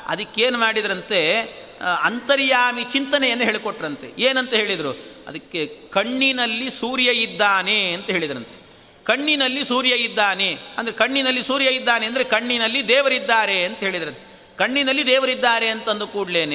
ಅದಕ್ಕೇನು 0.08 0.58
ಮಾಡಿದ್ರಂತೆ? 0.58 1.42
ಅಂತರ್ಯಾಮಿ 1.82 2.84
ಚಿಂತನೆಯನ್ನು 2.84 3.46
ಹೇಳಿಕೊಟ್ರಂತೆ. 3.46 4.22
ಏನಂತ 4.22 4.54
ಹೇಳಿದರು? 4.54 4.92
ಅದಕ್ಕೆ 5.28 5.66
ಕಣ್ಣಿನಲ್ಲಿ 5.66 6.72
ಸೂರ್ಯ 6.72 7.12
ಇದ್ದಾನೆ 7.12 7.94
ಅಂತ 7.94 8.10
ಹೇಳಿದ್ರಂತೆ. 8.10 8.62
ಕಣ್ಣಿನಲ್ಲಿ 9.04 9.66
ಸೂರ್ಯ 9.66 9.94
ಇದ್ದಾನೆ. 9.94 10.58
ಅಂದರೆ 10.78 10.94
ಕಣ್ಣಿನಲ್ಲಿ 10.94 11.44
ಸೂರ್ಯ 11.44 11.66
ಇದ್ದಾನೆ 11.66 12.06
ಅಂದರೆ 12.06 12.24
ಕಣ್ಣಿನಲ್ಲಿ 12.24 12.88
ದೇವರಿದ್ದಾರೆ 12.88 13.64
ಅಂತ 13.64 13.80
ಹೇಳಿದ್ರಂತೆ. 13.80 14.32
ಕಣ್ಣಿನಲ್ಲಿ 14.58 15.06
ದೇವರಿದ್ದಾರೆ 15.06 15.70
ಅಂತಂದು 15.70 16.08
ಕೂಡಲೇ 16.08 16.46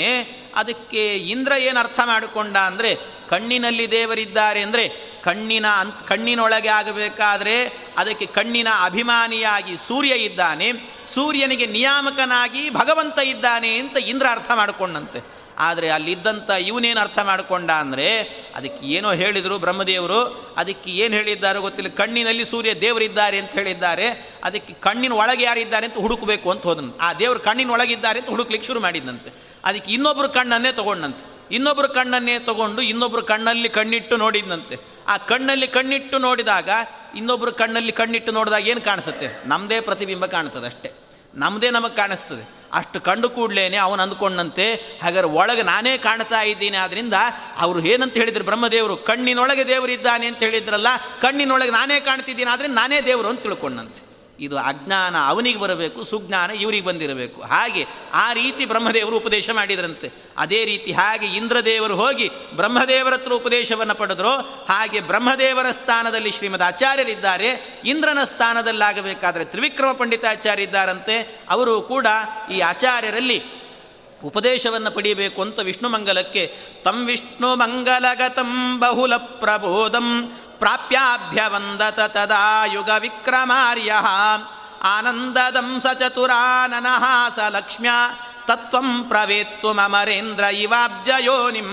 ಅದಕ್ಕೆ 0.55 1.17
ಇಂದ್ರ 1.17 1.53
ಏನು 1.53 1.79
ಅರ್ಥ 1.79 2.01
ಮಾಡಿಕೊಂಡ 2.05 2.57
ಅಂದರೆ 2.57 2.97
ಕಣ್ಣಿನಲ್ಲಿ 3.29 3.91
ದೇವರಿದ್ದಾರೆ 3.91 4.63
ಅಂದರೆ 4.63 5.16
ಕಣ್ಣಿನ 5.27 5.67
ಅಂತ್ 5.67 6.09
ಕಣ್ಣಿನೊಳಗೆ 6.09 6.69
ಆಗಬೇಕಾದರೆ 6.69 7.57
ಅದಕ್ಕೆ 7.99 8.27
ಕಣ್ಣಿನ 8.27 8.69
ಅಭಿಮಾನಿಯಾಗಿ 8.85 9.75
ಸೂರ್ಯ 9.89 10.15
ಇದ್ದಾನೆ. 10.29 10.69
ಸೂರ್ಯನಿಗೆ 11.15 11.67
ನಿಯಾಮಕನಾಗಿ 11.67 12.63
ಭಗವಂತ 12.71 13.19
ಇದ್ದಾನೆ 13.19 13.71
ಅಂತ 13.79 13.97
ಇಂದ್ರ 13.97 14.27
ಅರ್ಥ 14.31 14.51
ಮಾಡಿಕೊಂಡಂತೆ. 14.55 15.21
ಆದರೆ 15.59 15.91
ಅಲ್ಲಿದ್ದಂಥ 15.91 16.51
ಇವನೇನು 16.51 17.01
ಅರ್ಥ 17.01 17.19
ಮಾಡಿಕೊಂಡ 17.19 17.71
ಅಂದರೆ 17.71 18.09
ಅದಕ್ಕೆ 18.55 18.87
ಏನೋ 18.87 19.13
ಹೇಳಿದರು 19.13 19.59
ಬ್ರಹ್ಮದೇವರು, 19.59 20.21
ಅದಕ್ಕೆ 20.57 20.91
ಏನು 20.91 21.15
ಹೇಳಿದ್ದಾರೆ 21.15 21.59
ಗೊತ್ತಿಲ್ಲ. 21.59 21.91
ಕಣ್ಣಿನಲ್ಲಿ 21.91 22.45
ಸೂರ್ಯ 22.45 22.75
ದೇವರಿದ್ದಾರೆ 22.75 23.39
ಅಂತ 23.39 23.53
ಹೇಳಿದ್ದಾರೆ, 23.53 24.07
ಅದಕ್ಕೆ 24.45 24.73
ಕಣ್ಣಿನ 24.73 25.13
ಒಳಗೆ 25.13 25.45
ಯಾರಿದ್ದಾರೆ 25.45 25.87
ಅಂತ 25.87 25.99
ಹುಡುಕಬೇಕು 25.99 26.51
ಅಂತ 26.51 26.63
ಹೋದನು. 26.63 26.99
ಆ 27.01 27.13
ದೇವರು 27.13 27.41
ಕಣ್ಣಿನ 27.41 27.71
ಒಳಗಿದ್ದಾರೆ 27.71 28.19
ಅಂತ 28.19 28.29
ಹುಡುಕ್ಲಿಕ್ಕೆ 28.29 28.67
ಶುರು 28.67 28.81
ಮಾಡಿದ್ದಂತೆ 28.81 29.31
ಅದಕ್ಕೆ 29.65 29.93
ಇನ್ನೊಬ್ಬರು 29.93 30.29
ಕಣ್ಣನ್ನೇ 30.29 30.73
ತೊಗೊಂಡಂತೆ. 30.73 31.25
ಇನ್ನೊಬ್ಬರು 31.57 31.89
ಕಣ್ಣನ್ನೇ 31.89 32.39
ತಗೊಂಡು 32.39 32.83
ಇನ್ನೊಬ್ಬರು 32.83 33.23
ಕಣ್ಣಲ್ಲಿ 33.23 33.69
ಕಣ್ಣಿಟ್ಟು 33.69 34.17
ನೋಡಿದಂತೆ 34.17 34.77
ಆ 35.09 35.17
ಕಣ್ಣಲ್ಲಿ 35.17 35.67
ಕಣ್ಣಿಟ್ಟು 35.67 36.19
ನೋಡಿದಾಗ 36.19 36.69
ಇನ್ನೊಬ್ಬರು 37.17 37.53
ಕಣ್ಣಲ್ಲಿ 37.53 37.93
ಕಣ್ಣಿಟ್ಟು 37.93 38.33
ನೋಡಿದಾಗ 38.33 38.69
ಏನು 38.69 38.81
ಕಾಣಿಸುತ್ತೆ? 38.81 39.29
ನಮ್ಮದೇ 39.47 39.81
ಪ್ರತಿಬಿಂಬ 39.81 40.27
ಕಾಣ್ತದೆ 40.27 40.67
ಅಷ್ಟೇ 40.67 40.91
ನಮ್ಮದೇ 41.35 41.71
ನಮಗೆ 41.71 41.97
ಕಾಣಿಸ್ತದೆ. 41.97 42.56
ಅಷ್ಟು 42.73 43.01
ಕಂಡು 43.01 43.31
ಕೂಡಲೇನೆ 43.31 43.77
ಅವನು 43.77 44.03
ಅಂದ್ಕೊಂಡಂತೆ, 44.03 44.75
ಹಾಗಾದ್ರೆ 45.03 45.31
ಒಳಗೆ 45.31 45.63
ನಾನೇ 45.63 45.99
ಕಾಣ್ತಾ 45.99 46.43
ಇದ್ದೀನಿ 46.43 46.77
ಆದ್ದರಿಂದ 46.77 47.15
ಅವರು 47.59 47.81
ಏನಂತ 47.81 48.15
ಹೇಳಿದ್ರು 48.15 48.45
ಬ್ರಹ್ಮದೇವರು, 48.45 48.97
ಕಣ್ಣಿನೊಳಗೆ 48.97 49.67
ದೇವರಿದ್ದಾನೆ 49.69 50.27
ಅಂತ 50.27 50.39
ಹೇಳಿದ್ರಲ್ಲ, 50.39 50.87
ಕಣ್ಣಿನೊಳಗೆ 51.21 51.71
ನಾನೇ 51.71 52.01
ಕಾಣ್ತಿದ್ದೀನಿ, 52.01 52.51
ಆದರೆ 52.51 52.69
ನಾನೇ 52.69 53.01
ದೇವರು 53.01 53.29
ಅಂತ 53.29 53.43
ತಿಳ್ಕೊಂಡಂತೆ. 53.43 54.06
ಇದು 54.41 54.59
ಅಜ್ಞಾನ 54.59 55.17
ಅವನಿಗೆ 55.27 55.59
ಬರಬೇಕು, 55.59 56.05
ಸುಜ್ಞಾನ 56.05 56.51
ಇವರಿಗೆ 56.51 56.85
ಬಂದಿರಬೇಕು. 56.85 57.43
ಹಾಗೆ 57.43 57.87
ಆ 58.13 58.33
ರೀತಿ 58.33 58.67
ಬ್ರಹ್ಮದೇವರು 58.67 59.17
ಉಪದೇಶ 59.17 59.51
ಮಾಡಿದ್ರಂತೆ. 59.51 60.13
ಅದೇ 60.37 60.65
ರೀತಿ 60.65 60.93
ಹಾಗೆ 60.93 61.27
ಇಂದ್ರದೇವರು 61.27 61.97
ಹೋಗಿ 61.97 62.31
ಬ್ರಹ್ಮದೇವರ 62.57 63.13
ಹತ್ರ 63.13 63.33
ಉಪದೇಶವನ್ನು 63.33 63.95
ಪಡೆದ್ರು, 63.95 64.37
ಹಾಗೆ 64.65 65.01
ಬ್ರಹ್ಮದೇವರ 65.01 65.71
ಸ್ಥಾನದಲ್ಲಿ 65.71 66.33
ಶ್ರೀಮದ್ 66.33 66.63
ಆಚಾರ್ಯರಿದ್ದಾರೆ. 66.63 67.81
ಇಂದ್ರನ 67.85 68.19
ಸ್ಥಾನದಲ್ಲಾಗಬೇಕಾದರೆ 68.25 69.45
ತ್ರಿವಿಕ್ರಮ 69.45 69.93
ಪಂಡಿತಾಚಾರ್ಯ 69.93 70.63
ಇದ್ದಾರಂತೆ 70.63 71.41
ಅವರು 71.51 71.83
ಕೂಡ 71.83 72.07
ಈ 72.53 72.61
ಆಚಾರ್ಯರಲ್ಲಿ 72.61 73.43
ಉಪದೇಶವನ್ನು 74.25 74.91
ಪಡೆಯಬೇಕು 74.91 75.43
ಅಂತ 75.43 75.59
ವಿಷ್ಣು 75.59 75.89
ಮಂಗಲಕ್ಕೆ 75.89 76.57
ತಂ 76.85 77.07
ವಿಷ್ಣು 77.07 77.57
ಮಂಗಲಗತಂ 77.57 78.81
ಬಹುಲ 78.81 79.17
ಪ್ರಬೋಧಂ 79.17 80.39
ಪ್ರಾಪ್ಯಾಭ್ಯವಂದತ 80.59 82.01
ತದಾ 82.01 82.65
ಯುಗ 82.65 82.91
ವಿಕ್ರಮಾರ್ಯ 82.99 83.93
ಆನಂದದಂ 84.83 85.71
ಸ 85.81 85.87
ಚತುರಾನನಃ 85.99 87.05
ಸ 87.37 87.39
ಲಕ್ಷ್ಮ್ಯ. 87.49 87.91
ತತ್ವಂ 88.47 89.05
ಪ್ರವೇತ್ತು 89.05 89.69
ಅಮರೇಂದ್ರ 89.69 90.45
ಇವಾಬ್ಜಯೋನಿಂ 90.45 91.71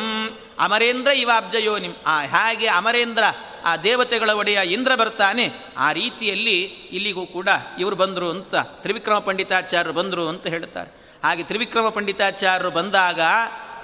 ಅಮರೇಂದ್ರ 0.60 1.12
ಇವಾಬ್ಜಯೋನಿಂ 1.12 1.94
ಆ 2.08 2.16
ಹಾಗೆ 2.26 2.68
ಅಮರೇಂದ್ರ, 2.68 3.24
ಆ 3.66 3.72
ದೇವತೆಗಳ 3.78 4.30
ಒಡೆಯ 4.30 4.60
ಇಂದ್ರ 4.66 4.96
ಬರ್ತಾನೆ. 4.96 5.46
ಆ 5.78 5.92
ರೀತಿಯಲ್ಲಿ 5.92 6.58
ಇಲ್ಲಿಗೂ 6.98 7.26
ಕೂಡ 7.26 7.50
ಇವರು 7.80 7.96
ಬಂದರು 7.96 8.30
ಅಂತ 8.30 8.56
ತ್ರಿವಿಕ್ರಮ 8.56 9.20
ಪಂಡಿತಾಚಾರ್ಯರು 9.20 9.94
ಬಂದರು 9.94 10.26
ಅಂತ 10.30 10.48
ಹೇಳ್ತಾರೆ. 10.48 10.90
ಹಾಗೆ 11.24 11.44
ತ್ರಿವಿಕ್ರಮ 11.44 11.90
ಪಂಡಿತಾಚಾರ್ಯರು 11.90 12.72
ಬಂದಾಗ 12.72 13.22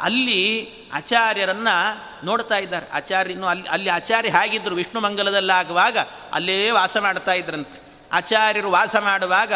ಅಲ್ಲಿ 0.02 0.70
ಆಚಾರ್ಯರನ್ನು 0.94 2.26
ನೋಡ್ತಾ 2.26 2.58
ಇದ್ದಾರೆ. 2.58 2.90
ಆಚಾರ್ಯನು 2.90 3.48
ಅಲ್ಲಿ 3.48 3.68
ಅಲ್ಲಿ 3.68 3.90
ಆಚಾರ್ಯ 3.90 4.30
ಹೇಗಿದ್ದರು 4.30 4.76
ವಿಷ್ಣು 4.76 5.02
ಮಂಗಲದಲ್ಲಾಗುವಾಗ 5.02 5.98
ಅಲ್ಲೇ 6.34 6.72
ವಾಸ 6.72 6.98
ಮಾಡ್ತಾ 6.98 7.34
ಇದ್ರಂತೆ. 7.34 8.08
ಆಚಾರ್ಯರು 8.12 8.72
ವಾಸ 8.72 8.96
ಮಾಡುವಾಗ 8.96 9.54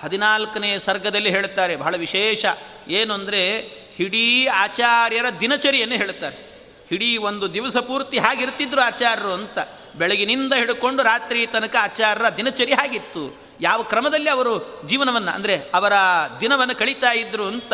ಹದಿನಾಲ್ಕನೇ 0.00 0.78
ಸರ್ಗದಲ್ಲಿ 0.78 1.30
ಹೇಳ್ತಾರೆ 1.30 1.76
ಬಹಳ 1.76 1.96
ವಿಶೇಷ 1.96 2.44
ಏನು 2.88 3.14
ಅಂದರೆ 3.14 3.58
ಹಿಡೀ 3.96 4.46
ಆಚಾರ್ಯರ 4.46 5.24
ದಿನಚರಿಯನ್ನು 5.40 5.96
ಹೇಳ್ತಾರೆ 5.96 6.52
ಇಡೀ 6.92 7.16
ಒಂದು 7.16 7.54
ದಿವಸ 7.54 7.76
ಪೂರ್ತಿ 7.76 8.18
ಹಾಗಿರ್ತಿದ್ರು 8.18 8.80
ಆಚಾರ್ಯರು 8.80 9.32
ಅಂತ. 9.32 9.58
ಬೆಳಗಿನಿಂದ 9.94 10.52
ಹಿಡ್ಕೊಂಡು 10.52 11.02
ರಾತ್ರಿ 11.02 11.46
ತನಕ 11.46 11.76
ಆಚಾರ್ಯರ 11.80 12.28
ದಿನಚರಿ 12.28 12.72
ಹಾಗಿತ್ತು. 12.72 13.41
ಯಾವ 13.62 13.80
ಕ್ರಮದಲ್ಲಿ 13.82 14.30
ಅವರು 14.30 14.52
ಜೀವನವನ್ನು, 14.88 15.32
ಅಂದರೆ 15.38 15.56
ಅವರ 15.74 15.94
ದಿನವನ್ನು 16.40 16.74
ಕಳೀತಾ 16.78 17.10
ಇದ್ರು 17.22 17.44
ಅಂತ 17.52 17.72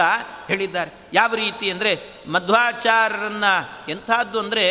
ಹೇಳಿದ್ದಾರೆ. 0.48 0.90
ಯಾವ 1.12 1.30
ರೀತಿ 1.34 1.66
ಅಂದರೆ 1.70 1.92
ಮಧ್ವಾಚಾರ್ಯರನ್ನು 2.28 3.52
ಎಂಥದ್ದು 3.90 4.38
ಅಂದರೆ 4.40 4.64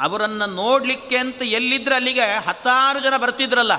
ಅವರನ್ನು 0.00 0.46
ನೋಡಲಿಕ್ಕೆ 0.54 1.16
ಅಂತ 1.16 1.42
ಎಲ್ಲಿದ್ರೆ 1.58 1.94
ಅಲ್ಲಿಗೆ 1.94 2.26
ಹತ್ತಾರು 2.46 3.00
ಜನ 3.00 3.16
ಬರ್ತಿದ್ರಲ್ಲ, 3.16 3.74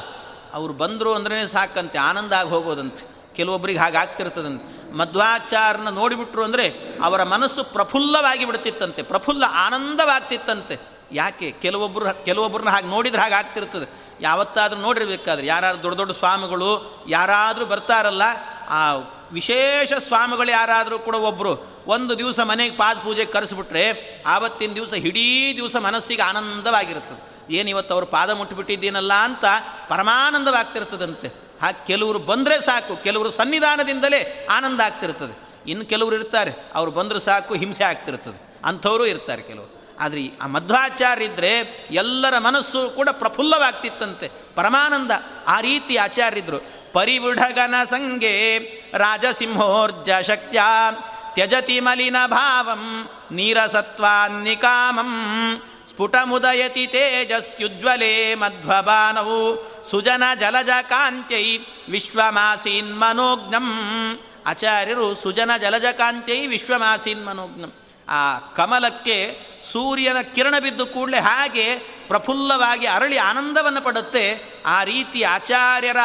ಅವರು 0.54 0.74
ಬಂದರು 0.74 1.12
ಅಂದ್ರೆ 1.14 1.38
ಸಾಕಂತೆ, 1.48 1.98
ಆನಂದ 2.10 2.34
ಆಗಿ 2.34 2.50
ಹೋಗೋದಂತೆ. 2.50 3.04
ಕೆಲವೊಬ್ಬರಿಗೆ 3.36 3.80
ಹಾಗೆ 3.80 3.98
ಆಗ್ತಿರ್ತದಂತೆ. 3.98 4.66
ಮಧ್ವಾಚಾರ್ಯನ 4.98 5.92
ನೋಡಿಬಿಟ್ರು 5.92 6.42
ಅಂದರೆ 6.44 6.66
ಅವರ 7.04 7.22
ಮನಸ್ಸು 7.24 7.62
ಪ್ರಫುಲ್ಲವಾಗಿ 7.76 8.44
ಬಿಡ್ತಿತ್ತಂತೆ, 8.46 9.02
ಪ್ರಫುಲ್ಲ 9.04 9.44
ಆನಂದವಾಗ್ತಿತ್ತಂತೆ. 9.66 10.76
ಯಾಕೆ? 11.14 11.52
ಕೆಲವೊಬ್ಬರು 11.52 12.26
ಕೆಲವೊಬ್ಬರನ್ನ 12.26 12.70
ಹಾಗೆ 12.70 12.88
ನೋಡಿದ್ರೆ 12.88 13.22
ಹಾಗೆ 13.22 13.34
ಆಗ್ತಿರ್ತದೆ. 13.34 13.88
ಯಾವತ್ತಾದರೂ 14.22 14.80
ನೋಡಿರಬೇಕಾದ್ರೆ 14.80 15.46
ಯಾರಾದ್ರು 15.48 15.84
ದೊಡ್ಡ 15.84 15.98
ದೊಡ್ಡ 15.98 16.12
ಸ್ವಾಮಿಗಳು 16.12 16.70
ಯಾರಾದರೂ 17.10 17.66
ಬರ್ತಾರಲ್ಲ, 17.66 18.22
ಆ 18.70 18.96
ವಿಶೇಷ 19.32 19.94
ಸ್ವಾಮಿಗಳು 19.94 20.52
ಯಾರಾದರೂ 20.52 21.00
ಕೂಡ 21.00 21.16
ಒಬ್ಬರು 21.16 21.74
ಒಂದು 21.88 22.18
ದಿವಸ 22.18 22.40
ಮನೆಗೆ 22.40 22.76
ಪಾದ 22.76 22.98
ಪೂಜೆಗೆ 22.98 23.32
ಕರೆಸಿಬಿಟ್ರೆ 23.32 23.86
ಆವತ್ತಿನ 24.28 24.74
ದಿವಸ 24.74 24.94
ಇಡೀ 24.94 25.54
ದಿವಸ 25.56 25.76
ಮನಸ್ಸಿಗೆ 25.76 26.22
ಆನಂದವಾಗಿರ್ತದೆ 26.22 27.54
ಏನು 27.54 27.70
ಇವತ್ತು 27.70 27.94
ಅವರು 27.94 28.06
ಪಾದ 28.06 28.30
ಮುಟ್ಟಿಬಿಟ್ಟಿದ್ದೀನಲ್ಲ 28.30 29.14
ಅಂತ 29.14 29.46
ಪರಮಾನಂದವಾಗ್ತಿರ್ತದಂತೆ. 29.90 31.28
ಹಾಗೆ 31.62 31.88
ಕೆಲವರು 31.88 32.20
ಬಂದರೆ 32.20 32.62
ಸಾಕು, 32.62 33.04
ಕೆಲವರು 33.04 33.32
ಸನ್ನಿಧಾನದಿಂದಲೇ 33.32 34.48
ಆನಂದ 34.52 34.80
ಆಗ್ತಿರ್ತದೆ. 34.80 35.36
ಇನ್ನು 35.72 35.86
ಕೆಲವರು 35.86 36.16
ಇರ್ತಾರೆ, 36.16 36.52
ಅವರು 36.76 36.92
ಬಂದರೆ 36.92 37.20
ಸಾಕು, 37.20 37.56
ಹಿಂಸೆ 37.56 37.84
ಆಗ್ತಿರ್ತದೆ. 37.84 38.60
ಅಂಥವರು 38.66 39.06
ಇರ್ತಾರೆ 39.06 39.42
ಕೆಲವರು. 39.42 39.83
ಆದರೆ 40.00 40.32
ಆ 40.42 40.48
ಮಧ್ವಾಚಾರ್ಯಿದ್ರೆ 40.48 41.58
ಎಲ್ಲರ 41.92 42.38
ಮನಸ್ಸು 42.38 42.90
ಕೂಡ 42.90 43.10
ಪ್ರಫುಲ್ಲವಾಗ್ತಿತ್ತಂತೆ. 43.10 44.32
ಪರಮಾನಂದ 44.56 45.12
ಆ 45.48 45.60
ರೀತಿ 45.60 45.98
ಆಚಾರ್ಯಿದ್ರು 45.98 46.58
ಪರಿವಿಢಗನ 46.94 47.76
ಸಂಗೆ 47.90 48.58
ರಾಜಸಿಂಹೋರ್ಜ 48.94 50.10
ಶಕ್ತ್ಯ, 50.28 50.62
ತ್ಯಜತಿ 51.34 51.80
ಮಲಿನ 51.80 52.16
ಭಾವಂ, 52.28 53.10
ನೀರಸತ್ವಾನ್ನಿಕಾಮಂ, 53.32 55.12
ಸ್ಫುಟಮುದಯತಿ 55.90 56.88
ತೇಜಸ್ಯುಜ್ವಲೇ 56.88 58.36
ಮಧ್ವಬಾನವು, 58.36 59.74
ಸುಜನ 59.92 60.24
ಜಲಜ 60.40 60.70
ಕಾಂತ್ಯೈ 60.82 61.58
ವಿಶ್ವಮಾಸೀನ್ 61.90 63.00
ಮನೋಜ್ಞಂ 63.00 63.68
ಆಚಾರ್ಯರು 64.46 65.16
ಸುಜನ 65.16 65.52
ಜಲಜ 65.62 65.86
ಕಾಂತ್ಯೈ 65.92 66.48
ವಿಶ್ವಮಾಸೀನ್ 66.48 67.26
ಮನೋಜ್ಞಂ 67.26 67.74
ಆ 68.10 68.40
ಕಮಲಕ್ಕೆ 68.40 69.40
ಸೂರ್ಯನ 69.72 70.22
ಕಿರಣ 70.22 70.56
ಬಿದ್ದು 70.60 70.86
ಕೂಡಲೇ 70.86 71.20
ಹಾಗೆ 71.20 71.76
ಪ್ರಫುಲ್ಲವಾಗಿ 72.08 72.86
ಅರಳಿ 72.86 73.18
ಆನಂದವನ್ನು 73.18 73.82
ಪಡುತ್ತೆ. 73.82 74.54
ಆ 74.66 74.84
ರೀತಿ 74.84 75.24
ಆಚಾರ್ಯರ 75.24 75.98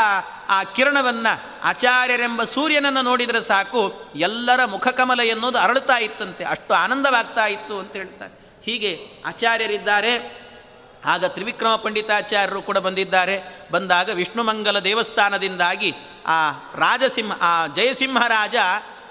ಆ 0.49 0.63
ಕಿರಣವನ್ನು, 0.63 1.61
ಆಚಾರ್ಯರೆಂಬ 1.63 2.45
ಸೂರ್ಯನನ್ನು 2.45 3.03
ನೋಡಿದರೆ 3.03 3.43
ಸಾಕು, 3.43 4.13
ಎಲ್ಲರ 4.15 4.65
ಮುಖಕಮಲ 4.65 5.21
ಎನ್ನುವುದು 5.21 5.59
ಅರಳುತ್ತಾ 5.59 5.99
ಇತ್ತಂತೆ. 5.99 6.45
ಅಷ್ಟು 6.45 6.75
ಆನಂದವಾಗ್ತಾ 6.75 7.47
ಇತ್ತು 7.47 7.79
ಅಂತ 7.79 7.93
ಹೇಳ್ತಾರೆ. 7.93 8.63
ಹೀಗೆ 8.65 9.07
ಆಚಾರ್ಯರಿದ್ದಾರೆ. 9.27 10.49
ಆಗ 11.07 11.25
ತ್ರಿವಿಕ್ರಮ 11.25 11.77
ಪಂಡಿತಾಚಾರ್ಯರು 11.77 12.63
ಕೂಡ 12.63 12.79
ಬಂದಿದ್ದಾರೆ. 12.79 13.43
ಬಂದಾಗ 13.73 14.11
ವಿಷ್ಣುಮಂಗಲ 14.11 14.79
ದೇವಸ್ಥಾನದಿಂದಾಗಿ 14.79 15.95
ಆ 16.27 16.51
ರಾಜಸಿಂಹ, 16.75 17.33
ಆ 17.43 17.67
ಜಯಸಿಂಹರಾಜ 17.67 18.55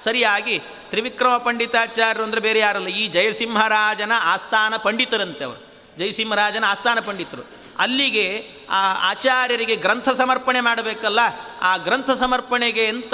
ಸರಿಯಾಗಿ 0.07 0.57
ತ್ರಿವಿಕ್ರಮ 0.91 1.35
ಪಂಡಿತಾಚಾರ್ಯರು 1.45 2.25
ಅಂದರೆ 2.25 2.41
ಬೇರೆ 2.47 2.59
ಯಾರಲ್ಲ, 2.59 2.89
ಈ 3.01 3.05
ಜಯಸಿಂಹರಾಜನ 3.15 4.13
ಆಸ್ಥಾನ 4.33 4.73
ಪಂಡಿತರಂತೆ 4.85 5.43
ಅವರು. 5.47 5.61
ಜಯಸಿಂಹರಾಜನ 5.99 6.63
ಆಸ್ಥಾನ 6.67 6.99
ಪಂಡಿತರು. 7.07 7.43
ಅಲ್ಲಿಗೆ 7.83 8.25
ಆ 8.69 8.81
ಆಚಾರ್ಯರಿಗೆ 9.09 9.75
ಗ್ರಂಥ 9.83 10.09
ಸಮರ್ಪಣೆ 10.19 10.59
ಮಾಡಬೇಕಲ್ಲ, 10.67 11.21
ಆ 11.61 11.71
ಗ್ರಂಥ 11.85 12.09
ಸಮರ್ಪಣೆಗೆ 12.21 12.85
ಅಂತ 12.93 13.13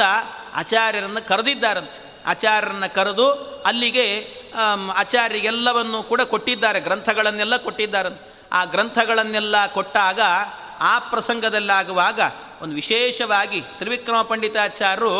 ಆಚಾರ್ಯರನ್ನು 0.61 1.21
ಕರೆದಿದ್ದಾರಂತೆ. 1.31 1.99
ಆಚಾರ್ಯರನ್ನು 2.31 2.89
ಕರೆದು 2.95 3.27
ಅಲ್ಲಿಗೆ 3.69 4.05
ಆಚಾರ್ಯರಿಗೆಲ್ಲವನ್ನು 5.01 5.99
ಕೂಡ 6.11 6.21
ಕೊಟ್ಟಿದ್ದಾರೆ, 6.33 6.79
ಗ್ರಂಥಗಳನ್ನೆಲ್ಲ 6.79 7.57
ಕೊಟ್ಟಿದ್ದಾರಂತೆ. 7.65 8.23
ಆ 8.51 8.61
ಗ್ರಂಥಗಳನ್ನೆಲ್ಲ 8.73 9.55
ಕೊಟ್ಟಾಗ 9.77 10.19
ಆ 10.91 10.93
ಪ್ರಸಂಗದಲ್ಲಾಗುವಾಗ 11.11 12.19
ಒಂದು 12.61 12.75
ವಿಶೇಷವಾಗಿ 12.75 13.59
ತ್ರಿವಿಕ್ರಮ 13.79 14.19
ಪಂಡಿತಾಚಾರ್ಯರು 14.31 15.13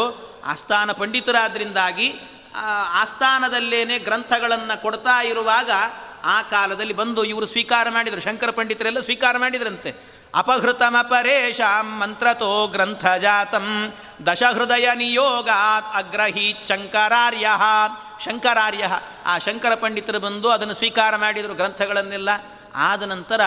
ಆಸ್ಥಾನ 0.45 0.91
ಪಂಡಿತರಾದ್ರಿಂದಾಗಿ 0.91 2.13
ಆಸ್ಥಾನದಲ್ಲೇನೆ 2.93 3.99
ಗ್ರಂಥಗಳನ್ನು 3.99 4.81
ಕೊಡ್ತಾ 4.81 5.23
ಇರುವಾಗ 5.23 5.71
ಆ 6.23 6.41
ಕಾಲದಲ್ಲಿ 6.41 6.93
ಬಂದು 6.93 7.23
ಇವರು 7.23 7.45
ಸ್ವೀಕಾರ 7.45 7.89
ಮಾಡಿದರು. 7.89 8.21
ಶಂಕರ 8.21 8.49
ಪಂಡಿತರೆಲ್ಲ 8.49 8.99
ಸ್ವೀಕಾರ 8.99 9.37
ಮಾಡಿದ್ರಂತೆ. 9.37 9.95
ಅಪಹೃತಮಪರೇಶಾಂ 10.35 11.99
ಮಂತ್ರತೋ 11.99 12.67
ಗ್ರಂಥ 12.67 13.05
ಜಾತಂ 13.07 13.93
ದಶಹೃದಯ 14.25 14.89
ನಿಯೋಗಾತ್ 14.95 15.95
ಅಗ್ರಹಿ 15.95 16.55
ಶಂಕರಾರ್ಯ. 16.69 17.47
ಶಂಕರಾರ್ಯ. 18.25 18.87
ಆ 19.25 19.37
ಶಂಕರ 19.37 19.75
ಪಂಡಿತರು 19.75 20.19
ಬಂದು 20.19 20.49
ಅದನ್ನು 20.49 20.73
ಸ್ವೀಕಾರ 20.73 21.15
ಮಾಡಿದರು 21.15 21.53
ಗ್ರಂಥಗಳನ್ನೆಲ್ಲ. 21.53 22.29
ಆದ 22.75 23.03
ನಂತರ 23.03 23.41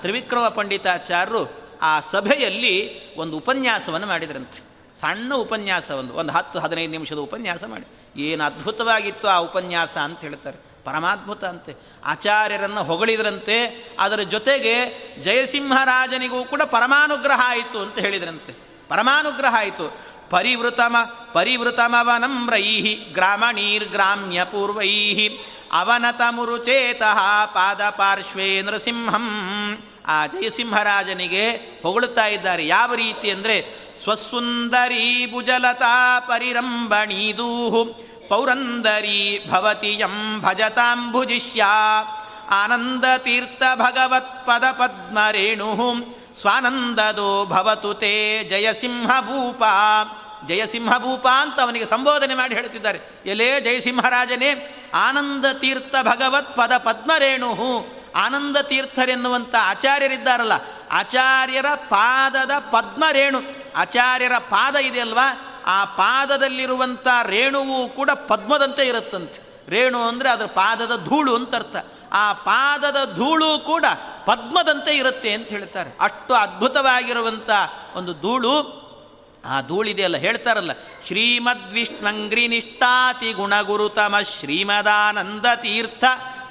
ತ್ರಿವಿಕ್ರಮ 0.00 0.48
ಪಂಡಿತಾಚಾರ್ಯರು 0.48 1.60
ಆ 1.82 2.00
ಸಭೆಯಲ್ಲಿ 2.00 3.00
ಒಂದು 3.16 3.36
ಉಪನ್ಯಾಸವನ್ನು 3.36 4.06
ಮಾಡಿದ್ರಂತೆ. 4.06 4.69
ಸಣ್ಣ 5.00 5.34
ಉಪನ್ಯಾಸ 5.34 5.90
ಒಂದು 5.90 6.14
ಒಂದು 6.14 6.32
ಹತ್ತು, 6.32 6.58
ಹದಿನೈದು 6.58 6.90
ನಿಮಿಷದ 6.90 7.16
ಉಪನ್ಯಾಸ 7.16 7.64
ಮಾಡಿ. 7.64 8.22
ಏನು 8.22 8.44
ಅದ್ಭುತವಾಗಿತ್ತು 8.44 9.28
ಆ 9.28 9.36
ಉಪನ್ಯಾಸ 9.36 9.96
ಅಂತ 9.96 10.20
ಹೇಳ್ತಾರೆ. 10.20 10.84
ಪರಮಾದ್ಭುತ 10.84 11.44
ಅಂತೆ. 11.44 11.74
ಆಚಾರ್ಯರನ್ನು 12.04 12.82
ಹೊಗಳಿದ್ರಂತೆ, 12.82 13.88
ಅದರ 13.98 14.20
ಜೊತೆಗೆ 14.20 14.74
ಜಯಸಿಂಹರಾಜನಿಗೂ 15.22 16.44
ಕೂಡ 16.44 16.62
ಪರಮಾನುಗ್ರಹ 16.62 17.40
ಆಯಿತು 17.44 17.82
ಅಂತ 17.82 17.98
ಹೇಳಿದ್ರಂತೆ. 17.98 18.52
ಪರಮಾನುಗ್ರಹ 18.88 19.54
ಆಯಿತು. 19.58 19.96
ಪರಿವೃತಮ, 20.30 20.96
ಪರಿವೃತಮವನಮ್ರೈಹಿ 21.32 22.94
ಗ್ರಾಮಣೀರ್ಗ್ರಾಮ್ಯ 22.94 24.44
ಪೂರ್ವೈಹಿ 24.44 25.40
ಅವನತ 25.72 26.20
ಮುರುಚೇತಃ 26.30 27.44
ಪಾದ 27.44 27.80
ಪಾರ್ಶ್ವೇ 27.90 28.62
ನೃಸಿಂಹಂ. 28.62 29.84
ಆ 30.10 30.26
ಜಯಸಿಂಹರಾಜನಿಗೆ 30.26 31.44
ಹೊಗಳುತ್ತಾ 31.82 32.26
ಇದ್ದಾರೆ. 32.26 32.64
ಯಾವ 32.66 32.94
ರೀತಿ 32.94 33.30
ಅಂದರೆ, 33.30 33.56
ಸ್ವಸುಂದರಿ 34.02 35.06
ಭುಜಲತಾ 35.32 36.20
ಪರಿರಂಬಣೀದೂಹು 36.20 37.82
ಪೌರಂದರಿ 38.28 39.20
ಭವತಿ 39.50 39.96
ಭವತಿಯಂ 40.00 40.16
ತೀರ್ಥ 43.18 43.62
ಭಗವತ್ 43.74 44.46
ಭಗವತ್ಪದ 44.46 44.64
ಪದ್ಮರೇಣು 44.70 45.68
ಸ್ವಾನಂದದೋ 46.40 47.30
ಭವತು 47.46 47.94
ತೇ 47.94 48.12
ಜಯಸಿಂಹಭೂಪ. 48.50 49.62
ಜಯಸಿಂಹಭೂಪ 50.48 51.26
ಅಂತ 51.40 51.56
ಅವನಿಗೆ 51.60 51.86
ಸಂಬೋಧನೆ 51.86 52.34
ಮಾಡಿ 52.34 52.54
ಹೇಳ್ತಿದ್ದಾರೆ 52.54 52.98
ಎಲೇ 53.26 53.48
ಜಯಸಿಂಹರಾಜನೇ, 53.60 54.50
ಆನಂದ 54.94 55.46
ತೀರ್ಥ 55.52 55.94
ಭಗವತ್ 56.02 56.56
ಪದ 56.56 56.72
ಪದ್ಮರೇಣು 56.76 57.50
ಆನಂದ 58.14 58.56
ತೀರ್ಥರೆನ್ನುವಂಥ 58.56 59.54
ಆಚಾರ್ಯರಿದ್ದಾರಲ್ಲ, 59.60 60.52
ಆಚಾರ್ಯರ 60.90 61.68
ಪಾದದ 61.74 62.50
ಪದ್ಮರೇಣು 62.70 63.40
ಆಚಾರ್ಯರ 63.76 64.38
ಪಾದ 64.38 64.76
ಇದೆಯಲ್ವಾ? 64.76 65.28
ಆ 65.66 65.84
ಪಾದದಲ್ಲಿರುವಂಥ 65.84 67.06
ರೇಣುವು 67.26 67.88
ಕೂಡ 67.88 68.10
ಪದ್ಮದಂತೆ 68.10 68.84
ಇರುತ್ತಂತೆ. 68.88 69.40
ರೇಣು 69.68 69.98
ಅಂದರೆ 70.02 70.28
ಅದರ 70.30 70.44
ಪಾದದ 70.44 70.94
ಧೂಳು 71.08 71.32
ಅಂತ 71.36 71.54
ಅರ್ಥ. 71.54 71.76
ಆ 72.12 72.32
ಪಾದದ 72.32 73.00
ಧೂಳು 73.16 73.58
ಕೂಡ 73.58 73.84
ಪದ್ಮದಂತೆ 74.26 74.96
ಇರುತ್ತೆ 74.96 75.32
ಅಂತ 75.32 75.48
ಹೇಳ್ತಾರೆ. 75.48 75.90
ಅಷ್ಟು 76.00 76.34
ಅದ್ಭುತವಾಗಿರುವಂಥ 76.34 77.50
ಒಂದು 77.94 78.12
ಧೂಳು. 78.14 78.54
ಆ 79.44 79.60
ಧೂಳಿದೆಯಲ್ಲ 79.60 80.16
ಹೇಳ್ತಾರಲ್ಲ, 80.16 80.72
ಶ್ರೀಮದ್ವಿಷ್ಣಂಗ್ರಿ 81.06 82.48
ನಿಷ್ಠಾತಿ 82.48 83.32
ಗುಣಗುರುತಮ 83.32 84.16
ಶ್ರೀಮದಾನಂದ 84.38 85.46
ತೀರ್ಥ. 85.54 86.04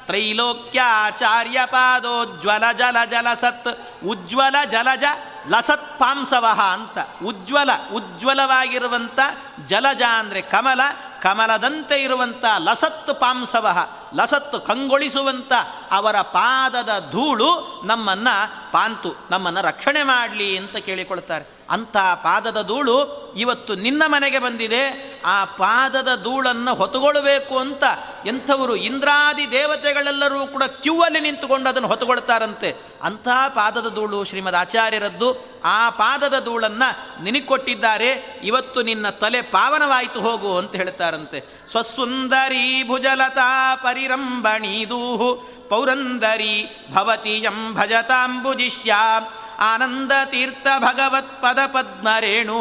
ತ್ರೈಲೋಕ್ಯಾಚಾರ್ಯ 0.10 1.60
ಪಾದೋಜ್ವಲ 1.66 2.72
ಜಲ 2.72 2.98
ಜಲಸತ್ 3.12 3.70
ಉಜ್ವಲ 4.06 4.56
ಜಲಜ 4.72 5.04
ಲಸತ್ 5.48 6.00
ಪಾಂಸವಹ 6.00 6.62
ಅಂತ. 6.72 6.98
ಉಜ್ವಲ 7.26 7.70
ಉಜ್ವಲವಾಗಿರುವಂಥ 7.94 9.20
ಜಲಜ 9.66 10.02
ಅಂದರೆ 10.18 10.42
ಕಮಲ 10.42 10.82
ಕಮಲದಂತೆ 11.24 12.04
ಇರುವಂಥ 12.04 12.46
ಲಸತ್ತು 12.58 13.14
ಪಾಂಸವಹ 13.14 13.78
ಲಸತ್ತು 14.16 14.60
ಕಂಗೊಳಿಸುವಂಥ 14.60 15.52
ಅವರ 15.92 16.22
ಪಾದದ 16.22 16.90
ಧೂಳು 17.12 17.82
ನಮ್ಮನ್ನು 17.86 18.72
ಪಾಂತು, 18.72 19.28
ನಮ್ಮನ್ನು 19.32 19.62
ರಕ್ಷಣೆ 19.62 20.04
ಮಾಡಲಿ 20.04 20.58
ಅಂತ 20.58 20.78
ಕೇಳಿಕೊಳ್ತಾರೆ. 20.78 21.60
ಅಂಥ 21.70 21.98
ಪಾದದ 21.98 22.62
ಧೂಳು 22.68 22.98
ಇವತ್ತು 23.38 23.76
ನಿನ್ನ 23.76 24.04
ಮನೆಗೆ 24.06 24.40
ಬಂದಿದೆ, 24.40 24.84
ಆ 25.26 25.46
ಪಾದದ 25.46 26.08
ಧೂಳನ್ನು 26.24 26.74
ಹೊತ್ತುಗೊಳ್ಳಬೇಕು 26.74 27.60
ಅಂತ 27.60 27.84
ಎಂಥವರು 28.26 28.76
ಇಂದ್ರಾದಿ 28.76 29.52
ದೇವತೆಗಳೆಲ್ಲರೂ 29.52 30.48
ಕೂಡ 30.48 30.64
ಕ್ಯೂವಲ್ಲಿ 30.64 31.20
ನಿಂತುಕೊಂಡು 31.20 31.70
ಅದನ್ನು 31.70 31.88
ಹೊತ್ತುಕೊಳ್ತಾರಂತೆ 31.88 32.76
ಅಂಥ 33.04 33.28
ಪಾದದ 33.48 33.96
ಧೂಳು 33.96 34.24
ಶ್ರೀಮದ್ 34.24 34.56
ಆಚಾರ್ಯರದ್ದು, 34.56 35.62
ಆ 35.66 35.90
ಪಾದದ 35.90 36.46
ಧೂಳನ್ನು 36.46 37.24
ನಿನಕೊಟ್ಟಿದ್ದಾರೆ 37.24 38.40
ಇವತ್ತು 38.44 38.82
ನಿನ್ನ 38.82 39.10
ತಲೆ 39.10 39.42
ಪಾವನವಾಯಿತು 39.42 40.22
ಹೋಗು 40.22 40.58
ಅಂತ 40.58 40.76
ಹೇಳ್ತಾರಂತೆ 41.10 41.40
ಸ್ವಸುಂದರಿ 41.72 42.66
ಭುಜಲತಾ 42.84 43.50
ಪರಿರಂಬಣೀದೂಹು 43.84 45.30
ಪೌರಂದರಿ 45.70 46.56
ಭವತಿಯಂ 46.94 47.60
ಭಜತಾಂಬುಜಿಷ್ಯಾಂ 47.74 49.24
ಆನಂದ 49.64 50.14
ತೀರ್ಥ 50.32 50.68
ಭಗವತ್ 50.80 51.34
ಪದ 51.42 51.60
ಪದ್ಮರೇಣು 51.66 52.58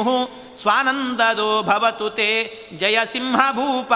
ಸ್ವಾನಂದದೋ 0.60 1.50
ಭವತು 1.62 2.08
ತೇ 2.10 2.30
ಜಯಸಿಂಹ 2.80 3.40
ಭೂಪ 3.52 3.92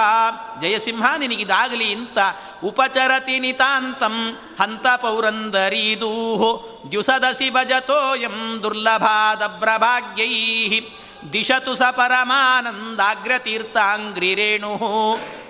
ಜಯಸಿಂಹ 0.63 1.07
ನಿನಗಿದಾಗಲಿ 1.19 1.89
ಅಂತ 1.95 2.19
ಉಪಚರತಿ 2.65 3.37
ನಿತಾಂತಂ 3.41 4.17
ಹಂತ 4.61 4.87
ಪೌರಂದರೀದೂಹು 5.03 6.51
ದ್ಯುಸದಸಿ 6.91 7.51
ಭಜತೋಯಂ 7.51 8.39
ದುರ್ಲಭಾದಬ್ರಭಾಗ್ಯೈ 8.63 10.35
ದಿಶತು 11.33 11.77
ಸ 11.77 11.83
ಪರಮಾನಂದಾಗ್ರತೀರ್ಥಾಂಗ್ರಿರೇಣು 11.91 14.79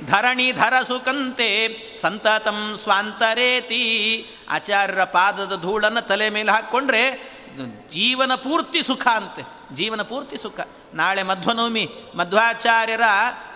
ಧರಣಿಧರ 0.06 0.72
ಸುಕಂತೆ 0.88 1.76
ಸಂತತಂ 2.00 2.78
ಸ್ವಾಂತರೇತಿ. 2.82 4.26
ಆಚಾರ್ಯರ 4.50 5.04
ಪಾದದ 5.04 5.62
ಧೂಳನ್ನು 5.62 6.00
ತಲೆ 6.00 6.30
ಮೇಲೆ 6.30 6.52
ಹಾಕ್ಕೊಂಡ್ರೆ 6.52 7.32
ಜೀವನ 7.90 8.34
ಪೂರ್ತಿ 8.34 8.82
ಸುಖ 8.82 9.06
ಅಂತೆ. 9.06 9.74
ಜೀವನ 9.74 10.02
ಪೂರ್ತಿ 10.02 10.36
ಸುಖ. 10.36 10.60
ನಾಳೆ 10.94 11.22
ಮಧ್ವನವಮಿ, 11.22 11.88
ಮಧ್ವಾಚಾರ್ಯರ 12.16 13.02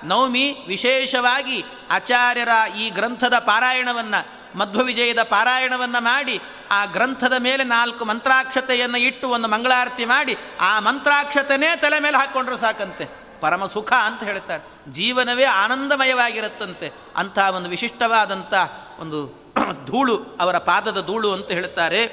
ನವಮಿ, 0.04 0.56
ವಿಶೇಷವಾಗಿ 0.66 1.64
ಆಚಾರ್ಯರ 1.90 2.48
ಈ 2.78 2.90
ಗ್ರಂಥದ 2.90 3.38
ಪಾರಾಯಣವನ್ನು 3.38 4.35
ಮಧ್ವ 4.56 4.82
ವಿಜಯದ 4.82 5.22
ಪಾರಾಯಣವನ್ನು 5.22 6.02
ಮಾಡಿ, 6.02 6.40
ಆ 6.70 6.84
ಗ್ರಂಥದ 6.84 7.32
ಮೇಲೆ 7.38 7.64
ನಾಲ್ಕು 7.64 8.04
ಮಂತ್ರಾಕ್ಷತೆಯನ್ನು 8.04 8.98
ಇಟ್ಟು 8.98 9.28
ಒಂದು 9.28 9.48
ಮಂಗಳಾರತಿ 9.48 10.04
ಮಾಡಿ, 10.04 10.36
ಆ 10.60 10.80
ಮಂತ್ರಾಕ್ಷತೆನೇ 10.80 11.76
ತಲೆ 11.76 12.00
ಮೇಲೆ 12.00 12.16
ಹಾಕ್ಕೊಂಡ್ರೆ 12.16 12.56
ಸಾಕಂತೆ. 12.56 13.26
ಪರಮ 13.40 13.66
ಸುಖ 13.66 13.92
ಅಂತ 13.92 14.22
ಹೇಳ್ತಾರೆ. 14.22 14.92
ಜೀವನವೇ 14.92 15.44
ಆನಂದಮಯವಾಗಿರುತ್ತಂತೆ. 15.44 16.92
ಅಂಥ 17.16 17.38
ಒಂದು 17.38 17.70
ವಿಶಿಷ್ಟವಾದಂಥ 17.70 18.54
ಒಂದು 18.98 19.46
ಧೂಳು, 19.86 20.36
ಅವರ 20.40 20.58
ಪಾದದ 20.58 21.06
ಧೂಳು 21.06 21.32
ಅಂತ 21.32 21.48
ಹೇಳ್ತಾರೆ. 21.48 22.06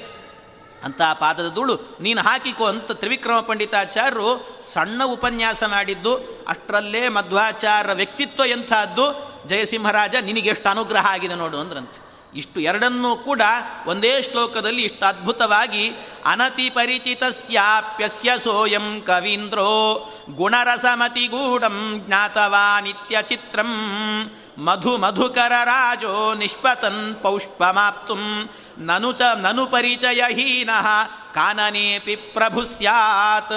ಅಂತಹ 0.84 1.12
ಪಾದದ 1.12 1.54
ಧೂಳು 1.54 1.98
ನೀನು 2.00 2.22
ಹಾಕಿಕೋ 2.22 2.66
ಅಂತ 2.66 2.92
ತ್ರಿವಿಕ್ರಮ 2.92 3.40
ಪಂಡಿತಾಚಾರ್ಯರು 3.40 4.62
ಸಣ್ಣ 4.72 5.04
ಉಪನ್ಯಾಸ 5.04 5.62
ಮಾಡಿದ್ದು, 5.62 6.16
ಅಷ್ಟರಲ್ಲೇ 6.48 7.08
ಮಧ್ವಾಚಾರ್ಯ 7.08 7.94
ವ್ಯಕ್ತಿತ್ವ 7.94 8.44
ಎಂಥದ್ದು, 8.44 9.34
ಜಯಸಿಂಹರಾಜ 9.48 10.14
ನಿನಗೆಷ್ಟು 10.20 10.68
ಅನುಗ್ರಹ 10.68 11.06
ಆಗಿದೆ 11.06 11.34
ನೋಡು 11.34 11.60
ಅಂದ್ರಂತೆ. 11.60 12.03
ಇಷ್ಟು 12.34 12.60
ಎರಡನ್ನೂ 12.60 13.16
ಕೂಡ 13.16 13.42
ಒಂದೇ 13.86 14.22
ಶ್ಲೋಕದಲ್ಲಿ 14.22 14.82
ಇಷ್ಟು 14.82 15.04
ಅದ್ಭುತವಾಗಿ 15.06 15.84
ಅನತಿ 16.24 16.70
ಪರಿಚಿತಸ್ಯಾಪ್ಯಸ್ಯ 16.70 18.30
ಸೋಯಂ 18.44 18.86
ಕವೀಂದ್ರೋ 19.06 19.70
ಗುಣರಸಮತಿಗೂಢಂ 20.30 21.78
ಜ್ಞಾತವಾ 22.06 22.66
ನಿತ್ಯ 22.80 23.22
ಚಿತ್ರಂ 23.22 23.72
ಮಧು 24.58 24.92
ಮಧುಕರ 24.98 25.52
ರಾಜೋ 25.64 26.34
ನಿಷ್ಪತನ್ 26.34 27.14
ಪೌಷ್ಪಮಾಪ್ತು 27.22 28.16
ನನು 28.84 29.12
ಚ 29.12 29.22
ನನು 29.40 29.66
ಪರಿಚಯಹೀನಃ 29.66 30.86
ಕಾನನೇಪಿ 31.34 32.16
ಪ್ರಭು 32.16 32.62
ಸ್ಯಾತ್. 32.64 33.56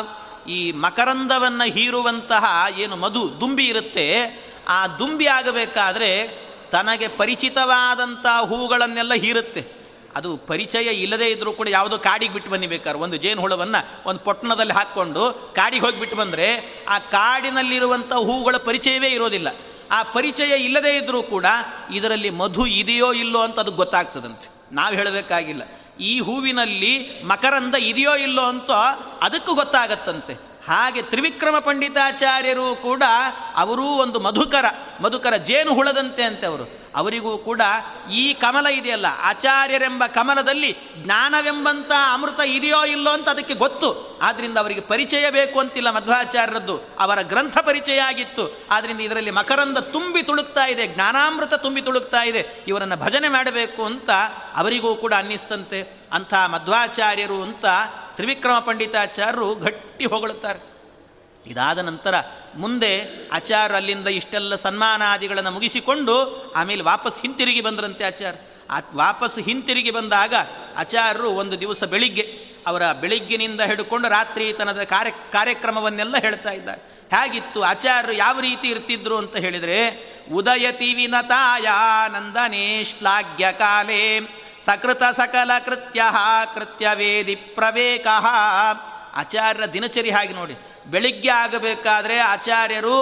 ಈ 0.49 0.71
ಮಕರಂದವನ್ನು 0.71 1.65
ಹೀರುವಂತಹ 1.71 2.45
ಏನು 2.77 2.95
ಮಧು 2.95 3.21
ದುಂಬಿ 3.39 3.65
ಇರುತ್ತೆ, 3.65 4.05
ಆ 4.67 4.87
ದುಂಬಿ 4.99 5.27
ಆಗಬೇಕಾದ್ರೆ 5.27 6.11
ತನಗೆ 6.71 7.07
ಪರಿಚಿತವಾದಂಥ 7.07 8.25
ಹೂಗಳನ್ನೆಲ್ಲ 8.45 9.13
ಹೀರುತ್ತೆ. 9.13 9.77
ಅದು 10.15 10.37
ಪರಿಚಯ 10.37 10.93
ಇಲ್ಲದೇ 10.93 11.25
ಇದ್ದರೂ 11.25 11.53
ಕೂಡ 11.53 11.67
ಯಾವುದೋ 11.67 11.97
ಕಾಡಿಗೆ 11.97 12.33
ಬಿಟ್ಟು 12.33 12.51
ಬನ್ನಿ 12.51 12.67
ಬೇಕಾದ್ರೆ. 12.67 12.99
ಒಂದು 12.99 13.17
ಜೇನು 13.17 13.41
ಹುಳವನ್ನು 13.41 14.09
ಒಂದು 14.09 14.19
ಪೊಟ್ಟಣದಲ್ಲಿ 14.19 14.73
ಹಾಕ್ಕೊಂಡು 14.73 15.53
ಕಾಡಿಗೆ 15.55 15.85
ಹೋಗಿ 15.85 15.99
ಬಿಟ್ಟು 15.99 16.17
ಬಂದರೆ 16.17 16.63
ಆ 16.89 16.99
ಕಾಡಿನಲ್ಲಿರುವಂಥ 16.99 18.13
ಹೂಗಳ 18.13 18.55
ಪರಿಚಯವೇ 18.57 19.07
ಇರೋದಿಲ್ಲ. 19.07 19.47
ಆ 19.91 20.03
ಪರಿಚಯ 20.03 20.63
ಇಲ್ಲದೇ 20.63 20.97
ಇದ್ದರೂ 20.97 21.23
ಕೂಡ 21.23 21.45
ಇದರಲ್ಲಿ 21.93 22.29
ಮಧು 22.29 22.65
ಇದೆಯೋ 22.65 23.13
ಇಲ್ಲೋ 23.13 23.39
ಅಂತ 23.39 23.59
ಅದು 23.59 23.71
ಗೊತ್ತಾಗ್ತದಂತೆ. 23.71 24.49
ನಾವು 24.71 24.95
ಹೇಳಬೇಕಾಗಿಲ್ಲ. 24.95 25.61
ಈ 25.99 26.19
ಹೂವಿನಲ್ಲಿ 26.19 27.23
ಮಕರಂದ 27.23 27.75
ಇದೆಯೋ 27.75 28.15
ಇಲ್ಲೋ 28.15 28.41
ಅಂತ 28.41 28.71
ಅದಕ್ಕೂ 29.21 29.53
ಗೊತ್ತಾಗತ್ತಂತೆ. 29.53 30.46
ಹಾಗೆ 30.67 31.01
ತ್ರಿವಿಕ್ರಮ 31.01 31.59
ಪಂಡಿತಾಚಾರ್ಯರು 31.59 32.75
ಕೂಡ 32.75 33.03
ಅವರೂ 33.55 33.85
ಒಂದು 33.85 34.19
ಮಧುಕರ 34.19 34.65
ಮಧುಕರ 35.01 35.35
ಜೇನು 35.35 35.73
ಹುಳದಂತೆ 35.73 36.23
ಅಂತೆ 36.23 36.45
ಅವರು. 36.45 36.65
ಅವರಿಗೂ 36.95 37.37
ಕೂಡ 37.37 37.61
ಈ 38.11 38.33
ಕಮಲ 38.33 38.67
ಇದೆಯಲ್ಲ, 38.67 39.05
ಆಚಾರ್ಯರೆಂಬ 39.21 40.03
ಕಮಲದಲ್ಲಿ 40.07 40.77
ಜ್ಞಾನವೆಂಬಂಥ 40.97 41.91
ಅಮೃತ 42.13 42.39
ಇದೆಯೋ 42.45 42.85
ಇಲ್ಲೋ 42.85 43.11
ಅಂತ 43.11 43.29
ಅದಕ್ಕೆ 43.29 43.53
ಗೊತ್ತು. 43.53 44.19
ಆದ್ದರಿಂದ 44.21 44.57
ಅವರಿಗೆ 44.57 44.81
ಪರಿಚಯ 44.81 45.29
ಬೇಕು 45.31 45.59
ಅಂತಿಲ್ಲ 45.59 45.89
ಮಧ್ವಾಚಾರ್ಯರದ್ದು. 45.89 46.79
ಅವರ 46.99 47.21
ಗ್ರಂಥ 47.21 47.57
ಪರಿಚಯ 47.57 47.97
ಆಗಿತ್ತು 47.97 48.57
ಆದ್ದರಿಂದ 48.71 49.01
ಇದರಲ್ಲಿ 49.01 49.31
ಮಕರಂದ 49.31 49.77
ತುಂಬಿ 49.77 50.23
ತುಳುಕ್ತಾ 50.23 50.65
ಇದೆ, 50.65 50.87
ಜ್ಞಾನಾಮೃತ 50.87 51.53
ತುಂಬಿ 51.53 51.81
ತುಳುಕ್ತಾ 51.81 52.23
ಇದೆ. 52.23 52.63
ಇವರನ್ನು 52.67 52.97
ಭಜನೆ 52.97 53.29
ಮಾಡಬೇಕು 53.29 53.85
ಅಂತ 53.85 54.09
ಅವರಿಗೂ 54.55 54.95
ಕೂಡ 54.95 55.13
ಅನ್ನಿಸ್ತಂತೆ. 55.13 55.81
ಅಂಥ 56.13 56.33
ಮಧ್ವಾಚಾರ್ಯರು 56.33 57.43
ಅಂತ 57.43 57.65
ತ್ರಿವಿಕ್ರಮ 58.17 58.59
ಪಂಡಿತಾಚಾರ್ಯರು 58.59 59.55
ಗಟ್ಟಿ 59.55 60.05
ಹೊಗಳುತ್ತಾರೆ. 60.05 60.59
ಇದಾದ 61.45 61.79
ನಂತರ 61.79 62.15
ಮುಂದೆ 62.55 63.03
ಆಚಾರ್ಯ 63.31 63.75
ಅಲ್ಲಿಂದ 63.75 64.07
ಇಷ್ಟೆಲ್ಲ 64.07 64.55
ಸನ್ಮಾನಾದಿಗಳನ್ನು 64.55 65.51
ಮುಗಿಸಿಕೊಂಡು 65.51 66.15
ಆಮೇಲೆ 66.55 66.81
ವಾಪಸ್ 66.81 67.21
ಹಿಂತಿರುಗಿ 67.21 67.61
ಬಂದ್ರಂತೆ 67.61 68.03
ಆಚಾರ್ಯ 68.03 68.39
ಆ 68.69 68.79
ವಾಪಸ್ 68.95 69.39
ಹಿಂತಿರುಗಿ 69.39 69.91
ಬಂದಾಗ 69.91 70.33
ಆಚಾರ್ಯರು 70.77 71.29
ಒಂದು 71.29 71.59
ದಿವಸ 71.59 71.83
ಬೆಳಿಗ್ಗೆ 71.83 72.45
ಅವರ 72.67 72.91
ಬೆಳಿಗ್ಗಿನಿಂದ 72.91 73.61
ಹಿಡ್ಕೊಂಡು 73.61 74.07
ರಾತ್ರಿ 74.07 74.53
ತನದ 74.53 74.83
ಕಾರ್ಯ 74.83 75.11
ಕಾರ್ಯಕ್ರಮವನ್ನೆಲ್ಲ 75.31 76.17
ಹೇಳ್ತಾ 76.17 76.51
ಇದ್ದಾರೆ. 76.51 76.81
ಹೇಗಿತ್ತು? 77.15 77.63
ಆಚಾರ್ಯರು 77.63 78.15
ಯಾವ 78.15 78.39
ರೀತಿ 78.39 78.67
ಇರ್ತಿದ್ರು 78.67 79.17
ಅಂತ 79.17 79.35
ಹೇಳಿದರೆ 79.35 79.77
ಉದಯತಿ 80.33 80.93
ವಿನತಾಯ 80.93 81.67
ನಂದನೇ 82.09 82.83
ಶ್ಲಾಘ್ಯ 82.83 83.51
ಕಾಲೇ 83.51 84.19
ಸಕೃತ 84.67 85.03
ಸಕಲ 85.03 85.51
ಕೃತ್ಯ 85.65 86.01
ಕೃತ್ಯವೇದಿ 86.55 87.35
ಪ್ರವೇಕ. 87.35 88.07
ಆಚಾರ್ಯರ 89.15 89.65
ದಿನಚರಿ 89.65 90.09
ಹಾಗೆ 90.09 90.33
ನೋಡಿ. 90.33 90.55
ಬೆಳಿಗ್ಗೆ 90.87 91.29
ಆಗಬೇಕಾದ್ರೆ 91.29 92.17
ಆಚಾರ್ಯರು 92.19 92.95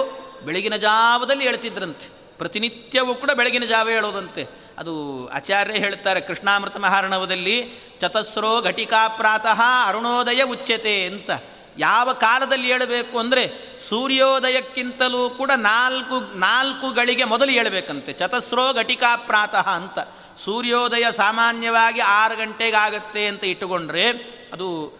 ಬೆಳಗಿನ 0.44 0.76
ಜಾವದಲ್ಲಿ 0.76 1.44
ಹೇಳ್ತಿದ್ರಂತೆ. 1.44 2.06
ಪ್ರತಿನಿತ್ಯವೂ 2.38 3.14
ಕೂಡ 3.14 3.30
ಬೆಳಗಿನ 3.30 3.64
ಜಾವ 3.64 3.88
ಹೇಳೋದಂತೆ. 3.88 4.46
ಅದು 4.78 4.94
ಆಚಾರ್ಯ 5.28 5.72
ಹೇಳ್ತಾರೆ, 5.72 6.20
ಕೃಷ್ಣಾಮೃತ 6.20 6.76
ಮಹಾರಣವದಲ್ಲಿ 6.76 7.56
ಚತಸ್ರೋ 8.00 8.62
ಘಟಿಕಾ 8.62 9.08
ಪ್ರಾತಃ 9.08 9.60
ಅರುಣೋದಯ 9.86 10.42
ಉಚ್ಯತೆ 10.42 11.04
ಅಂತ. 11.04 11.30
ಯಾವ 11.78 12.12
ಕಾಲದಲ್ಲಿ 12.12 12.66
ಹೇಳಬೇಕು 12.66 13.18
ಅಂದರೆ 13.18 13.44
ಸೂರ್ಯೋದಯಕ್ಕಿಂತಲೂ 13.88 15.30
ಕೂಡ 15.30 15.50
ನಾಲ್ಕು 15.56 16.38
ನಾಲ್ಕು 16.38 16.90
ಗಳಿಗೆ 16.90 17.24
ಮೊದಲು 17.24 17.50
ಹೇಳಬೇಕಂತೆ. 17.50 18.12
ಚತಸ್ರೋ 18.12 18.72
ಘಟಿಕಾ 18.72 19.16
ಪ್ರಾತಃ 19.16 19.68
ಅಂತ. 19.68 19.98
ಸೂರ್ಯೋದಯ 20.44 21.04
ಸಾಮಾನ್ಯವಾಗಿ 21.16 22.00
ಆರು 22.00 22.36
ಗಂಟೆಗೆ 22.36 22.76
ಆಗುತ್ತೆ 22.76 23.26
ಅಂತ 23.26 23.44
ಇಟ್ಟುಕೊಂಡ್ರೆ 23.44 24.10
ಅದು 24.52 24.98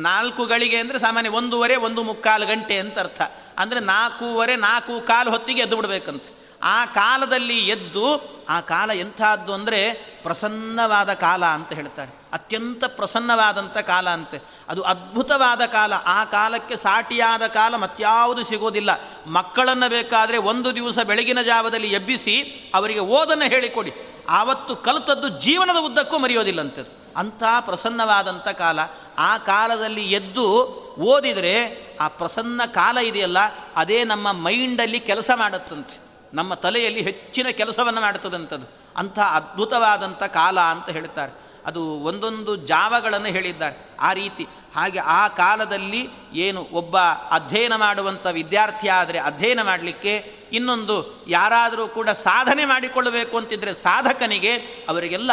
ನಾಲ್ಕು 0.00 0.46
ಗಳಿಗೆ 0.46 0.76
ಅಂದರೆ 0.76 0.98
ಸಾಮಾನ್ಯ 0.98 1.30
ಒಂದೂವರೆ, 1.30 1.76
ಒಂದು 1.76 2.02
ಮುಕ್ಕಾಲು 2.02 2.46
ಗಂಟೆ 2.46 2.78
ಅಂತ 2.78 2.98
ಅರ್ಥ. 2.98 3.20
ಅಂದರೆ 3.58 3.80
ನಾಲ್ಕೂವರೆ, 3.80 4.56
ನಾಲ್ಕು 4.56 5.06
ಕಾಲು 5.06 5.30
ಹೊತ್ತಿಗೆ 5.30 5.60
ಎದ್ದು 5.60 5.76
ಬಿಡಬೇಕಂತ. 5.76 6.22
ಆ 6.62 6.86
ಕಾಲದಲ್ಲಿ 6.86 7.58
ಎದ್ದು, 7.58 8.38
ಆ 8.48 8.60
ಕಾಲ 8.60 8.90
ಎಂಥದ್ದು 8.90 9.54
ಅಂದರೆ 9.54 9.92
ಪ್ರಸನ್ನವಾದ 10.22 11.12
ಕಾಲ 11.12 11.44
ಅಂತ 11.44 11.72
ಹೇಳ್ತಾರೆ. 11.72 12.18
ಅತ್ಯಂತ 12.32 12.84
ಪ್ರಸನ್ನವಾದಂಥ 12.84 13.78
ಕಾಲ 13.78 14.10
ಅಂತೆ. 14.10 14.42
ಅದು 14.68 14.82
ಅದ್ಭುತವಾದ 14.82 15.62
ಕಾಲ. 15.66 15.92
ಆ 15.94 16.24
ಕಾಲಕ್ಕೆ 16.24 16.76
ಸಾಟಿಯಾದ 16.76 17.46
ಕಾಲ 17.46 17.76
ಮತ್ಯಾವುದು 17.76 18.44
ಸಿಗೋದಿಲ್ಲ. 18.44 18.90
ಮಕ್ಕಳನ್ನು 19.26 19.90
ಬೇಕಾದರೆ 19.90 20.36
ಒಂದು 20.36 20.74
ದಿವಸ 20.74 20.98
ಬೆಳಗಿನ 20.98 21.42
ಜಾವದಲ್ಲಿ 21.42 21.92
ಎಬ್ಬಿಸಿ 21.92 22.70
ಅವರಿಗೆ 22.74 23.00
ಓದನ್ನು 23.00 23.44
ಹೇಳಿಕೊಡಿ. 23.44 23.92
ಆವತ್ತು 24.28 24.76
ಕಲಿತದ್ದು 24.76 25.28
ಜೀವನದ 25.28 25.76
ಉದ್ದಕ್ಕೂ 25.80 26.18
ಮರೆಯೋದಿಲ್ಲಂಥದ್ದು. 26.18 27.14
ಅಂಥ 27.16 27.42
ಪ್ರಸನ್ನವಾದಂಥ 27.60 28.48
ಕಾಲ. 28.48 28.78
ಆ 29.18 29.38
ಕಾಲದಲ್ಲಿ 29.38 30.12
ಎದ್ದು 30.12 30.64
ಓದಿದರೆ 30.98 31.86
ಆ 32.00 32.08
ಪ್ರಸನ್ನ 32.08 32.60
ಕಾಲ 32.66 32.98
ಇದೆಯಲ್ಲ, 32.98 33.38
ಅದೇ 33.76 34.04
ನಮ್ಮ 34.04 34.32
ಮೈಂಡಲ್ಲಿ 34.32 35.00
ಕೆಲಸ 35.00 35.30
ಮಾಡುತ್ತಂತೆ. 35.34 36.08
ನಮ್ಮ 36.34 36.54
ತಲೆಯಲ್ಲಿ 36.54 37.02
ಹೆಚ್ಚಿನ 37.02 37.46
ಕೆಲಸವನ್ನು 37.48 38.00
ಮಾಡುತ್ತದಂಥದ್ದು. 38.00 38.66
ಅಂಥ 38.96 39.18
ಅದ್ಭುತವಾದಂಥ 39.18 40.22
ಕಾಲ 40.22 40.60
ಅಂತ 40.60 40.90
ಹೇಳ್ತಾರೆ. 40.90 41.47
ಅದು 41.68 41.82
ಒಂದೊಂದು 41.84 42.56
ಜಾವಗಳನ್ನು 42.56 43.26
ಹೇಳಿದ್ದಾರೆ. 43.26 43.76
ಆ 44.00 44.12
ರೀತಿ. 44.12 44.46
ಹಾಗೆ 44.76 44.98
ಆ 44.98 45.28
ಕಾಲದಲ್ಲಿ 45.28 46.08
ಏನು 46.32 46.66
ಒಬ್ಬ 46.72 46.98
ಅಧ್ಯಯನ 47.30 47.76
ಮಾಡುವಂಥ 47.76 48.26
ವಿದ್ಯಾರ್ಥಿ 48.32 48.88
ಆದರೆ 48.88 49.18
ಅಧ್ಯಯನ 49.18 49.62
ಮಾಡಲಿಕ್ಕೆ 49.62 50.32
ಇನ್ನೊಂದು 50.52 51.24
ಯಾರಾದರೂ 51.28 51.88
ಕೂಡ 51.88 52.08
ಸಾಧನೆ 52.08 52.64
ಮಾಡಿಕೊಳ್ಳಬೇಕು 52.64 53.36
ಅಂತಿದ್ದರೆ 53.36 53.74
ಸಾಧಕನಿಗೆ 53.74 54.52
ಅವರಿಗೆಲ್ಲ 54.88 55.30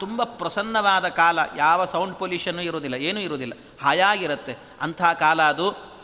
ತುಂಬ 0.00 0.24
ಪ್ರಸನ್ನವಾದ 0.24 1.08
ಕಾಲ. 1.08 1.38
ಯಾವ 1.56 1.84
ಸೌಂಡ್ 1.84 2.14
ಪೊಲ್ಯೂಷನ್ನು 2.14 2.62
ಇರೋದಿಲ್ಲ 2.62 2.94
ಏನೂ 2.94 3.20
ಇರೋದಿಲ್ಲ 3.20 3.54
ಹಾಯಾಗಿರುತ್ತೆ. 3.82 4.56
ಅಂಥ 4.80 5.02
ಕಾಲ 5.02 5.42
ಅದು 5.42 5.97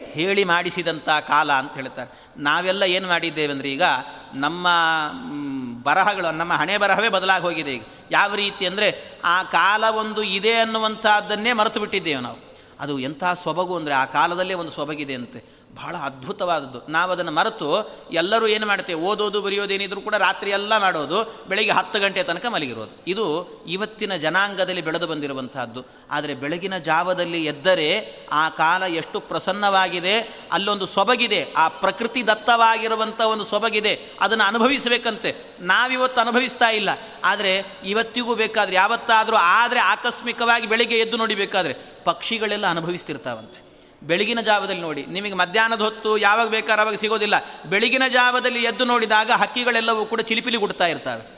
ಹೇಳಿ 0.00 0.44
ಮಾಡಿಸಿದಂಥ 0.44 1.08
ಕಾಲ 1.08 1.52
ಅಂತ 1.52 1.74
ಹೇಳ್ತಾರೆ. 1.74 2.18
ನಾವೆಲ್ಲ 2.36 2.82
ಏನು 2.82 3.08
ಮಾಡಿದ್ದೇವೆ 3.08 3.52
ಅಂದರೆ 3.52 3.72
ಈಗ 3.72 3.82
ನಮ್ಮ 4.34 4.68
ಬರಹಗಳು, 5.82 6.30
ನಮ್ಮ 6.30 6.52
ಹಣೆ 6.52 6.78
ಬರಹವೇ 6.78 7.08
ಬದಲಾಗಿ 7.08 7.42
ಹೋಗಿದೆ 7.42 7.74
ಈಗ. 7.74 7.82
ಯಾವ 8.10 8.34
ರೀತಿ 8.34 8.66
ಅಂದರೆ 8.66 9.20
ಆ 9.24 9.42
ಕಾಲ 9.42 9.84
ಒಂದು 9.84 10.22
ಇದೆ 10.22 10.54
ಅನ್ನುವಂಥದ್ದನ್ನೇ 10.54 11.52
ಮರೆತು 11.52 11.80
ಬಿಟ್ಟಿದ್ದೇವೆ 11.80 12.20
ನಾವು. 12.20 12.36
ಅದು 12.80 12.98
ಎಂಥ 12.98 13.24
ಸೊಬಗು 13.24 13.76
ಅಂದರೆ 13.76 13.94
ಆ 13.94 14.04
ಕಾಲದಲ್ಲೇ 14.04 14.54
ಒಂದು 14.54 14.70
ಸೊಬಗಿದೆ 14.70 15.14
ಅಂತೆ 15.14 15.55
ಬಹಳ 15.76 15.96
ಅದ್ಭುತವಾದದ್ದು. 15.96 16.92
ನಾವು 16.92 17.12
ಅದನ್ನು 17.12 17.32
ಮರೆತು 17.32 17.68
ಎಲ್ಲರೂ 18.12 18.46
ಏನು 18.46 18.66
ಮಾಡ್ತೇವೆ 18.66 19.00
ಓದೋದು 19.00 19.42
ಬರೆಯೋದೇನಿದ್ರು 19.42 20.00
ಕೂಡ 20.00 20.14
ರಾತ್ರಿ 20.14 20.50
ಎಲ್ಲ 20.50 20.78
ಮಾಡೋದು, 20.78 21.46
ಬೆಳಗ್ಗೆ 21.48 21.72
ಹತ್ತು 21.72 22.00
ಗಂಟೆ 22.00 22.22
ತನಕ 22.22 22.46
ಮಲಗಿರೋದು. 22.46 23.04
ಇದು 23.06 23.48
ಇವತ್ತಿನ 23.66 24.16
ಜನಾಂಗದಲ್ಲಿ 24.16 24.80
ಬೆಳೆದು 24.80 25.06
ಬಂದಿರುವಂತಹದ್ದು. 25.06 25.84
ಆದರೆ 26.10 26.34
ಬೆಳಗಿನ 26.34 26.78
ಜಾವದಲ್ಲಿ 26.78 27.44
ಎದ್ದರೆ 27.44 28.16
ಆ 28.32 28.48
ಕಾಲ 28.48 28.82
ಎಷ್ಟು 28.82 29.20
ಪ್ರಸನ್ನವಾಗಿದೆ, 29.20 30.46
ಅಲ್ಲೊಂದು 30.52 30.86
ಸೊಬಗಿದೆ, 30.86 31.52
ಆ 31.56 31.68
ಪ್ರಕೃತಿ 31.68 32.26
ದತ್ತವಾಗಿರುವಂಥ 32.26 33.20
ಒಂದು 33.20 33.44
ಸೊಬಗಿದೆ, 33.44 34.10
ಅದನ್ನು 34.20 34.44
ಅನುಭವಿಸಬೇಕಂತೆ. 34.44 35.34
ನಾವಿವತ್ತು 35.60 36.20
ಅನುಭವಿಸ್ತಾ 36.20 36.70
ಇಲ್ಲ. 36.70 36.90
ಆದರೆ 37.24 37.64
ಇವತ್ತಿಗೂ 37.84 38.34
ಬೇಕಾದರೆ, 38.34 38.76
ಯಾವತ್ತಾದರೂ 38.76 39.36
ಆದರೆ 39.36 39.80
ಆಕಸ್ಮಿಕವಾಗಿ 39.80 40.66
ಬೆಳಿಗ್ಗೆ 40.66 40.98
ಎದ್ದು 40.98 41.16
ನೋಡಿಬೇಕಾದ್ರೆ 41.16 41.74
ಪಕ್ಷಿಗಳೆಲ್ಲ 42.04 42.66
ಅನುಭವಿಸ್ತಿರ್ತಾವಂತೆ. 42.66 43.65
ಬೆಳಗಿನ 44.02 44.40
ಜಾವದಲ್ಲಿ 44.40 44.82
ನೋಡಿ. 44.82 45.06
ನಿಮಗೆ 45.06 45.34
ಮಧ್ಯಾಹ್ನದ 45.34 45.80
ಹೊತ್ತು 45.80 46.18
ಯಾವಾಗ 46.18 46.48
ಬೇಕಾದ್ರೆ 46.48 46.82
ಅವಾಗ 46.82 46.94
ಸಿಗೋದಿಲ್ಲ. 46.94 47.34
ಬೆಳಗಿನ 47.66 48.02
ಜಾವದಲ್ಲಿ 48.08 48.62
ಎದ್ದು 48.62 48.84
ನೋಡಿದಾಗ 48.84 49.30
ಹಕ್ಕಿಗಳೆಲ್ಲವೂ 49.30 50.04
ಕೂಡ 50.04 50.20
ಚಿಲಿಪಿಲಿ 50.20 50.56
ಗುಡ್ತಾ 50.56 50.86
ಇರ್ತವೆ. 50.86 51.36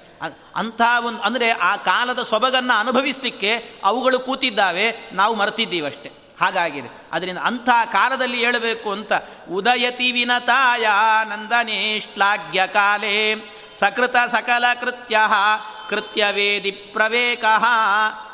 ಅಂಥ 0.57 0.81
ಒಂದು 1.07 1.21
ಅಂದರೆ 1.21 1.51
ಆ 1.51 1.77
ಕಾಲದ 1.77 2.23
ಸೊಬಗನ್ನು 2.23 2.81
ಅನುಭವಿಸಲಿಕ್ಕೆ 2.81 3.65
ಅವುಗಳು 3.85 4.19
ಕೂತಿದ್ದಾವೆ. 4.19 5.11
ನಾವು 5.13 5.35
ಮರೆತಿದ್ದೀವಷ್ಟೇ 5.35 6.13
ಹಾಗಾಗಿದೆ. 6.41 6.89
ಅದರಿಂದ 7.13 7.39
ಅಂಥ 7.39 7.69
ಕಾಲದಲ್ಲಿ 7.93 8.39
ಹೇಳಬೇಕು 8.39 8.93
ಅಂತ. 8.93 9.13
ಉದಯತಿ 9.51 10.13
ವಿನತಾಯ 10.13 10.89
ನಂದನೇಶ್ಲಾಘ್ಯ 11.29 12.67
ಕಾಲೇ 12.67 13.55
ಸಕೃತ 13.79 14.17
ಸಕಲ 14.17 14.65
ಕೃತ್ಯ 14.81 15.19
ಕೃತ್ಯವೇದಿ 15.91 16.71
ಪ್ರವೇಕ 16.71 17.45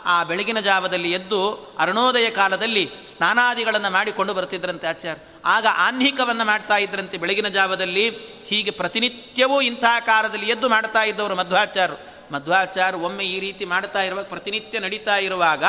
ಆ 0.05 0.25
ಬೆಳಗಿನ 0.25 0.61
ಜಾವದಲ್ಲಿ 0.61 1.11
ಎದ್ದು 1.13 1.41
ಅರುಣೋದಯ 1.79 2.31
ಕಾಲದಲ್ಲಿ 2.31 2.91
ಸ್ನಾನಾದಿಗಳನ್ನು 3.11 3.91
ಮಾಡಿಕೊಂಡು 3.91 4.35
ಬರ್ತಿದ್ರಂತೆ 4.35 4.87
ಆಚಾರ್ಯ. 4.87 5.23
ಆಗ 5.45 5.67
ಆಹ್ನಿಕವನ್ನು 5.77 6.45
ಮಾಡ್ತಾ 6.45 6.77
ಇದ್ರಂತೆ 6.77 7.19
ಬೆಳಗಿನ 7.19 7.49
ಜಾವದಲ್ಲಿ. 7.49 8.09
ಹೀಗೆ 8.47 8.71
ಪ್ರತಿನಿತ್ಯವೂ 8.71 9.61
ಇಂತಹ 9.61 9.97
ಕಾಲದಲ್ಲಿ 10.01 10.49
ಎದ್ದು 10.49 10.69
ಮಾಡ್ತಾ 10.69 11.03
ಇದ್ದವರು 11.03 11.35
ಮಧ್ವಾಚಾರ್ಯರು. 11.35 11.99
ಮಧ್ವಾಚಾರ್ಯ 12.33 12.99
ಒಮ್ಮೆ 12.99 13.25
ಈ 13.25 13.41
ರೀತಿ 13.41 13.65
ಮಾಡ್ತಾ 13.65 14.03
ಇರುವಾಗ, 14.03 14.25
ಪ್ರತಿನಿತ್ಯ 14.25 14.79
ನಡೀತಾ 14.79 15.17
ಇರುವಾಗ 15.17 15.65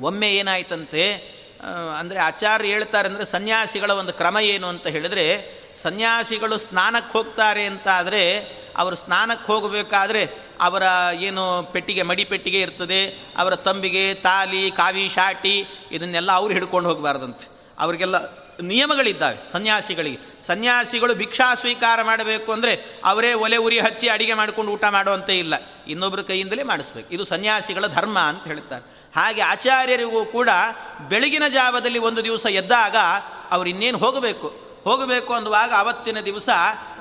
ಒಮ್ಮೆ 0.00 0.28
ಏನಾಯ್ತಂತೆ 0.36 1.04
ಅಂದರೆ 1.98 2.18
ಆಚಾರ್ಯ 2.18 2.68
ಹೇಳ್ತಾರೆ 2.68 3.08
ಅಂದರೆ 3.08 3.24
ಸನ್ಯಾಸಿಗಳ 3.24 3.90
ಒಂದು 3.90 4.12
ಕ್ರಮ 4.12 4.38
ಏನು 4.38 4.66
ಅಂತ 4.66 4.86
ಹೇಳಿದ್ರೆ, 4.86 5.24
ಸನ್ಯಾಸಿಗಳು 5.82 6.58
ಸ್ನಾನಕ್ಕೆ 6.58 7.12
ಹೋಗ್ತಾರೆ 7.12 7.64
ಅಂತ 7.66 7.88
ಆದರೆ 7.88 8.22
ಅವರು 8.78 8.96
ಸ್ನಾನಕ್ಕೆ 8.96 9.52
ಹೋಗಬೇಕಾದ್ರೆ 9.52 10.30
ಅವರ 10.60 10.82
ಏನು 11.14 11.62
ಪೆಟ್ಟಿಗೆ, 11.72 12.02
ಮಡಿ 12.02 12.24
ಪೆಟ್ಟಿಗೆ 12.24 12.60
ಇರ್ತದೆ, 12.60 13.06
ಅವರ 13.38 13.54
ತಂಬಿಗೆ 13.54 14.14
ತಾಲಿ, 14.14 14.70
ಕಾವಿ, 14.70 15.08
ಶಾಟಿ, 15.14 15.66
ಇದನ್ನೆಲ್ಲ 15.92 16.32
ಅವ್ರು 16.32 16.54
ಹಿಡ್ಕೊಂಡು 16.54 16.88
ಹೋಗಬಾರ್ದಂತೆ. 16.88 17.58
ಅವರಿಗೆಲ್ಲ 17.78 18.48
ನಿಯಮಗಳಿದ್ದಾವೆ 18.62 19.52
ಸನ್ಯಾಸಿಗಳಿಗೆ. 19.52 20.18
ಸನ್ಯಾಸಿಗಳು 20.46 21.14
ಭಿಕ್ಷಾ 21.14 21.54
ಸ್ವೀಕಾರ 21.54 22.02
ಮಾಡಬೇಕು 22.02 22.52
ಅಂದರೆ 22.52 23.00
ಅವರೇ 23.04 23.32
ಒಲೆ 23.32 23.56
ಉರಿ 23.56 23.80
ಹಚ್ಚಿ 23.80 24.08
ಅಡಿಗೆ 24.08 24.34
ಮಾಡಿಕೊಂಡು 24.34 24.72
ಊಟ 24.72 24.84
ಮಾಡುವಂತೆ 24.84 25.38
ಇಲ್ಲ. 25.38 25.54
ಇನ್ನೊಬ್ಬರ 25.88 26.20
ಕೈಯಿಂದಲೇ 26.20 26.62
ಮಾಡಿಸ್ಬೇಕು. 26.62 27.14
ಇದು 27.14 27.24
ಸನ್ಯಾಸಿಗಳ 27.24 27.86
ಧರ್ಮ 27.86 28.18
ಅಂತ 28.18 28.44
ಹೇಳ್ತಾರೆ. 28.44 28.84
ಹಾಗೆ 29.16 29.40
ಆಚಾರ್ಯರಿಗೂ 29.40 30.24
ಕೂಡ 30.24 30.48
ಬೆಳಗಿನ 31.08 31.42
ಜಾವದಲ್ಲಿ 31.48 31.98
ಒಂದು 31.98 32.24
ದಿವಸ 32.24 32.46
ಎದ್ದಾಗ 32.46 32.96
ಅವರು 33.50 33.68
ಇನ್ನೇನು 33.68 33.98
ಹೋಗಬೇಕು? 33.98 34.67
ಹೋಗಬೇಕು 34.88 35.34
ಅನ್ನುವಾಗ 35.34 35.72
ಅವತ್ತಿನ 35.78 36.20
ದಿವಸ 36.20 36.48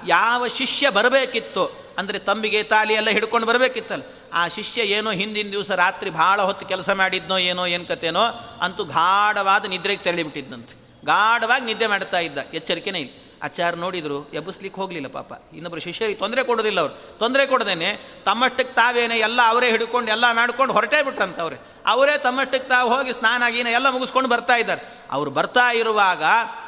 ಯಾವ 0.07 0.47
ಶಿಷ್ಯ 0.47 0.89
ಬರಬೇಕಿತ್ತು? 0.89 1.65
ಅಂದರೆ 1.97 2.19
ತಂಬಿಗೆ 2.19 2.63
ತಾಲಿ 2.63 2.93
ಎಲ್ಲ 2.93 3.09
ಹಿಡ್ಕೊಂಡು 3.09 3.47
ಬರಬೇಕಿತ್ತಲ್ಲ. 3.47 4.03
ಆ 4.33 4.47
ಶಿಷ್ಯ 4.47 4.81
ಏನೋ 4.81 5.11
ಹಿಂದಿನ 5.11 5.47
ದಿವಸ 5.51 5.71
ರಾತ್ರಿ 5.71 6.09
ಭಾಳ 6.09 6.41
ಹೊತ್ತು 6.41 6.65
ಕೆಲಸ 6.65 6.89
ಮಾಡಿದ್ನೋ 6.89 7.37
ಏನೋ 7.37 7.65
ಏನು 7.65 7.85
ಕತೆನೋ 7.85 8.25
ಅಂತೂ 8.61 8.83
ಗಾಢವಾದ 8.83 9.65
ನಿದ್ರೆಗೆ 9.65 10.03
ತೆರಳಿಬಿಟ್ಟಿದ್ದಂತೆ 10.03 10.75
ಗಾಢವಾಗಿ 11.05 11.65
ನಿದ್ದೆ 11.65 11.87
ಮಾಡ್ತಾ 11.87 12.19
ಇದ್ದ. 12.19 12.37
ಎಚ್ಚರಿಕೆನೇ 12.53 12.99
ಇಲ್ಲ. 12.99 13.13
ಆಚಾರ 13.43 13.75
ನೋಡಿದರು, 13.75 14.17
ಎಬ್ಬಿಸ್ಲಿಕ್ಕೆ 14.33 14.81
ಹೋಗಲಿಲ್ಲ 14.81 15.07
ಪಾಪ. 15.07 15.31
ಇನ್ನೊಬ್ಬರು 15.53 15.81
ಶಿಷ್ಯರಿಗೆ 15.81 16.19
ತೊಂದರೆ 16.19 16.43
ಕೊಡೋದಿಲ್ಲ 16.43 16.79
ಅವರು. 16.79 17.17
ತೊಂದರೆ 17.19 17.47
ಕೊಡದೇನೆ 17.47 17.89
ತಮ್ಮಷ್ಟಕ್ಕೆ 18.25 18.73
ತಾವೇನೆ 18.73 19.17
ಎಲ್ಲ 19.19 19.39
ಅವರೇ 19.47 19.67
ಹಿಡ್ಕೊಂಡು 19.69 20.11
ಎಲ್ಲ 20.11 20.25
ಮಾಡ್ಕೊಂಡು 20.31 20.73
ಹೊರಟೇ 20.73 21.01
ಬಿಟ್ರಂತ 21.01 21.39
ಅವರೇ. 21.39 21.57
ಅವರೇ 21.85 22.17
ತಮ್ಮಷ್ಟಕ್ಕೆ 22.17 22.69
ತಾವು 22.69 22.87
ಹೋಗಿ 22.95 23.13
ಸ್ನಾನ 23.13 23.43
ಗೀನ 23.49 23.67
ಎಲ್ಲ 23.67 23.89
ಮುಗಿಸ್ಕೊಂಡು 23.89 24.29
ಬರ್ತಾ 24.29 24.55
ಇದ್ದಾರೆ. 24.55 24.81
ಅವರು 25.11 25.31
ಬರ್ತಾ 25.31 25.71
ಇರುವಾಗ 25.73 26.23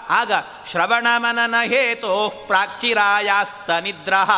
ಆಗ 0.10 0.32
ಶ್ರವಣಮನನ 0.72 1.56
ಹೇತೋ 1.64 2.44
ಪ್ರಾಚಿರಾಯಾಸ್ತ 2.48 3.70
ನಿದ್ರಹ. 3.70 4.32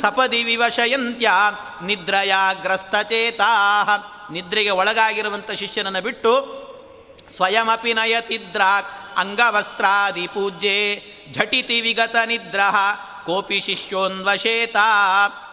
ಸಪದಿ 0.00 0.42
ವಿವಶಯಂತ್ಯ 0.42 1.30
ನಿದ್ರಯಾಗ್ರಸ್ತಚೇತಾ 1.82 3.50
ನಿದ್ರೆಗೆ 4.32 4.70
ಒಳಗಾಗಿರುವಂಥ 4.70 5.50
ಶಿಷ್ಯನನ್ನು 5.50 6.00
ಬಿಟ್ಟು 6.00 6.32
ಸ್ವಯಮಪಿ 7.36 7.92
ನಯತಿದ್ರಾಕ್ 7.92 9.18
ಅಂಗವಸ್ತ್ರಾದಿ 9.18 10.26
ಪೂಜ್ಯೆ 10.26 11.02
ಝಟಿತಿ 11.32 11.80
ವಿಗತ 11.80 12.16
ನಿದ್ರಹ 12.26 12.76
ಕೋಪಿ 13.26 13.60
ಶಿಷ್ಯೋನ್ವಶೇತ. 13.60 14.76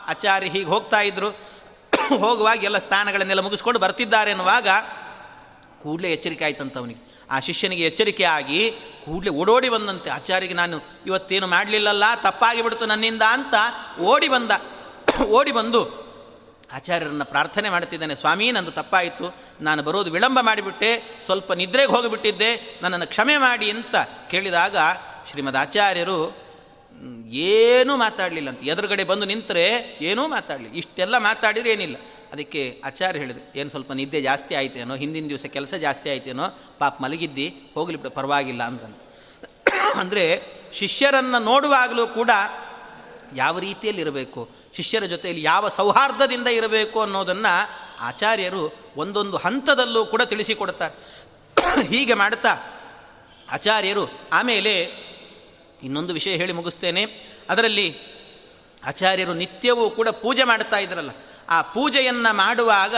ಆಚಾರ್ಯ 0.07 0.49
ಹೀಗೆ 0.49 0.65
ಹೋಗ್ತಾ 0.65 1.01
ಇದ್ರು. 1.01 1.29
ಹೋಗುವಾಗ 2.19 2.63
ಎಲ್ಲ 2.63 2.77
ಸ್ಥಾನಗಳನ್ನೆಲ್ಲ 2.77 3.41
ಮುಗಿಸ್ಕೊಂಡು 3.41 3.79
ಬರ್ತಿದ್ದಾರೆ 3.79 4.31
ಎನ್ನುವಾಗ 4.31 4.67
ಕೂಡಲೇ 5.83 6.09
ಎಚ್ಚರಿಕೆ 6.09 6.45
ಆ 7.31 7.39
ಶಿಷ್ಯನಿಗೆ 7.39 7.85
ಎಚ್ಚರಿಕೆಯಾಗಿ 7.85 8.71
ಕೂಡಲೇ 9.05 9.29
ಓಡೋಡಿ 9.29 9.69
ಬಂದಂತೆ, 9.69 10.09
ಆಚಾರ್ಯಗೆ 10.09 10.53
ನಾನು 10.53 10.81
ಇವತ್ತೇನು 11.07 11.47
ಮಾಡಲಿಲ್ಲಲ್ಲ 11.47 12.03
ತಪ್ಪಾಗಿ 12.23 12.61
ಬಿಡ್ತು 12.61 12.85
ನನ್ನಿಂದ 12.85 13.21
ಅಂತ 13.21 13.53
ಓಡಿ 13.99 14.27
ಬಂದ. 14.27 14.51
ಓಡಿ 15.21 15.51
ಬಂದು 15.51 16.05
ಆಚಾರ್ಯರನ್ನು 16.73 17.25
ಪ್ರಾರ್ಥನೆ 17.25 17.69
ಮಾಡುತ್ತಿದ್ದಾನೆ, 17.69 18.15
ಸ್ವಾಮಿ, 18.15 18.51
ನಂದು 18.51 18.71
ತಪ್ಪಾಯಿತು, 18.71 19.35
ನಾನು 19.61 19.83
ಬರೋದು 19.83 20.11
ವಿಳಂಬ 20.11 20.39
ಮಾಡಿಬಿಟ್ಟೆ, 20.41 21.21
ಸ್ವಲ್ಪ 21.25 21.53
ನಿದ್ರೆಗೆ 21.53 21.91
ಹೋಗಿಬಿಟ್ಟಿದ್ದೆ, 21.91 22.79
ನನ್ನನ್ನು 22.81 23.07
ಕ್ಷಮೆ 23.07 23.37
ಮಾಡಿ 23.37 23.71
ಅಂತ 23.71 23.95
ಕೇಳಿದಾಗ 24.29 24.77
ಶ್ರೀಮದ್ 25.31 25.57
ಆಚಾರ್ಯರು 25.57 26.45
ಏನೂ 27.27 27.95
ಮಾತಾಡಲಿಲ್ಲ 27.95 28.49
ಅಂತ 28.49 28.63
ಎದುರುಗಡೆ 28.63 29.03
ಬಂದು 29.03 29.25
ನಿಂತರೆ, 29.25 29.97
ಏನೂ 30.01 30.27
ಮಾತಾಡಲಿಲ್ಲ. 30.27 30.75
ಇಷ್ಟೆಲ್ಲ 30.75 31.17
ಮಾತಾಡಿದ್ರೆ 31.17 31.71
ಏನಿಲ್ಲ. 31.71 31.95
ಅದಕ್ಕೆ 32.35 32.61
ಆಚಾರ್ಯ 32.83 33.19
ಹೇಳಿದ್ರು, 33.19 33.43
ಏನು 33.59 33.69
ಸ್ವಲ್ಪ 33.69 33.91
ನಿದ್ದೆ 33.99 34.19
ಜಾಸ್ತಿ 34.21 34.53
ಆಯ್ತೇನೋ 34.55 34.95
ಹಿಂದಿನ 34.95 35.27
ದಿವಸ 35.27 35.45
ಕೆಲಸ 35.45 35.73
ಜಾಸ್ತಿ 35.85 36.07
ಆಯ್ತೇನೋ 36.09 36.45
ಪಾಪ 36.79 36.95
ಮಲಗಿದ್ದಿ, 37.03 37.47
ಹೋಗಲಿ 37.73 37.97
ಬಿಡು, 37.97 38.09
ಪರವಾಗಿಲ್ಲ 38.09 38.63
ಅಂದ್ರಂತ. 38.63 38.99
ಅಂದರೆ 40.01 40.23
ಶಿಷ್ಯರನ್ನು 40.73 41.39
ನೋಡುವಾಗಲೂ 41.43 42.07
ಕೂಡ 42.07 42.31
ಯಾವ 43.35 43.59
ರೀತಿಯಲ್ಲಿ 43.59 44.01
ಇರಬೇಕು, 44.01 44.41
ಶಿಷ್ಯರ 44.75 45.03
ಜೊತೆಯಲ್ಲಿ 45.05 45.43
ಯಾವ 45.43 45.69
ಸೌಹಾರ್ದದಿಂದ 45.69 46.47
ಇರಬೇಕು 46.47 46.97
ಅನ್ನೋದನ್ನು 47.01 47.53
ಆಚಾರ್ಯರು 47.99 48.63
ಒಂದೊಂದು 48.97 49.37
ಹಂತದಲ್ಲೂ 49.37 50.01
ಕೂಡ 50.05 50.21
ತಿಳಿಸಿಕೊಡ್ತಾರೆ 50.21 50.95
ಹೀಗೆ 51.93 52.13
ಮಾಡ್ತಾ 52.13 52.53
ಆಚಾರ್ಯರು 53.49 54.03
ಆಮೇಲೆ 54.31 54.73
ಇನ್ನೊಂದು 55.83 56.13
ವಿಷಯ 56.13 56.35
ಹೇಳಿ 56.35 56.53
ಮುಗಿಸ್ತೇನೆ. 56.53 57.05
ಅದರಲ್ಲಿ 57.49 57.87
ಆಚಾರ್ಯರು 58.83 59.33
ನಿತ್ಯವೂ 59.33 59.89
ಕೂಡ 59.89 60.09
ಪೂಜೆ 60.09 60.43
ಮಾಡ್ತಾ 60.43 60.77
ಇದ್ರಲ್ಲ 60.77 61.11
ಆ 61.49 61.61
ಪೂಜೆಯನ್ನು 61.61 62.35
ಮಾಡುವಾಗ 62.35 62.95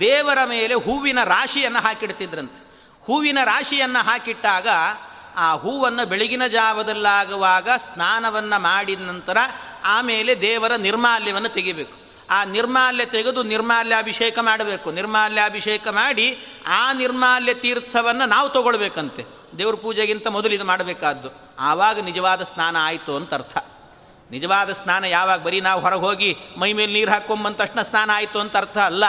ದೇವರ 0.00 0.38
ಮೇಲೆ 0.46 0.74
ಹೂವಿನ 0.74 1.24
ರಾಶಿಯನ್ನು 1.24 1.78
ಹಾಕಿಡ್ತಿದ್ರಂತೆ. 1.78 2.70
ಹೂವಿನ 3.04 3.38
ರಾಶಿಯನ್ನು 3.44 4.04
ಹಾಕಿಟ್ಟಾಗ 4.04 4.68
ಆ 5.36 5.54
ಹೂವನ್ನು 5.54 6.08
ಬೆಳಗಿನ 6.08 6.46
ಜಾವದಲ್ಲಾಗುವಾಗ 6.46 7.68
ಸ್ನಾನವನ್ನು 7.76 8.62
ಮಾಡಿದ 8.62 9.00
ನಂತರ 9.00 9.36
ಆಮೇಲೆ 9.84 10.40
ದೇವರ 10.40 10.76
ನಿರ್ಮಾಲ್ಯವನ್ನು 10.76 11.48
ತೆಗಿಬೇಕು. 11.48 12.00
ಆ 12.30 12.44
ನಿರ್ಮಾಲ್ಯ 12.44 13.04
ತೆಗೆದು 13.04 13.42
ನಿರ್ಮಾಲ್ಯಾಭಿಷೇಕ 13.42 14.38
ಮಾಡಬೇಕು. 14.38 14.90
ನಿರ್ಮಾಲ್ಯಾಭಿಷೇಕ 14.90 15.88
ಮಾಡಿ 15.88 16.38
ಆ 16.66 16.92
ನಿರ್ಮಾಲ್ಯ 16.92 17.54
ತೀರ್ಥವನ್ನು 17.54 18.26
ನಾವು 18.26 18.48
ತಗೊಳ್ಬೇಕಂತೆ. 18.48 19.24
ದೇವ್ರ 19.58 19.74
ಪೂಜೆಗಿಂತ 19.74 20.26
ಮೊದಲು 20.26 20.54
ಇದು 20.54 20.64
ಮಾಡಬೇಕಾದ್ದು. 20.64 21.56
ಆವಾಗ 21.58 22.00
ನಿಜವಾದ 22.00 22.42
ಸ್ನಾನ 22.42 22.76
ಆಯಿತು 22.80 23.16
ಅಂತ 23.16 23.34
ಅರ್ಥ. 23.34 23.58
ನಿಜವಾದ 24.32 24.72
ಸ್ನಾನ 24.72 25.04
ಯಾವಾಗ 25.04 25.38
ಬರೀ 25.46 25.60
ನಾವು 25.60 25.80
ಹೊರಗೆ 25.80 26.00
ಹೋಗಿ 26.00 26.30
ಮೈ 26.56 26.72
ಮೇಲೆ 26.72 26.92
ನೀರು 26.92 27.10
ಹಾಕ್ಕೊಂಬಂದ 27.10 27.56
ತಕ್ಷಣ 27.56 27.82
ಸ್ನಾನ 27.82 28.10
ಆಯಿತು 28.14 28.38
ಅಂತ 28.40 28.56
ಅರ್ಥ 28.56 28.78
ಅಲ್ಲ. 28.78 29.04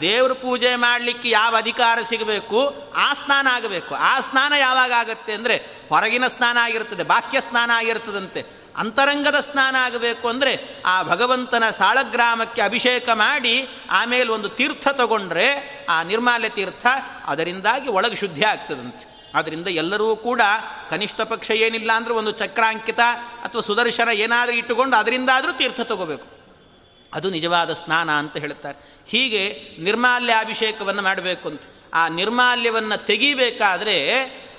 ದೇವ್ರ 0.00 0.32
ಪೂಜೆ 0.32 0.76
ಮಾಡಲಿಕ್ಕೆ 0.76 1.28
ಯಾವ 1.30 1.54
ಅಧಿಕಾರ 1.56 1.98
ಸಿಗಬೇಕು, 2.08 2.60
ಆ 2.96 3.14
ಸ್ನಾನ 3.14 3.46
ಆಗಬೇಕು. 3.52 3.94
ಆ 3.94 4.20
ಸ್ನಾನ 4.20 4.52
ಯಾವಾಗ 4.58 4.92
ಆಗುತ್ತೆ 4.92 5.32
ಅಂದರೆ 5.32 5.56
ಹೊರಗಿನ 5.90 6.26
ಸ್ನಾನ 6.26 6.58
ಆಗಿರ್ತದೆ 6.62 7.02
ಬಾಕ್ಯ 7.02 7.40
ಸ್ನಾನ 7.40 7.70
ಆಗಿರ್ತದಂತೆ. 7.74 8.42
ಅಂತರಂಗದ 8.76 9.40
ಸ್ನಾನ 9.40 9.76
ಆಗಬೇಕು 9.80 10.28
ಅಂದರೆ 10.28 10.52
ಆ 10.84 11.02
ಭಗವಂತನ 11.02 11.64
ಸಾಳಗ್ರಾಮಕ್ಕೆ 11.70 12.62
ಅಭಿಷೇಕ 12.62 13.08
ಮಾಡಿ 13.08 13.68
ಆಮೇಲೆ 13.90 14.30
ಒಂದು 14.32 14.48
ತೀರ್ಥ 14.48 14.88
ತಗೊಂಡ್ರೆ 14.88 15.48
ಆ 15.88 16.02
ನಿರ್ಮಾಲ್ಯ 16.02 16.48
ತೀರ್ಥ 16.48 16.86
ಅದರಿಂದಾಗಿ 17.26 17.88
ಒಳಗೆ 17.88 18.16
ಶುದ್ಧಿ 18.16 18.44
ಆಗ್ತದಂತೆ. 18.44 19.13
ಆದ್ದರಿಂದ 19.34 19.68
ಎಲ್ಲರೂ 19.68 20.16
ಕೂಡ 20.16 20.40
ಕನಿಷ್ಠ 20.90 21.20
ಪಕ್ಷ 21.20 21.50
ಏನಿಲ್ಲ 21.50 21.92
ಅಂದರೆ 21.92 22.14
ಒಂದು 22.14 22.30
ಚಕ್ರಾಂಕಿತ 22.30 23.00
ಅಥವಾ 23.42 23.62
ಸುದರ್ಶನ 23.62 24.08
ಏನಾದರೂ 24.08 24.54
ಇಟ್ಟುಕೊಂಡು 24.54 24.96
ಅದರಿಂದಾದರೂ 24.96 25.52
ತೀರ್ಥ 25.52 25.80
ತಗೋಬೇಕು. 25.80 26.34
ಅದು 27.14 27.30
ನಿಜವಾದ 27.30 27.72
ಸ್ನಾನ 27.72 28.10
ಅಂತ 28.10 28.36
ಹೇಳುತ್ತಾರೆ. 28.36 29.02
ಹೀಗೆ 29.06 29.70
ನಿರ್ಮಾಲ್ಯ 29.78 30.32
ಅಭಿಷೇಕವನ್ನು 30.32 31.02
ಮಾಡಬೇಕು 31.02 31.48
ಅಂತ. 31.48 31.62
ಆ 31.94 32.08
ನಿರ್ಮಾಲ್ಯವನ್ನು 32.08 33.06
ತೆಗಿಬೇಕಾದರೆ 33.06 33.96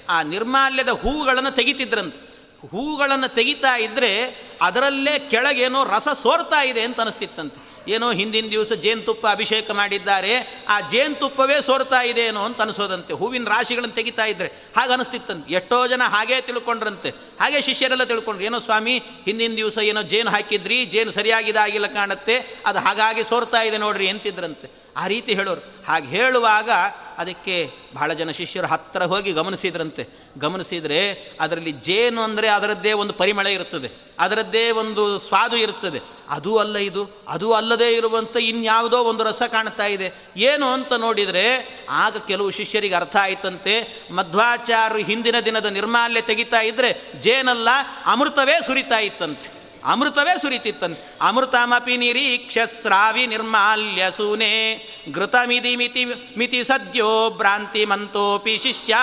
ಆ 0.10 0.22
ನಿರ್ಮಾಲ್ಯದ 0.22 0.90
ಹೂಗಳನ್ನು 0.90 1.52
ತೆಗಿತಿದ್ರಂತೆ. 1.52 2.36
ಹೂಗಳನ್ನು 2.68 3.28
ತೆಗಿತಾ 3.28 3.78
ಇದ್ದರೆ 3.78 4.42
ಅದರಲ್ಲೇ 4.62 5.20
ಕೆಳಗೇನೋ 5.20 5.84
ರಸ 5.84 6.08
ಸೋರ್ತಾ 6.22 6.64
ಇದೆ 6.64 6.82
ಅಂತ 6.82 7.02
ಅನಿಸ್ತಿತ್ತಂತೆ. 7.02 7.75
ಏನೋ 7.88 8.12
ಹಿಂದಿನ 8.12 8.48
ದಿವಸ 8.52 8.74
ಜೇನುತುಪ್ಪ 8.74 9.28
ಅಭಿಷೇಕ 9.28 9.72
ಮಾಡಿದ್ದಾರೆ, 9.72 10.64
ಆ 10.68 10.82
ಜೇನುತುಪ್ಪವೇ 10.82 11.62
ಸೋರ್ತಾ 11.62 12.02
ಇದೆ 12.02 12.22
ಏನೋ 12.22 12.44
ಅಂತ 12.44 12.62
ಅನಿಸೋದಂತೆ. 12.62 13.14
ಹೂವಿನ 13.14 13.50
ರಾಶಿಗಳನ್ನು 13.50 13.96
ತೆಗಿತಾ 13.96 14.26
ಇದ್ದರೆ 14.26 14.48
ಹಾಗೆ 14.78 14.94
ಅನಿಸ್ತಿತ್ತಂತೆ. 14.94 15.54
ಎಷ್ಟೋ 15.54 15.88
ಜನ 15.88 16.02
ಹಾಗೇ 16.06 16.42
ತಿಳ್ಕೊಂಡ್ರಂತೆ. 16.42 17.10
ಹಾಗೆ 17.10 17.62
ಶಿಷ್ಯರೆಲ್ಲ 17.62 18.04
ತಿಳ್ಕೊಂಡ್ರು, 18.04 18.46
ಏನೋ 18.46 18.60
ಸ್ವಾಮಿ, 18.60 18.98
ಹಿಂದಿನ 18.98 19.56
ದಿವಸ 19.56 19.78
ಏನೋ 19.78 20.02
ಜೇನು 20.02 20.32
ಹಾಕಿದ್ರಿ, 20.32 20.86
ಜೇನು 20.86 21.12
ಸರಿಯಾಗಿದಾಗಿಲ್ಲ 21.12 21.88
ಕಾಣುತ್ತೆ, 21.88 22.56
ಅದು 22.66 22.80
ಹಾಗಾಗಿ 22.80 23.24
ಸೋರ್ತಾ 23.24 23.62
ಇದೆ 23.62 23.78
ನೋಡ್ರಿ 23.78 24.06
ಎಂತಿದ್ರಂತೆ 24.06 24.86
ಆ 24.98 25.08
ರೀತಿ 25.08 25.34
ಹೇಳೋರು. 25.34 25.86
ಹಾಗೆ 25.88 26.08
ಹೇಳುವಾಗ 26.08 26.70
ಅದಕ್ಕೆ 27.18 27.72
ಬಹಳ 27.94 28.14
ಜನ 28.14 28.32
ಶಿಷ್ಯರು 28.32 28.68
ಹತ್ತಿರ 28.68 29.04
ಹೋಗಿ 29.04 29.32
ಗಮನಿಸಿದ್ರಂತೆ. 29.32 30.08
ಗಮನಿಸಿದರೆ 30.38 31.00
ಅದರಲ್ಲಿ 31.42 31.72
ಜೇನು 31.72 32.22
ಅಂದರೆ 32.22 32.48
ಅದರದ್ದೇ 32.48 32.92
ಒಂದು 32.92 33.14
ಪರಿಮಳ 33.14 33.48
ಇರ್ತದೆ 33.48 33.90
ಅದರದ್ದೇ 34.20 34.72
ಒಂದು 34.72 35.20
ಸ್ವಾದು 35.20 35.58
ಇರ್ತದೆ 35.58 36.00
ಅದು 36.30 36.58
ಅಲ್ಲ 36.58 36.78
ಇದು, 36.78 37.26
ಅದು 37.28 37.54
ಅಲ್ಲದೇ 37.54 37.96
ಇರುವಂಥ 37.96 38.38
ಇನ್ಯಾವುದೋ 38.38 39.04
ಒಂದು 39.04 39.24
ರಸ 39.24 39.44
ಕಾಣ್ತಾ 39.44 39.86
ಇದೆ. 39.86 40.14
ಏನು 40.38 40.68
ಅಂತ 40.68 40.94
ನೋಡಿದರೆ 40.94 41.44
ಆಗ 41.90 42.18
ಕೆಲವು 42.18 42.50
ಶಿಷ್ಯರಿಗೆ 42.50 42.96
ಅರ್ಥ 42.96 43.16
ಆಯ್ತಂತೆ. 43.22 44.06
ಮಧ್ವಾಚಾರ್ಯರು 44.12 45.04
ಹಿಂದಿನ 45.06 45.40
ದಿನದ 45.40 45.66
ನಿರ್ಮಾಲ್ಯ 45.66 46.22
ತೆಗಿತಾ 46.22 46.62
ಇದ್ದರೆ 46.62 47.20
ಜೇನಲ್ಲ, 47.20 47.70
ಅಮೃತವೇ 48.06 48.58
ಸುರಿತಾ 48.66 49.00
ಇತ್ತಂತೆ. 49.00 49.65
ಅಮೃತವೇ 49.86 50.42
ಸುರಿತಿತ್ತನ್ 50.42 50.96
ಅಮೃತಮಪಿ 51.22 51.98
ನಿರೀಕ್ಷ 51.98 52.58
ಸ್ರಾವಿ 52.82 53.28
ನಿರ್ಮಾಲ್ಯ 53.28 54.12
ಸೂನೆ. 54.18 54.80
ಘೃತಮಿದಿ 55.14 55.76
ಮಿತಿ 55.76 56.06
ಮಿತಿ 56.38 56.64
ಸದ್ಯೋ 56.64 57.30
ಭ್ರಾಂತಿ 57.30 57.86
ಮಂತೋಪಿ 57.86 58.60
ಶಿಷ್ಯಾ 58.64 58.98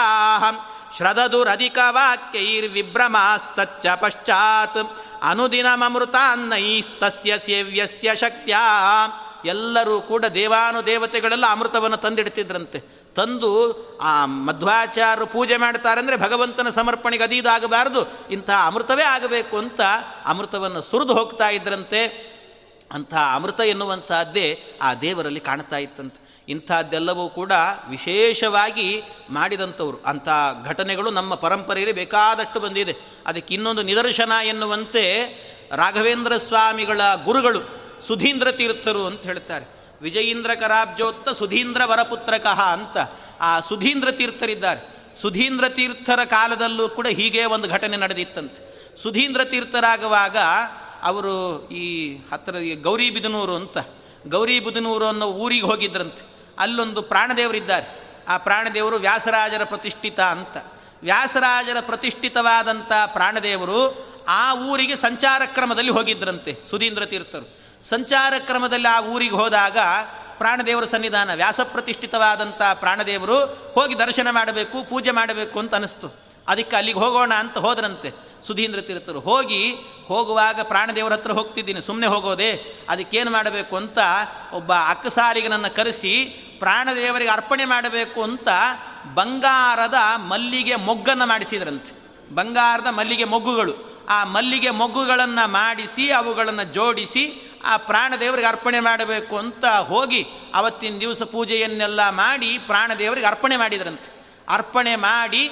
ಶ್ರದದುರಧಿಕ 0.96 1.78
ವಾಕ್ಯೈರ್ವಿಭ್ರಮಸ್ತಚ್ಚ 1.90 3.86
ಪಶ್ಚಾತ್. 3.86 5.00
ಅನುದಿನಮೃತಾನ್ನೈಸ್ತಸ್ಯ 5.22 7.38
ಸೇವ್ಯಸ್ಯ 7.38 8.14
ಶಕ್ತ್ಯ. 8.14 8.56
ಎಲ್ಲರೂ 9.44 10.00
ಕೂಡ 10.00 10.24
ದೇವಾನುದೇವತೆಗಳೆಲ್ಲ 10.24 11.50
ಅಮೃತವನ್ನು 11.50 11.96
ತಂದಿಡ್ತಿದ್ರಂತೆ. 11.96 13.01
ತಂದು 13.14 13.82
ಆ 13.98 14.26
ಮಧ್ವಾಚಾರ್ಯರು 14.26 15.26
ಪೂಜೆ 15.26 15.56
ಮಾಡ್ತಾರೆ 15.56 16.00
ಅಂದರೆ 16.00 16.16
ಭಗವಂತನ 16.16 16.70
ಸಮರ್ಪಣೆಗೆ 16.70 17.24
ಅದೀದಾಗಬಾರ್ದು 17.24 18.28
ಇಂಥ 18.30 18.50
ಅಮೃತವೇ 18.64 19.02
ಆಗಬೇಕು 19.02 19.58
ಅಂತ 19.58 19.80
ಅಮೃತವನ್ನು 20.24 20.80
ಸುರಿದು 20.80 21.14
ಹೋಗ್ತಾ 21.14 21.48
ಇದ್ರಂತೆ. 21.48 22.32
ಅಂಥ 22.92 23.14
ಅಮೃತ 23.34 23.60
ಎನ್ನುವಂತಹದ್ದೇ 23.60 24.62
ಆ 24.82 24.94
ದೇವರಲ್ಲಿ 24.94 25.40
ಕಾಣ್ತಾ 25.40 25.76
ಇತ್ತಂತೆ. 25.76 26.44
ಇಂಥದ್ದೆಲ್ಲವೂ 26.48 27.28
ಕೂಡ 27.28 27.52
ವಿಶೇಷವಾಗಿ 27.90 29.02
ಮಾಡಿದಂಥವ್ರು. 29.30 30.02
ಅಂಥ 30.06 30.28
ಘಟನೆಗಳು 30.64 31.10
ನಮ್ಮ 31.10 31.34
ಪರಂಪರೆಯಲ್ಲಿ 31.34 31.94
ಬೇಕಾದಷ್ಟು 31.94 32.60
ಬಂದಿದೆ. 32.60 32.96
ಅದಕ್ಕೆ 33.26 33.54
ಇನ್ನೊಂದು 33.54 33.82
ನಿದರ್ಶನ 33.82 34.32
ಎನ್ನುವಂತೆ 34.44 35.02
ರಾಘವೇಂದ್ರ 35.72 36.36
ಸ್ವಾಮಿಗಳ 36.36 37.00
ಗುರುಗಳು 37.24 37.60
ಸುಧೀಂದ್ರ 38.00 38.52
ತೀರ್ಥರು 38.52 39.06
ಅಂತ 39.06 39.22
ಹೇಳ್ತಾರೆ. 39.22 39.81
ವಿಜಯೀಂದ್ರ 40.02 40.54
ಕರಾಬ್ಜೋತ್ತ 40.54 41.28
ಸುಧೀಂದ್ರ 41.28 41.82
ವರಪುತ್ರಕಃ 41.84 42.62
ಅಂತ 42.62 42.96
ಆ 43.40 43.60
ಸುಧೀಂದ್ರ 43.60 44.10
ತೀರ್ಥರಿದ್ದಾರೆ. 44.10 45.02
ಸುಧೀಂದ್ರ 45.20 45.68
ತೀರ್ಥರ 45.68 46.24
ಕಾಲದಲ್ಲೂ 46.24 46.88
ಕೂಡ 46.88 47.06
ಹೀಗೆ 47.06 47.44
ಒಂದು 47.44 47.68
ಘಟನೆ 47.68 47.96
ನಡೆದಿತ್ತಂತೆ. 47.96 48.72
ಸುಧೀಂದ್ರ 49.02 49.44
ತೀರ್ಥರಾಗುವಾಗ 49.44 50.36
ಅವರು 51.02 51.68
ಈ 51.68 52.16
ಹತ್ತಿರ 52.32 52.82
ಗೌರಿಬಿದನೂರು 52.82 53.56
ಅಂತ 53.56 53.78
ಗೌರಿಬಿದನೂರು 54.28 55.06
ಅನ್ನೋ 55.06 55.26
ಊರಿಗೆ 55.26 55.66
ಹೋಗಿದ್ರಂತೆ. 55.66 56.26
ಅಲ್ಲೊಂದು 56.58 57.02
ಪ್ರಾಣದೇವರಿದ್ದಾರೆ. 57.02 58.02
ಆ 58.28 58.36
ಪ್ರಾಣದೇವರು 58.36 58.96
ವ್ಯಾಸರಾಜರ 58.96 59.64
ಪ್ರತಿಷ್ಠಿತ 59.64 60.20
ಅಂತ. 60.20 60.72
ವ್ಯಾಸರಾಜರ 61.02 61.76
ಪ್ರತಿಷ್ಠಿತವಾದಂಥ 61.80 62.92
ಪ್ರಾಣದೇವರು 63.06 64.12
ಆ 64.28 64.54
ಊರಿಗೆ 64.54 64.96
ಸಂಚಾರ 64.96 65.42
ಕ್ರಮದಲ್ಲಿ 65.44 65.90
ಹೋಗಿದ್ರಂತೆ 65.90 66.56
ಸುಧೀಂದ್ರ 66.70 67.04
ತೀರ್ಥರು. 67.04 67.62
ಸಂಚಾರ 67.90 68.32
ಕ್ರಮದಲ್ಲಿ 68.38 68.88
ಆ 68.88 69.00
ಊರಿಗೆ 69.00 69.34
ಹೋದಾಗ 69.34 69.78
ಪ್ರಾಣದೇವರ 70.38 70.84
ಸನ್ನಿಧಾನ 70.84 71.34
ವ್ಯಾಸ 71.34 71.60
ಪ್ರತಿಷ್ಠಿತವಾದಂಥ 71.60 72.62
ಪ್ರಾಣದೇವರು 72.74 73.44
ಹೋಗಿ 73.46 73.98
ದರ್ಶನ 73.98 74.28
ಮಾಡಬೇಕು, 74.30 74.88
ಪೂಜೆ 74.88 75.10
ಮಾಡಬೇಕು 75.10 75.58
ಅಂತ 75.58 75.74
ಅನಿಸ್ತು. 75.74 76.14
ಅದಕ್ಕೆ 76.48 76.76
ಅಲ್ಲಿಗೆ 76.76 76.98
ಹೋಗೋಣ 76.98 77.34
ಅಂತ 77.34 77.58
ಹೋದ್ರಂತೆ. 77.58 78.10
ಸುಧೀಂದ್ರ 78.46 78.80
ತೀರ್ಥರು 78.80 79.20
ಹೋಗಿ 79.20 79.74
ಹೋಗುವಾಗ 80.06 80.60
ಪ್ರಾಣದೇವರ 80.60 81.12
ಹತ್ರ 81.12 81.32
ಹೋಗ್ತಿದ್ದೀನಿ 81.32 81.80
ಸುಮ್ಮನೆ 81.80 82.06
ಹೋಗೋದೆ, 82.06 82.52
ಅದಕ್ಕೇನು 82.88 83.30
ಮಾಡಬೇಕು 83.30 83.76
ಅಂತ 83.76 83.98
ಒಬ್ಬ 84.52 84.72
ಅಕ್ಕಸಾರಿಗನನ್ನು 84.72 85.76
ಕರೆಸಿ, 85.76 86.24
ಪ್ರಾಣದೇವರಿಗೆ 86.58 87.30
ಅರ್ಪಣೆ 87.30 87.64
ಮಾಡಬೇಕು 87.64 88.22
ಅಂತ 88.22 88.48
ಬಂಗಾರದ 89.14 89.94
ಮಲ್ಲಿಗೆ 90.16 90.76
ಮೊಗ್ಗನ್ನು 90.76 91.26
ಮಾಡಿಸಿದ್ರಂತೆ. 91.26 92.02
ಬಂಗಾರದ 92.34 92.86
ಮಲ್ಲಿಗೆ 92.86 93.24
ಮೊಗ್ಗುಗಳು. 93.24 94.06
ಆ 94.08 94.24
ಮಲ್ಲಿಗೆ 94.24 94.70
ಮೊಗ್ಗುಗಳನ್ನು 94.70 95.48
ಮಾಡಿಸಿ, 95.48 96.10
ಅವುಗಳನ್ನು 96.12 96.74
ಜೋಡಿಸಿ 96.74 97.51
ಆ 97.64 97.76
ಪ್ರಾಣದೇವರಿಗೆ 97.76 98.48
ಅರ್ಪಣೆ 98.48 98.80
ಮಾಡಬೇಕು 98.80 99.38
ಅಂತ 99.38 99.64
ಹೋಗಿ 99.64 100.26
ಅವತ್ತಿನ 100.54 100.98
ದಿವಸ 100.98 101.22
ಪೂಜೆಯನ್ನೆಲ್ಲ 101.22 102.08
ಮಾಡಿ 102.10 102.58
ಪ್ರಾಣದೇವರಿಗೆ 102.58 103.26
ಅರ್ಪಣೆ 103.26 103.56
ಮಾಡಿದ್ರಂತೆ. 103.56 104.26
ಅರ್ಪಣೆ 104.48 104.96
ಮಾಡಿ 104.96 105.50